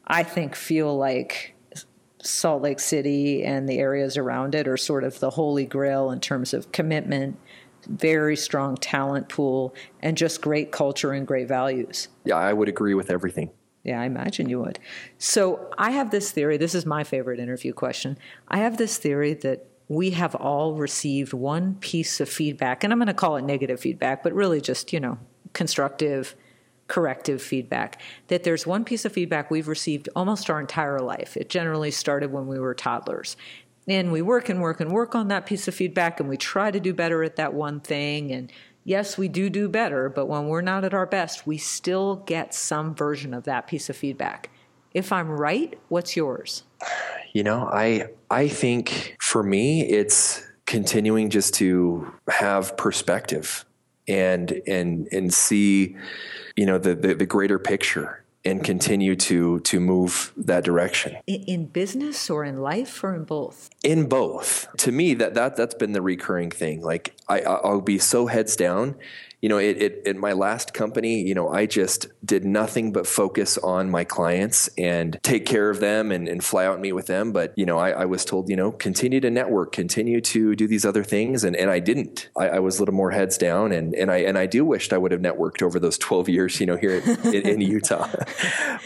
I 0.07 0.25
think 0.25 0.57
feel 0.57 0.97
like 0.97 1.55
Salt 2.23 2.63
Lake 2.63 2.81
City 2.81 3.45
and 3.45 3.69
the 3.69 3.79
areas 3.79 4.17
around 4.17 4.55
it 4.55 4.69
are 4.69 4.77
sort 4.77 5.05
of 5.05 5.21
the 5.21 5.31
holy 5.31 5.65
grail 5.65 6.11
in 6.11 6.21
terms 6.21 6.53
of 6.53 6.71
commitment, 6.73 7.39
very 7.89 8.37
strong 8.37 8.77
talent 8.77 9.29
pool, 9.29 9.75
and 10.01 10.17
just 10.17 10.41
great 10.41 10.71
culture 10.71 11.13
and 11.13 11.27
great 11.27 11.49
values. 11.49 12.09
Yeah, 12.25 12.37
I 12.37 12.53
would 12.53 12.69
agree 12.69 12.95
with 12.95 13.11
everything. 13.11 13.51
Yeah, 13.85 14.01
I 14.01 14.05
imagine 14.05 14.49
you 14.49 14.61
would. 14.61 14.79
So 15.19 15.71
I 15.79 15.93
have 15.93 16.11
this 16.11 16.31
theory. 16.31 16.59
This 16.59 16.75
is 16.75 16.85
my 16.85 17.05
favorite 17.05 17.41
interview 17.41 17.73
question. 17.73 18.19
I 18.49 18.59
have 18.59 18.77
this 18.77 18.99
theory 18.99 19.35
that 19.35 19.67
we 19.89 20.11
have 20.11 20.35
all 20.35 20.75
received 20.75 21.33
one 21.33 21.75
piece 21.77 22.21
of 22.21 22.29
feedback, 22.29 22.85
and 22.85 22.93
I'm 22.93 22.99
going 22.99 23.09
to 23.09 23.15
call 23.15 23.37
it 23.37 23.43
negative 23.43 23.81
feedback, 23.81 24.23
but 24.23 24.33
really 24.35 24.61
just, 24.61 24.93
you 24.93 25.01
know, 25.01 25.19
constructive 25.53 26.37
corrective 26.91 27.41
feedback. 27.41 28.03
That 28.29 28.45
there's 28.45 28.67
one 28.67 28.85
piece 28.85 29.07
of 29.07 29.13
feedback 29.13 29.51
we've 29.51 29.69
received 29.69 30.11
almost 30.15 30.51
our 30.51 30.61
entire 30.61 31.01
life. 31.01 31.37
It 31.37 31.49
generally 31.49 31.91
started 31.91 32.31
when 32.31 32.47
we 32.47 32.59
were 32.59 32.75
toddlers. 32.75 33.37
And 33.89 34.13
we 34.13 34.21
work 34.21 34.51
and 34.51 34.61
work 34.61 34.81
and 34.81 34.91
work 34.91 35.15
on 35.15 35.29
that 35.29 35.47
piece 35.47 35.67
of 35.67 35.75
feedback 35.75 36.21
and 36.21 36.29
we 36.29 36.37
try 36.37 36.71
to 36.71 36.79
do 36.79 36.93
better 36.93 37.25
at 37.25 37.37
that 37.37 37.55
one 37.55 37.81
thing. 37.81 38.31
And 38.31 38.53
yes, 38.85 39.17
we 39.17 39.29
do 39.29 39.49
do 39.49 39.69
better, 39.69 40.11
but 40.11 40.27
when 40.27 40.49
we're 40.49 40.61
not 40.61 40.85
at 40.85 40.93
our 40.93 41.07
best, 41.07 41.47
we 41.47 41.57
still 41.57 42.17
get 42.17 42.53
some 42.53 42.95
version 42.95 43.33
of 43.33 43.45
that 43.45 43.67
piece 43.67 43.89
of 43.89 43.97
feedback. 43.97 44.51
If 44.93 45.13
I'm 45.13 45.31
right, 45.31 45.79
what's 45.89 46.17
yours? 46.17 46.65
You 47.33 47.45
know, 47.45 47.69
I 47.73 48.09
I 48.31 48.49
think 48.49 49.17
for 49.21 49.43
me 49.43 49.83
it's 49.83 50.43
continuing 50.67 51.31
just 51.31 51.55
to 51.55 52.13
have 52.29 52.77
perspective 52.77 53.65
and 54.09 54.61
and 54.67 55.09
and 55.13 55.33
see 55.33 55.97
you 56.57 56.67
know 56.67 56.79
the, 56.79 56.95
the, 56.95 57.15
the 57.15 57.27
greater 57.27 57.59
picture 57.59 58.23
and 58.45 58.65
continue 58.65 59.15
to 59.15 59.61
to 59.61 59.81
move 59.81 60.33
that 60.37 60.65
direction. 60.65 61.17
In 61.27 61.67
business 61.67 62.31
or 62.31 62.45
in 62.45 62.59
life 62.59 63.05
or 63.05 63.15
in 63.15 63.25
both? 63.25 63.71
In 63.85 64.09
both. 64.09 64.69
To 64.79 64.93
me 64.93 65.15
that 65.15 65.35
that 65.35 65.57
that's 65.57 65.75
been 65.75 65.93
the 65.93 66.03
recurring 66.03 66.51
thing. 66.51 66.83
Like 66.83 67.15
i 67.29 67.41
i'll 67.43 67.81
be 67.81 67.99
so 67.99 68.27
heads 68.27 68.57
down 68.57 68.97
you 69.43 69.49
know, 69.49 69.59
it, 69.59 69.81
it, 69.81 70.03
in 70.07 70.19
my 70.19 70.33
last 70.33 70.75
company, 70.75 71.23
you 71.23 71.35
know, 71.35 71.49
I 71.49 71.67
just 71.67 72.07
did 72.25 72.45
nothing 72.45 72.93
but 72.93 73.07
focus 73.07 73.57
on 73.59 73.91
my 73.91 74.05
clients 74.05 74.69
and 74.77 75.19
take 75.23 75.47
care 75.47 75.71
of 75.71 75.81
them 75.81 76.13
and, 76.13 76.29
and 76.29 76.45
fly 76.45 76.67
out 76.67 76.75
and 76.75 76.83
meet 76.83 76.93
with 76.93 77.07
them. 77.07 77.33
But, 77.33 77.55
you 77.57 77.65
know, 77.65 77.79
I, 77.79 77.91
I, 77.91 78.05
was 78.05 78.25
told, 78.25 78.51
you 78.51 78.57
know, 78.57 78.71
continue 78.71 79.19
to 79.21 79.31
network, 79.31 79.73
continue 79.73 80.21
to 80.21 80.55
do 80.55 80.69
these 80.69 80.85
other 80.85 81.03
things. 81.03 81.43
And, 81.43 81.57
and 81.57 81.71
I 81.71 81.79
didn't. 81.79 82.29
I, 82.37 82.49
I 82.49 82.59
was 82.59 82.79
a 82.79 82.83
little 82.83 82.95
more 82.95 83.13
heads 83.13 83.39
down. 83.39 83.73
And, 83.73 83.95
and 83.95 84.11
I 84.11 84.19
and 84.19 84.37
I 84.37 84.45
do 84.45 84.65
wished 84.65 84.93
I 84.93 84.99
would 84.99 85.13
have 85.13 85.23
networked 85.23 85.63
over 85.63 85.81
those 85.81 85.97
12 85.97 86.29
years, 86.29 86.61
you 86.61 86.67
know, 86.67 86.77
here 86.77 86.97
in, 87.25 87.49
in 87.49 87.61
Utah. 87.63 88.09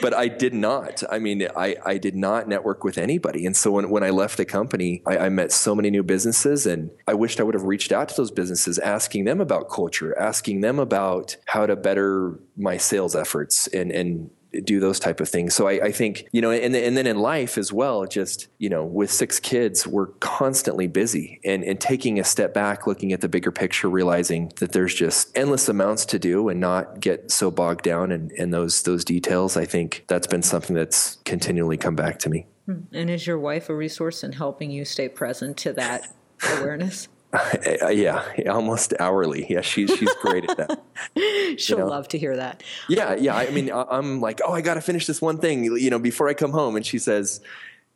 but 0.01 0.15
I 0.15 0.29
did 0.29 0.55
not. 0.55 1.03
I 1.11 1.19
mean, 1.19 1.49
I, 1.57 1.77
I 1.85 1.99
did 1.99 2.15
not 2.15 2.47
network 2.47 2.85
with 2.85 2.97
anybody. 2.97 3.45
And 3.45 3.57
so 3.57 3.73
when, 3.73 3.91
when 3.91 4.05
I 4.05 4.11
left 4.11 4.37
the 4.37 4.45
company, 4.45 5.03
I, 5.05 5.19
I 5.19 5.29
met 5.31 5.51
so 5.51 5.75
many 5.75 5.91
new 5.91 6.05
businesses 6.05 6.65
and 6.65 6.91
I 7.09 7.15
wished 7.15 7.41
I 7.41 7.43
would 7.43 7.55
have 7.55 7.65
reached 7.65 7.91
out 7.91 8.09
to 8.11 8.15
those 8.17 8.31
businesses, 8.31 8.79
asking 8.79 9.25
them 9.25 9.41
about 9.41 9.69
culture, 9.69 10.17
asking 10.19 10.44
asking 10.45 10.61
them 10.61 10.79
about 10.79 11.37
how 11.47 11.65
to 11.65 11.75
better 11.75 12.39
my 12.55 12.77
sales 12.77 13.17
efforts 13.17 13.67
and 13.69 13.91
and 13.91 14.31
do 14.65 14.79
those 14.79 15.01
type 15.01 15.19
of 15.19 15.29
things. 15.29 15.53
So 15.53 15.67
I, 15.67 15.87
I, 15.87 15.91
think, 15.91 16.29
you 16.31 16.41
know, 16.41 16.53
and, 16.53 16.77
and 16.77 16.97
then 16.97 17.09
in 17.09 17.19
life 17.19 17.59
as 17.59 17.73
well, 17.73 18.07
just, 18.07 18.47
you 18.59 18.69
know, 18.69 18.85
with 18.85 19.11
six 19.11 19.41
kids, 19.41 19.85
we're 19.85 20.07
constantly 20.21 20.87
busy 20.87 21.41
and, 21.45 21.65
and 21.65 21.81
taking 21.81 22.21
a 22.21 22.25
step 22.25 22.55
back, 22.55 22.87
looking 22.87 23.13
at 23.13 23.21
the 23.21 23.29
bigger 23.29 23.51
picture, 23.51 23.91
realizing 23.91 24.53
that 24.61 24.71
there's 24.71 24.95
just 24.95 25.37
endless 25.37 25.69
amounts 25.69 26.05
to 26.05 26.21
do 26.21 26.49
and 26.49 26.61
not 26.61 27.01
get 27.01 27.33
so 27.33 27.51
bogged 27.51 27.83
down 27.83 28.13
in, 28.13 28.31
in 28.37 28.53
those, 28.53 28.85
those 28.85 29.05
details. 29.05 29.57
I 29.57 29.65
think 29.65 30.05
that's 30.07 30.29
been 30.29 30.43
something 30.43 30.77
that's 30.77 31.17
continually 31.25 31.77
come 31.77 31.97
back 31.97 32.21
to 32.21 32.31
me. 32.31 32.47
Hmm. 32.67 32.83
And 32.93 33.11
is 33.11 33.27
your 33.27 33.41
wife 33.41 33.69
a 33.71 33.75
resource 33.75 34.23
in 34.23 34.31
helping 34.31 34.71
you 34.71 34.85
stay 34.85 35.09
present 35.09 35.57
to 35.57 35.73
that 35.73 36.15
awareness? 36.59 37.09
Uh, 37.83 37.89
yeah, 37.89 38.25
almost 38.49 38.95
hourly. 39.01 39.47
Yeah, 39.49 39.61
she's 39.61 39.91
she's 39.91 40.13
great 40.23 40.49
at 40.49 40.57
that. 40.57 40.83
She'll 41.61 41.79
you 41.79 41.85
know? 41.85 41.91
love 41.91 42.09
to 42.09 42.19
hear 42.19 42.37
that. 42.37 42.63
Yeah, 42.89 43.15
yeah. 43.15 43.35
I 43.37 43.51
mean, 43.51 43.71
I'm 43.73 44.21
like, 44.21 44.41
oh, 44.45 44.53
I 44.53 44.61
got 44.61 44.75
to 44.75 44.81
finish 44.81 45.07
this 45.07 45.21
one 45.21 45.39
thing, 45.39 45.65
you 45.65 45.91
know, 45.91 45.99
before 45.99 46.29
I 46.29 46.35
come 46.35 46.53
home, 46.53 46.77
and 46.77 46.87
she 46.87 46.99
says, 46.99 47.41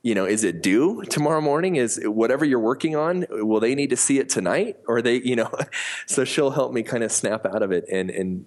you 0.03 0.15
know, 0.15 0.25
is 0.25 0.43
it 0.45 0.63
due 0.63 1.05
tomorrow 1.05 1.41
morning? 1.41 1.77
Is 1.77 2.01
whatever 2.05 2.45
you're 2.45 2.59
working 2.59 2.97
on, 2.97 3.27
will 3.31 3.61
they 3.61 3.75
need 3.75 3.91
to 3.91 3.97
see 3.97 4.19
it 4.19 4.29
tonight, 4.29 4.77
or 4.87 5.01
they, 5.01 5.21
you 5.21 5.37
know? 5.37 5.51
so 6.07 6.25
she'll 6.25 6.51
help 6.51 6.73
me 6.73 6.83
kind 6.83 7.05
of 7.05 7.13
snap 7.13 7.47
out 7.47 7.63
of 7.63 7.71
it, 7.71 7.85
and 7.91 8.11
and 8.11 8.47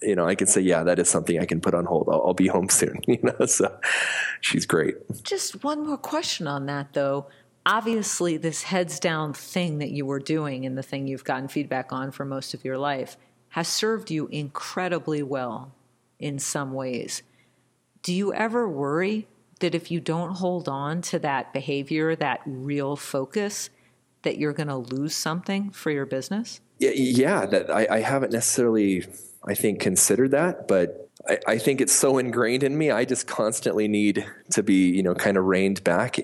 you 0.00 0.14
know, 0.14 0.26
I 0.26 0.36
can 0.36 0.46
say, 0.46 0.60
yeah, 0.60 0.84
that 0.84 0.98
is 0.98 1.10
something 1.10 1.40
I 1.40 1.44
can 1.44 1.60
put 1.60 1.74
on 1.74 1.84
hold. 1.84 2.08
I'll, 2.10 2.22
I'll 2.26 2.34
be 2.34 2.46
home 2.46 2.68
soon. 2.68 3.00
You 3.08 3.18
know, 3.22 3.46
so 3.46 3.76
she's 4.40 4.66
great. 4.66 4.96
Just 5.24 5.64
one 5.64 5.86
more 5.86 5.96
question 5.96 6.46
on 6.46 6.66
that, 6.66 6.92
though 6.92 7.26
obviously 7.68 8.38
this 8.38 8.62
heads 8.62 8.98
down 8.98 9.34
thing 9.34 9.78
that 9.78 9.90
you 9.90 10.06
were 10.06 10.18
doing 10.18 10.64
and 10.64 10.76
the 10.76 10.82
thing 10.82 11.06
you've 11.06 11.22
gotten 11.22 11.48
feedback 11.48 11.92
on 11.92 12.10
for 12.10 12.24
most 12.24 12.54
of 12.54 12.64
your 12.64 12.78
life 12.78 13.18
has 13.50 13.68
served 13.68 14.10
you 14.10 14.26
incredibly 14.28 15.22
well 15.22 15.72
in 16.18 16.38
some 16.38 16.72
ways. 16.72 17.22
Do 18.02 18.14
you 18.14 18.32
ever 18.32 18.66
worry 18.66 19.28
that 19.60 19.74
if 19.74 19.90
you 19.90 20.00
don't 20.00 20.36
hold 20.36 20.66
on 20.66 21.02
to 21.02 21.18
that 21.18 21.52
behavior, 21.52 22.16
that 22.16 22.40
real 22.46 22.96
focus, 22.96 23.68
that 24.22 24.38
you're 24.38 24.54
going 24.54 24.68
to 24.68 24.76
lose 24.76 25.14
something 25.14 25.70
for 25.70 25.90
your 25.90 26.06
business? 26.06 26.60
Yeah, 26.78 27.44
that 27.44 27.70
I, 27.70 27.86
I 27.90 28.00
haven't 28.00 28.32
necessarily, 28.32 29.04
I 29.46 29.54
think, 29.54 29.80
considered 29.80 30.30
that, 30.30 30.68
but 30.68 31.10
I, 31.28 31.38
I 31.46 31.58
think 31.58 31.80
it's 31.80 31.92
so 31.92 32.16
ingrained 32.16 32.62
in 32.62 32.78
me. 32.78 32.90
I 32.90 33.04
just 33.04 33.26
constantly 33.26 33.88
need 33.88 34.24
to 34.52 34.62
be, 34.62 34.88
you 34.90 35.02
know, 35.02 35.14
kind 35.14 35.36
of 35.36 35.44
reined 35.44 35.84
back, 35.84 36.18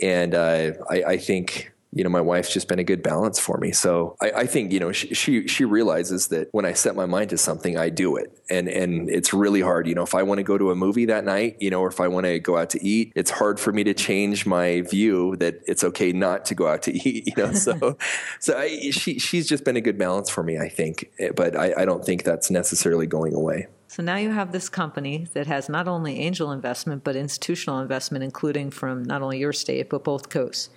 and 0.00 0.34
uh, 0.34 0.72
I, 0.90 1.04
I 1.04 1.16
think 1.16 1.71
you 1.94 2.02
know, 2.02 2.10
my 2.10 2.20
wife's 2.20 2.52
just 2.52 2.68
been 2.68 2.78
a 2.78 2.84
good 2.84 3.02
balance 3.02 3.38
for 3.38 3.58
me. 3.58 3.70
So 3.70 4.16
I, 4.20 4.30
I 4.30 4.46
think, 4.46 4.72
you 4.72 4.80
know, 4.80 4.92
she, 4.92 5.12
she, 5.14 5.46
she 5.46 5.66
realizes 5.66 6.28
that 6.28 6.48
when 6.52 6.64
I 6.64 6.72
set 6.72 6.96
my 6.96 7.04
mind 7.04 7.30
to 7.30 7.38
something, 7.38 7.76
I 7.76 7.90
do 7.90 8.16
it. 8.16 8.36
And, 8.48 8.66
and 8.66 9.10
it's 9.10 9.34
really 9.34 9.60
hard. 9.60 9.86
You 9.86 9.94
know, 9.94 10.02
if 10.02 10.14
I 10.14 10.22
want 10.22 10.38
to 10.38 10.42
go 10.42 10.56
to 10.56 10.70
a 10.70 10.74
movie 10.74 11.04
that 11.06 11.24
night, 11.24 11.56
you 11.60 11.68
know, 11.70 11.80
or 11.80 11.88
if 11.88 12.00
I 12.00 12.08
want 12.08 12.24
to 12.24 12.38
go 12.40 12.56
out 12.56 12.70
to 12.70 12.82
eat, 12.82 13.12
it's 13.14 13.30
hard 13.30 13.60
for 13.60 13.72
me 13.72 13.84
to 13.84 13.92
change 13.92 14.46
my 14.46 14.80
view 14.80 15.36
that 15.36 15.60
it's 15.66 15.84
okay 15.84 16.12
not 16.12 16.46
to 16.46 16.54
go 16.54 16.66
out 16.66 16.82
to 16.84 16.92
eat, 17.08 17.26
you 17.26 17.34
know? 17.36 17.52
So, 17.52 17.98
so 18.40 18.58
I, 18.58 18.90
she, 18.90 19.18
she's 19.18 19.46
just 19.46 19.64
been 19.64 19.76
a 19.76 19.82
good 19.82 19.98
balance 19.98 20.30
for 20.30 20.42
me, 20.42 20.58
I 20.58 20.68
think. 20.68 21.10
Eh, 21.18 21.30
but 21.36 21.54
I, 21.56 21.74
I 21.76 21.84
don't 21.84 22.04
think 22.04 22.24
that's 22.24 22.50
necessarily 22.50 23.06
going 23.06 23.34
away. 23.34 23.66
So 23.88 24.02
now 24.02 24.16
you 24.16 24.30
have 24.30 24.52
this 24.52 24.70
company 24.70 25.26
that 25.34 25.46
has 25.48 25.68
not 25.68 25.86
only 25.86 26.18
angel 26.20 26.50
investment, 26.50 27.04
but 27.04 27.14
institutional 27.14 27.80
investment, 27.80 28.24
including 28.24 28.70
from 28.70 29.02
not 29.02 29.20
only 29.20 29.38
your 29.38 29.52
state, 29.52 29.90
but 29.90 30.02
both 30.02 30.30
coasts 30.30 30.70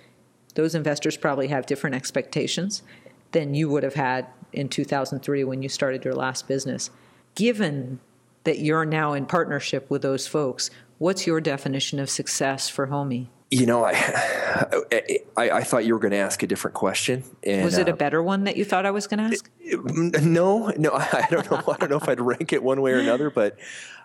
those 0.56 0.74
investors 0.74 1.16
probably 1.16 1.48
have 1.48 1.66
different 1.66 1.94
expectations 1.94 2.82
than 3.32 3.54
you 3.54 3.68
would 3.68 3.82
have 3.82 3.94
had 3.94 4.26
in 4.52 4.68
2003 4.68 5.44
when 5.44 5.62
you 5.62 5.68
started 5.68 6.04
your 6.04 6.14
last 6.14 6.48
business. 6.48 6.90
Given 7.34 8.00
that 8.44 8.58
you're 8.58 8.84
now 8.84 9.12
in 9.12 9.26
partnership 9.26 9.88
with 9.90 10.02
those 10.02 10.26
folks, 10.26 10.70
what's 10.98 11.26
your 11.26 11.40
definition 11.40 11.98
of 11.98 12.10
success 12.10 12.68
for 12.68 12.88
Homie? 12.88 13.28
You 13.50 13.66
know, 13.66 13.84
I, 13.84 13.92
I, 15.36 15.50
I 15.50 15.62
thought 15.62 15.84
you 15.84 15.94
were 15.94 16.00
going 16.00 16.12
to 16.12 16.18
ask 16.18 16.42
a 16.42 16.46
different 16.46 16.74
question. 16.74 17.22
And, 17.44 17.64
was 17.64 17.78
it 17.78 17.88
a 17.88 17.92
uh, 17.92 17.96
better 17.96 18.22
one 18.22 18.44
that 18.44 18.56
you 18.56 18.64
thought 18.64 18.86
I 18.86 18.90
was 18.90 19.06
going 19.06 19.18
to 19.18 19.24
ask? 19.24 19.50
No, 20.22 20.72
no, 20.76 20.90
I 20.94 21.26
don't 21.30 21.50
know. 21.50 21.62
I 21.68 21.76
don't 21.76 21.90
know 21.90 21.96
if 21.96 22.08
I'd 22.08 22.20
rank 22.20 22.52
it 22.52 22.62
one 22.62 22.80
way 22.80 22.92
or 22.92 22.98
another, 22.98 23.30
but 23.30 23.56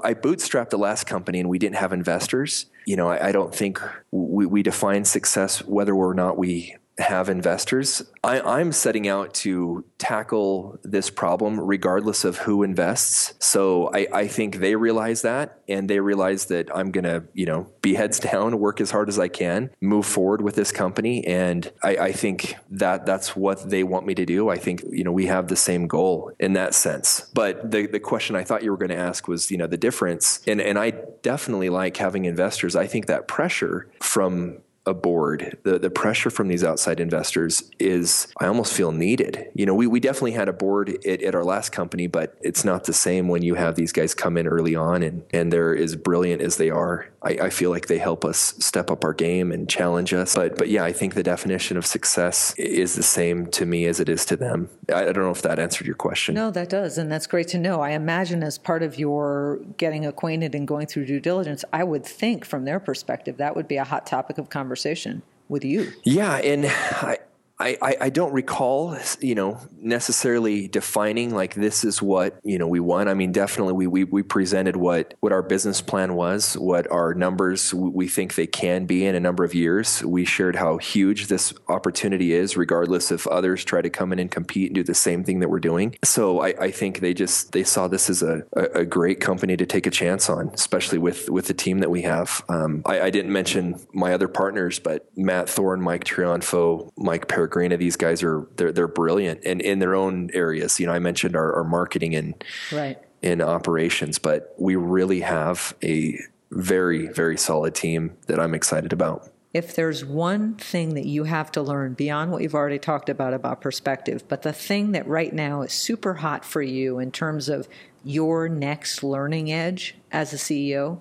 I 0.02 0.14
bootstrapped 0.14 0.70
the 0.70 0.78
last 0.78 1.06
company 1.06 1.40
and 1.40 1.50
we 1.50 1.58
didn't 1.58 1.78
have 1.78 1.94
investors. 1.94 2.68
You 2.86 2.96
know, 2.96 3.08
I, 3.10 3.30
I 3.30 3.32
don't 3.32 3.54
think 3.54 3.80
we, 4.12 4.46
we 4.46 4.64
define 4.64 5.06
success 5.06 5.66
whether 5.66 5.94
or 5.94 6.14
not 6.14 6.38
we 6.38 6.76
have 6.98 7.30
investors. 7.30 8.04
I, 8.24 8.62
am 8.62 8.72
setting 8.72 9.08
out 9.08 9.34
to 9.36 9.86
tackle 9.98 10.80
this 10.84 11.10
problem 11.10 11.60
regardless 11.60 12.24
of 12.24 12.38
who 12.40 12.64
invests. 12.64 13.34
So 13.40 13.90
I, 13.94 14.08
I 14.14 14.28
think 14.28 14.58
they 14.58 14.76
realize 14.76 15.22
that 15.22 15.60
and 15.68 15.90
they 15.90 16.00
realize 16.00 16.46
that 16.46 16.70
I'm 16.76 16.92
going 16.92 17.06
to, 17.06 17.24
you 17.34 17.46
know, 17.46 17.72
be 17.82 17.96
heads 17.96 18.20
down, 18.32 18.60
work 18.60 18.82
as 18.82 18.92
hard 18.92 19.10
as 19.10 19.18
I 19.18 19.28
can, 19.28 19.72
move 19.82 20.06
forward 20.06 20.42
with 20.42 20.56
this 20.56 20.72
company. 20.72 21.26
And 21.26 21.72
I, 21.82 21.98
I 21.98 22.12
think 22.12 22.56
that 22.70 23.06
that's 23.06 23.36
what 23.36 23.70
they 23.70 23.84
want 23.84 24.06
me 24.06 24.14
to 24.16 24.26
do. 24.26 24.50
I 24.50 24.58
think, 24.58 24.84
you 24.90 25.04
know, 25.04 25.12
we 25.12 25.26
have 25.28 25.48
the 25.48 25.56
same 25.56 25.88
goal 25.88 26.32
in 26.40 26.54
that 26.54 26.74
sense. 26.74 27.30
But 27.34 27.72
the, 27.72 27.88
the 27.88 28.00
question 28.00 28.36
I 28.36 28.44
thought 28.44 28.64
you 28.64 28.72
were 28.72 28.78
going 28.78 28.90
to 28.90 28.96
ask 28.96 29.28
was, 29.28 29.50
you 29.50 29.58
know, 29.58 29.68
the 29.68 29.78
difference. 29.78 30.42
And, 30.46 30.62
and 30.62 30.78
I 30.78 30.92
definitely 31.22 31.70
like 31.70 31.98
having 31.98 32.26
investors. 32.26 32.76
I 32.76 32.86
think 32.86 33.08
that 33.08 33.28
pressure 33.28 33.90
from 34.00 34.60
board, 34.94 35.58
the, 35.64 35.80
the 35.80 35.90
pressure 35.90 36.30
from 36.30 36.48
these 36.48 36.64
outside 36.64 37.00
investors 37.00 37.64
is, 37.80 38.28
I 38.40 38.48
almost 38.48 38.74
feel 38.74 38.92
needed. 38.92 39.50
You 39.54 39.66
know, 39.66 39.74
we, 39.74 39.88
we 39.88 40.00
definitely 40.00 40.32
had 40.32 40.50
a 40.50 40.54
board 40.54 40.90
at, 41.06 41.22
at 41.22 41.36
our 41.36 41.44
last 41.44 41.72
company, 41.72 42.08
but 42.08 42.38
it's 42.42 42.64
not 42.64 42.86
the 42.86 42.94
same 42.94 43.28
when 43.28 43.42
you 43.44 43.56
have 43.56 43.76
these 43.76 43.92
guys 43.92 44.14
come 44.14 44.38
in 44.38 44.48
early 44.48 44.76
on 44.76 45.04
and, 45.04 45.24
and 45.32 45.52
they're 45.52 45.76
as 45.76 45.96
brilliant 45.96 46.42
as 46.42 46.58
they 46.58 46.70
are. 46.70 47.10
I, 47.24 47.30
I 47.30 47.50
feel 47.50 47.70
like 47.70 47.88
they 47.88 48.00
help 48.00 48.26
us 48.26 48.56
step 48.60 48.90
up 48.90 49.04
our 49.04 49.14
game 49.14 49.52
and 49.52 49.70
challenge 49.70 50.14
us. 50.14 50.36
But, 50.36 50.58
but 50.58 50.70
yeah, 50.70 50.84
I 50.84 50.92
think 50.92 51.14
the 51.14 51.24
definition 51.24 51.78
of 51.78 51.86
success 51.86 52.56
is 52.58 52.96
the 52.96 53.04
same 53.04 53.46
to 53.52 53.66
me 53.66 53.86
as 53.86 54.00
it 54.00 54.10
is 54.10 54.26
to 54.26 54.36
them. 54.36 54.70
I, 54.90 55.02
I 55.02 55.12
don't 55.12 55.24
know 55.24 55.32
if 55.32 55.44
that 55.44 55.60
answered 55.60 55.86
your 55.86 55.96
question. 55.96 56.36
No, 56.36 56.52
that 56.52 56.70
does. 56.70 56.98
And 56.98 57.12
that's 57.12 57.28
great 57.28 57.48
to 57.50 57.58
know. 57.58 57.82
I 57.82 57.92
imagine 57.92 58.44
as 58.44 58.58
part 58.58 58.84
of 58.84 58.98
your 58.98 59.60
getting 59.78 60.06
acquainted 60.06 60.56
and 60.56 60.68
going 60.68 60.88
through 60.88 61.06
due 61.06 61.20
diligence, 61.20 61.64
I 61.72 61.84
would 61.84 62.06
think 62.06 62.44
from 62.44 62.66
their 62.66 62.80
perspective, 62.80 63.38
that 63.38 63.56
would 63.56 63.68
be 63.68 63.78
a 63.78 63.84
hot 63.84 64.08
topic 64.08 64.38
of 64.38 64.50
conversation 64.50 64.81
conversation 64.82 65.22
with 65.48 65.64
you. 65.64 65.92
Yeah, 66.04 66.38
and 66.38 66.66
I, 66.66 67.18
I, 67.62 67.98
I 68.02 68.10
don't 68.10 68.34
recall, 68.34 68.98
you 69.20 69.36
know, 69.36 69.60
necessarily 69.78 70.68
defining 70.68 71.34
like 71.34 71.56
this 71.56 71.84
is 71.84 72.02
what 72.02 72.40
you 72.44 72.58
know 72.58 72.68
we 72.68 72.80
want. 72.80 73.10
I 73.10 73.14
mean, 73.14 73.32
definitely 73.32 73.74
we 73.74 73.88
we, 73.88 74.04
we 74.06 74.24
presented 74.24 74.76
what 74.76 75.14
what 75.20 75.32
our 75.32 75.42
business 75.42 75.82
plan 75.82 76.16
was, 76.16 76.56
what 76.56 76.90
our 76.92 77.14
numbers 77.14 77.74
we 77.74 78.08
think 78.08 78.36
they 78.36 78.48
can 78.48 78.86
be 78.86 79.06
in 79.06 79.16
a 79.16 79.20
number 79.20 79.44
of 79.44 79.54
years. 79.54 80.04
We 80.04 80.26
shared 80.26 80.56
how 80.56 80.78
huge 80.78 81.28
this 81.28 81.54
opportunity 81.68 82.34
is, 82.34 82.58
regardless 82.58 83.12
if 83.12 83.28
others 83.28 83.64
try 83.64 83.82
to 83.82 83.90
come 83.90 84.14
in 84.14 84.20
and 84.20 84.32
compete 84.32 84.70
and 84.70 84.76
do 84.76 84.84
the 84.84 84.94
same 84.94 85.24
thing 85.24 85.40
that 85.40 85.50
we're 85.50 85.60
doing. 85.60 85.96
So 86.04 86.42
I, 86.42 86.54
I 86.60 86.72
think 86.72 87.00
they 87.00 87.14
just 87.14 87.52
they 87.52 87.64
saw 87.64 87.88
this 87.88 88.10
as 88.10 88.24
a, 88.24 88.44
a, 88.54 88.86
great 88.86 89.20
company 89.20 89.56
to 89.58 89.66
take 89.66 89.86
a 89.88 89.92
chance 89.92 90.30
on, 90.30 90.50
especially 90.50 90.98
with 90.98 91.30
with 91.30 91.48
the 91.48 91.54
team 91.54 91.80
that 91.80 91.90
we 91.90 92.02
have. 92.02 92.44
Um, 92.50 92.82
I, 92.86 93.02
I, 93.02 93.10
didn't 93.10 93.32
mention 93.32 93.80
my 93.94 94.14
other 94.14 94.28
partners, 94.28 94.80
but 94.80 95.06
Matt 95.16 95.50
Thorne, 95.50 95.82
Mike 95.82 96.04
Triunfo, 96.04 96.92
Mike 96.98 97.28
Perry 97.28 97.48
Pellegrino, 97.52 97.76
these 97.76 97.98
guys 97.98 98.24
are 98.24 98.48
they're 98.56 98.72
they're 98.72 98.88
brilliant 98.88 99.42
and 99.46 99.62
in 99.62 99.80
their 99.80 99.94
own 99.94 100.30
areas. 100.34 100.80
You 100.80 100.88
know, 100.88 100.94
I 100.94 101.00
mentioned 101.00 101.36
our, 101.36 101.54
our 101.54 101.64
marketing 101.66 102.16
and 102.16 102.44
right. 102.72 102.98
in 103.22 103.42
operations, 103.42 104.20
but 104.20 104.56
we 104.58 104.76
really 104.78 105.20
have 105.20 105.76
a 105.84 106.18
very 106.52 107.08
very 107.08 107.38
solid 107.38 107.76
team 107.76 108.16
that 108.28 108.40
I'm 108.40 108.54
excited 108.54 108.94
about. 108.94 109.30
If 109.54 109.76
there's 109.76 110.06
one 110.06 110.56
thing 110.56 110.94
that 110.94 111.06
you 111.06 111.26
have 111.26 111.52
to 111.52 111.62
learn 111.62 111.94
beyond 111.94 112.32
what 112.32 112.42
you've 112.42 112.56
already 112.56 112.80
talked 112.80 113.10
about 113.10 113.34
about 113.34 113.60
perspective, 113.60 114.24
but 114.30 114.44
the 114.44 114.54
thing 114.54 114.94
that 114.94 115.06
right 115.06 115.34
now 115.34 115.62
is 115.62 115.74
super 115.74 116.14
hot 116.14 116.46
for 116.46 116.62
you 116.62 117.00
in 117.00 117.12
terms 117.12 117.50
of 117.50 117.68
your 118.06 118.48
next 118.48 119.04
learning 119.04 119.52
edge 119.52 119.96
as 120.10 120.32
a 120.32 120.38
CEO, 120.38 121.00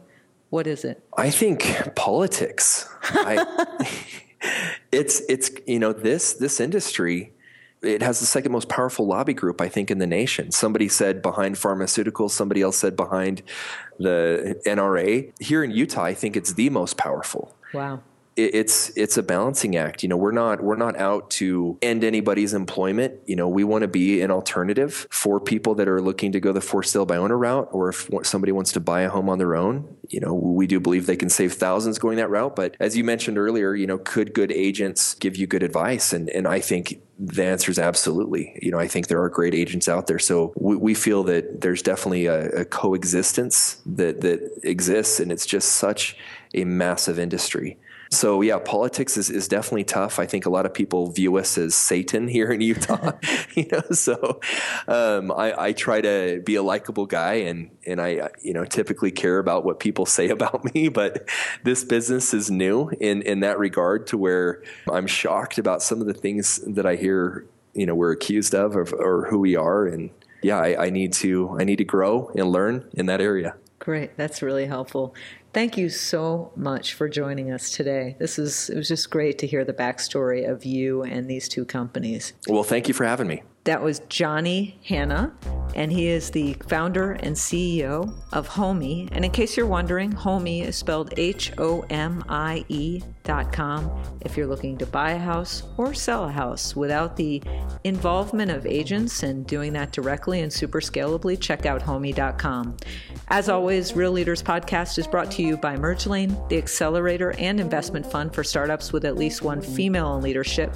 what 0.48 0.66
is 0.66 0.84
it? 0.84 1.00
I 1.16 1.30
think 1.30 1.94
politics. 1.94 2.88
I, 3.02 3.46
it's 4.92 5.20
it's 5.28 5.50
you 5.66 5.78
know 5.78 5.92
this 5.92 6.34
this 6.34 6.60
industry 6.60 7.32
it 7.82 8.02
has 8.02 8.20
the 8.20 8.26
second 8.26 8.52
most 8.52 8.68
powerful 8.68 9.06
lobby 9.06 9.32
group 9.32 9.60
I 9.60 9.68
think 9.68 9.90
in 9.90 9.98
the 9.98 10.06
nation. 10.06 10.50
Somebody 10.50 10.86
said 10.88 11.22
behind 11.22 11.56
pharmaceuticals, 11.56 12.30
somebody 12.30 12.60
else 12.60 12.76
said 12.76 12.94
behind 12.94 13.42
the 13.98 14.60
NRA. 14.66 15.32
Here 15.40 15.64
in 15.64 15.70
Utah, 15.70 16.04
I 16.04 16.12
think 16.12 16.36
it's 16.36 16.52
the 16.52 16.68
most 16.68 16.98
powerful. 16.98 17.56
Wow 17.72 18.02
it's 18.44 18.90
it's 18.96 19.16
a 19.16 19.22
balancing 19.22 19.76
act. 19.76 20.02
You 20.02 20.08
know, 20.08 20.16
we're 20.16 20.32
not 20.32 20.62
we're 20.62 20.76
not 20.76 20.96
out 20.96 21.30
to 21.30 21.78
end 21.82 22.04
anybody's 22.04 22.54
employment. 22.54 23.14
You 23.26 23.36
know, 23.36 23.48
we 23.48 23.64
want 23.64 23.82
to 23.82 23.88
be 23.88 24.20
an 24.20 24.30
alternative 24.30 25.06
for 25.10 25.40
people 25.40 25.74
that 25.76 25.88
are 25.88 26.00
looking 26.00 26.32
to 26.32 26.40
go 26.40 26.52
the 26.52 26.60
for 26.60 26.82
sale 26.82 27.06
by 27.06 27.16
owner 27.16 27.38
route, 27.38 27.68
or 27.72 27.88
if 27.88 28.08
somebody 28.22 28.52
wants 28.52 28.72
to 28.72 28.80
buy 28.80 29.02
a 29.02 29.10
home 29.10 29.28
on 29.28 29.38
their 29.38 29.54
own. 29.54 29.96
You 30.08 30.20
know, 30.20 30.34
we 30.34 30.66
do 30.66 30.80
believe 30.80 31.06
they 31.06 31.16
can 31.16 31.30
save 31.30 31.52
thousands 31.52 31.98
going 31.98 32.16
that 32.16 32.30
route. 32.30 32.56
But 32.56 32.76
as 32.80 32.96
you 32.96 33.04
mentioned 33.04 33.38
earlier, 33.38 33.74
you 33.74 33.86
know, 33.86 33.98
could 33.98 34.34
good 34.34 34.50
agents 34.50 35.14
give 35.14 35.36
you 35.36 35.46
good 35.46 35.62
advice? 35.62 36.12
And 36.12 36.28
and 36.30 36.46
I 36.46 36.60
think 36.60 37.00
the 37.20 37.44
answer 37.44 37.70
is 37.70 37.78
absolutely. 37.78 38.58
You 38.62 38.70
know, 38.70 38.78
I 38.78 38.88
think 38.88 39.08
there 39.08 39.22
are 39.22 39.28
great 39.28 39.54
agents 39.54 39.88
out 39.88 40.06
there. 40.06 40.18
So 40.18 40.54
we, 40.56 40.76
we 40.76 40.94
feel 40.94 41.22
that 41.24 41.60
there's 41.60 41.82
definitely 41.82 42.26
a, 42.26 42.48
a, 42.50 42.64
coexistence 42.64 43.82
that 43.84 44.22
that 44.22 44.40
exists, 44.62 45.20
and 45.20 45.30
it's 45.30 45.44
just 45.44 45.72
such 45.72 46.16
a 46.54 46.64
massive 46.64 47.18
industry. 47.18 47.78
So 48.12 48.42
yeah, 48.42 48.58
politics 48.58 49.16
is, 49.16 49.30
is 49.30 49.46
definitely 49.46 49.84
tough. 49.84 50.18
I 50.18 50.26
think 50.26 50.44
a 50.44 50.50
lot 50.50 50.66
of 50.66 50.74
people 50.74 51.10
view 51.12 51.36
us 51.36 51.56
as 51.56 51.76
Satan 51.76 52.26
here 52.26 52.50
in 52.50 52.60
Utah. 52.60 53.12
you 53.54 53.66
know, 53.70 53.82
so 53.92 54.40
um, 54.88 55.30
I, 55.32 55.54
I, 55.56 55.72
try 55.72 56.00
to 56.00 56.42
be 56.44 56.54
a 56.54 56.62
likable 56.62 57.06
guy, 57.06 57.34
and 57.34 57.70
and 57.86 58.00
I 58.00 58.30
you 58.42 58.52
know 58.52 58.64
typically 58.64 59.10
care 59.10 59.38
about 59.38 59.64
what 59.64 59.80
people 59.80 60.06
say 60.06 60.28
about 60.36 60.74
me. 60.74 60.88
But 60.88 61.28
this 61.62 61.84
business 61.84 62.34
is 62.34 62.50
new 62.50 62.90
in 63.00 63.22
in 63.22 63.40
that 63.40 63.58
regard, 63.58 64.06
to 64.08 64.18
where 64.18 64.62
I'm 64.90 65.06
shocked 65.06 65.58
about 65.58 65.82
some 65.82 66.00
of 66.00 66.06
the 66.06 66.14
things 66.14 66.60
that 66.66 66.86
I 66.86 66.96
hear. 66.96 67.46
You 67.72 67.86
know, 67.86 67.94
we're 67.94 68.10
accused 68.10 68.52
of, 68.52 68.74
or, 68.74 68.82
or 68.96 69.28
who 69.30 69.38
we 69.38 69.54
are, 69.54 69.86
and 69.86 70.10
yeah, 70.42 70.58
I, 70.58 70.86
I 70.86 70.90
need 70.90 71.12
to 71.14 71.56
I 71.58 71.64
need 71.64 71.76
to 71.76 71.84
grow 71.84 72.30
and 72.36 72.50
learn 72.50 72.88
in 72.92 73.06
that 73.06 73.20
area. 73.20 73.54
Great, 73.78 74.16
that's 74.16 74.42
really 74.42 74.66
helpful. 74.66 75.14
Thank 75.52 75.76
you 75.76 75.88
so 75.88 76.52
much 76.54 76.94
for 76.94 77.08
joining 77.08 77.50
us 77.50 77.70
today. 77.70 78.16
This 78.18 78.38
is 78.38 78.70
it 78.70 78.76
was 78.76 78.88
just 78.88 79.10
great 79.10 79.38
to 79.40 79.46
hear 79.46 79.64
the 79.64 79.72
backstory 79.72 80.48
of 80.48 80.64
you 80.64 81.02
and 81.02 81.28
these 81.28 81.48
two 81.48 81.64
companies. 81.64 82.32
Well, 82.48 82.62
thank 82.62 82.86
you 82.86 82.94
for 82.94 83.04
having 83.04 83.26
me. 83.26 83.42
That 83.64 83.82
was 83.82 84.00
Johnny 84.08 84.80
Hanna, 84.84 85.34
and 85.74 85.92
he 85.92 86.08
is 86.08 86.30
the 86.30 86.54
founder 86.66 87.12
and 87.12 87.36
CEO 87.36 88.14
of 88.32 88.48
Homie. 88.48 89.08
And 89.12 89.22
in 89.22 89.30
case 89.30 89.54
you're 89.54 89.66
wondering, 89.66 90.12
Homie 90.12 90.64
is 90.64 90.76
spelled 90.76 91.12
H 91.18 91.52
O 91.58 91.84
M 91.90 92.24
I 92.28 92.64
E 92.68 93.02
dot 93.22 93.52
com. 93.52 93.90
If 94.22 94.34
you're 94.34 94.46
looking 94.46 94.78
to 94.78 94.86
buy 94.86 95.12
a 95.12 95.18
house 95.18 95.62
or 95.76 95.92
sell 95.92 96.24
a 96.24 96.32
house 96.32 96.74
without 96.74 97.16
the 97.16 97.42
involvement 97.84 98.50
of 98.50 98.64
agents 98.64 99.22
and 99.22 99.46
doing 99.46 99.74
that 99.74 99.92
directly 99.92 100.40
and 100.40 100.50
super 100.50 100.80
scalably, 100.80 101.38
check 101.38 101.66
out 101.66 101.82
homie.com. 101.82 102.78
As 103.28 103.50
always, 103.50 103.94
Real 103.94 104.12
Leaders 104.12 104.42
Podcast 104.42 104.98
is 104.98 105.06
brought 105.06 105.30
to 105.32 105.42
you 105.42 105.58
by 105.58 105.76
Merge 105.76 106.06
Lane, 106.06 106.36
the 106.48 106.56
accelerator 106.56 107.32
and 107.38 107.60
investment 107.60 108.10
fund 108.10 108.34
for 108.34 108.42
startups 108.42 108.92
with 108.92 109.04
at 109.04 109.16
least 109.16 109.42
one 109.42 109.60
female 109.60 110.16
in 110.16 110.22
leadership. 110.22 110.74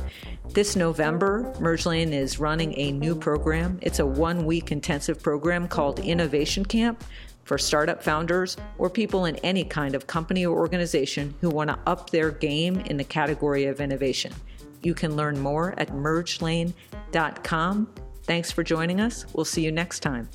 This 0.50 0.76
November, 0.76 1.52
Merge 1.58 1.86
Lane 1.86 2.12
is 2.12 2.38
running 2.38 2.78
a 2.78 2.92
new 2.92 3.16
program. 3.16 3.78
It's 3.82 3.98
a 3.98 4.06
one 4.06 4.44
week 4.44 4.70
intensive 4.70 5.22
program 5.22 5.66
called 5.66 5.98
Innovation 5.98 6.64
Camp 6.64 7.02
for 7.44 7.58
startup 7.58 8.02
founders 8.02 8.56
or 8.78 8.90
people 8.90 9.24
in 9.24 9.36
any 9.36 9.64
kind 9.64 9.94
of 9.94 10.06
company 10.06 10.46
or 10.46 10.56
organization 10.58 11.34
who 11.40 11.50
want 11.50 11.70
to 11.70 11.78
up 11.86 12.10
their 12.10 12.30
game 12.30 12.80
in 12.80 12.96
the 12.96 13.04
category 13.04 13.64
of 13.64 13.80
innovation. 13.80 14.32
You 14.82 14.94
can 14.94 15.16
learn 15.16 15.40
more 15.40 15.74
at 15.78 15.88
mergelane.com. 15.88 16.74
Thanks 18.24 18.52
for 18.52 18.62
joining 18.62 19.00
us. 19.00 19.26
We'll 19.32 19.44
see 19.44 19.64
you 19.64 19.72
next 19.72 20.00
time. 20.00 20.28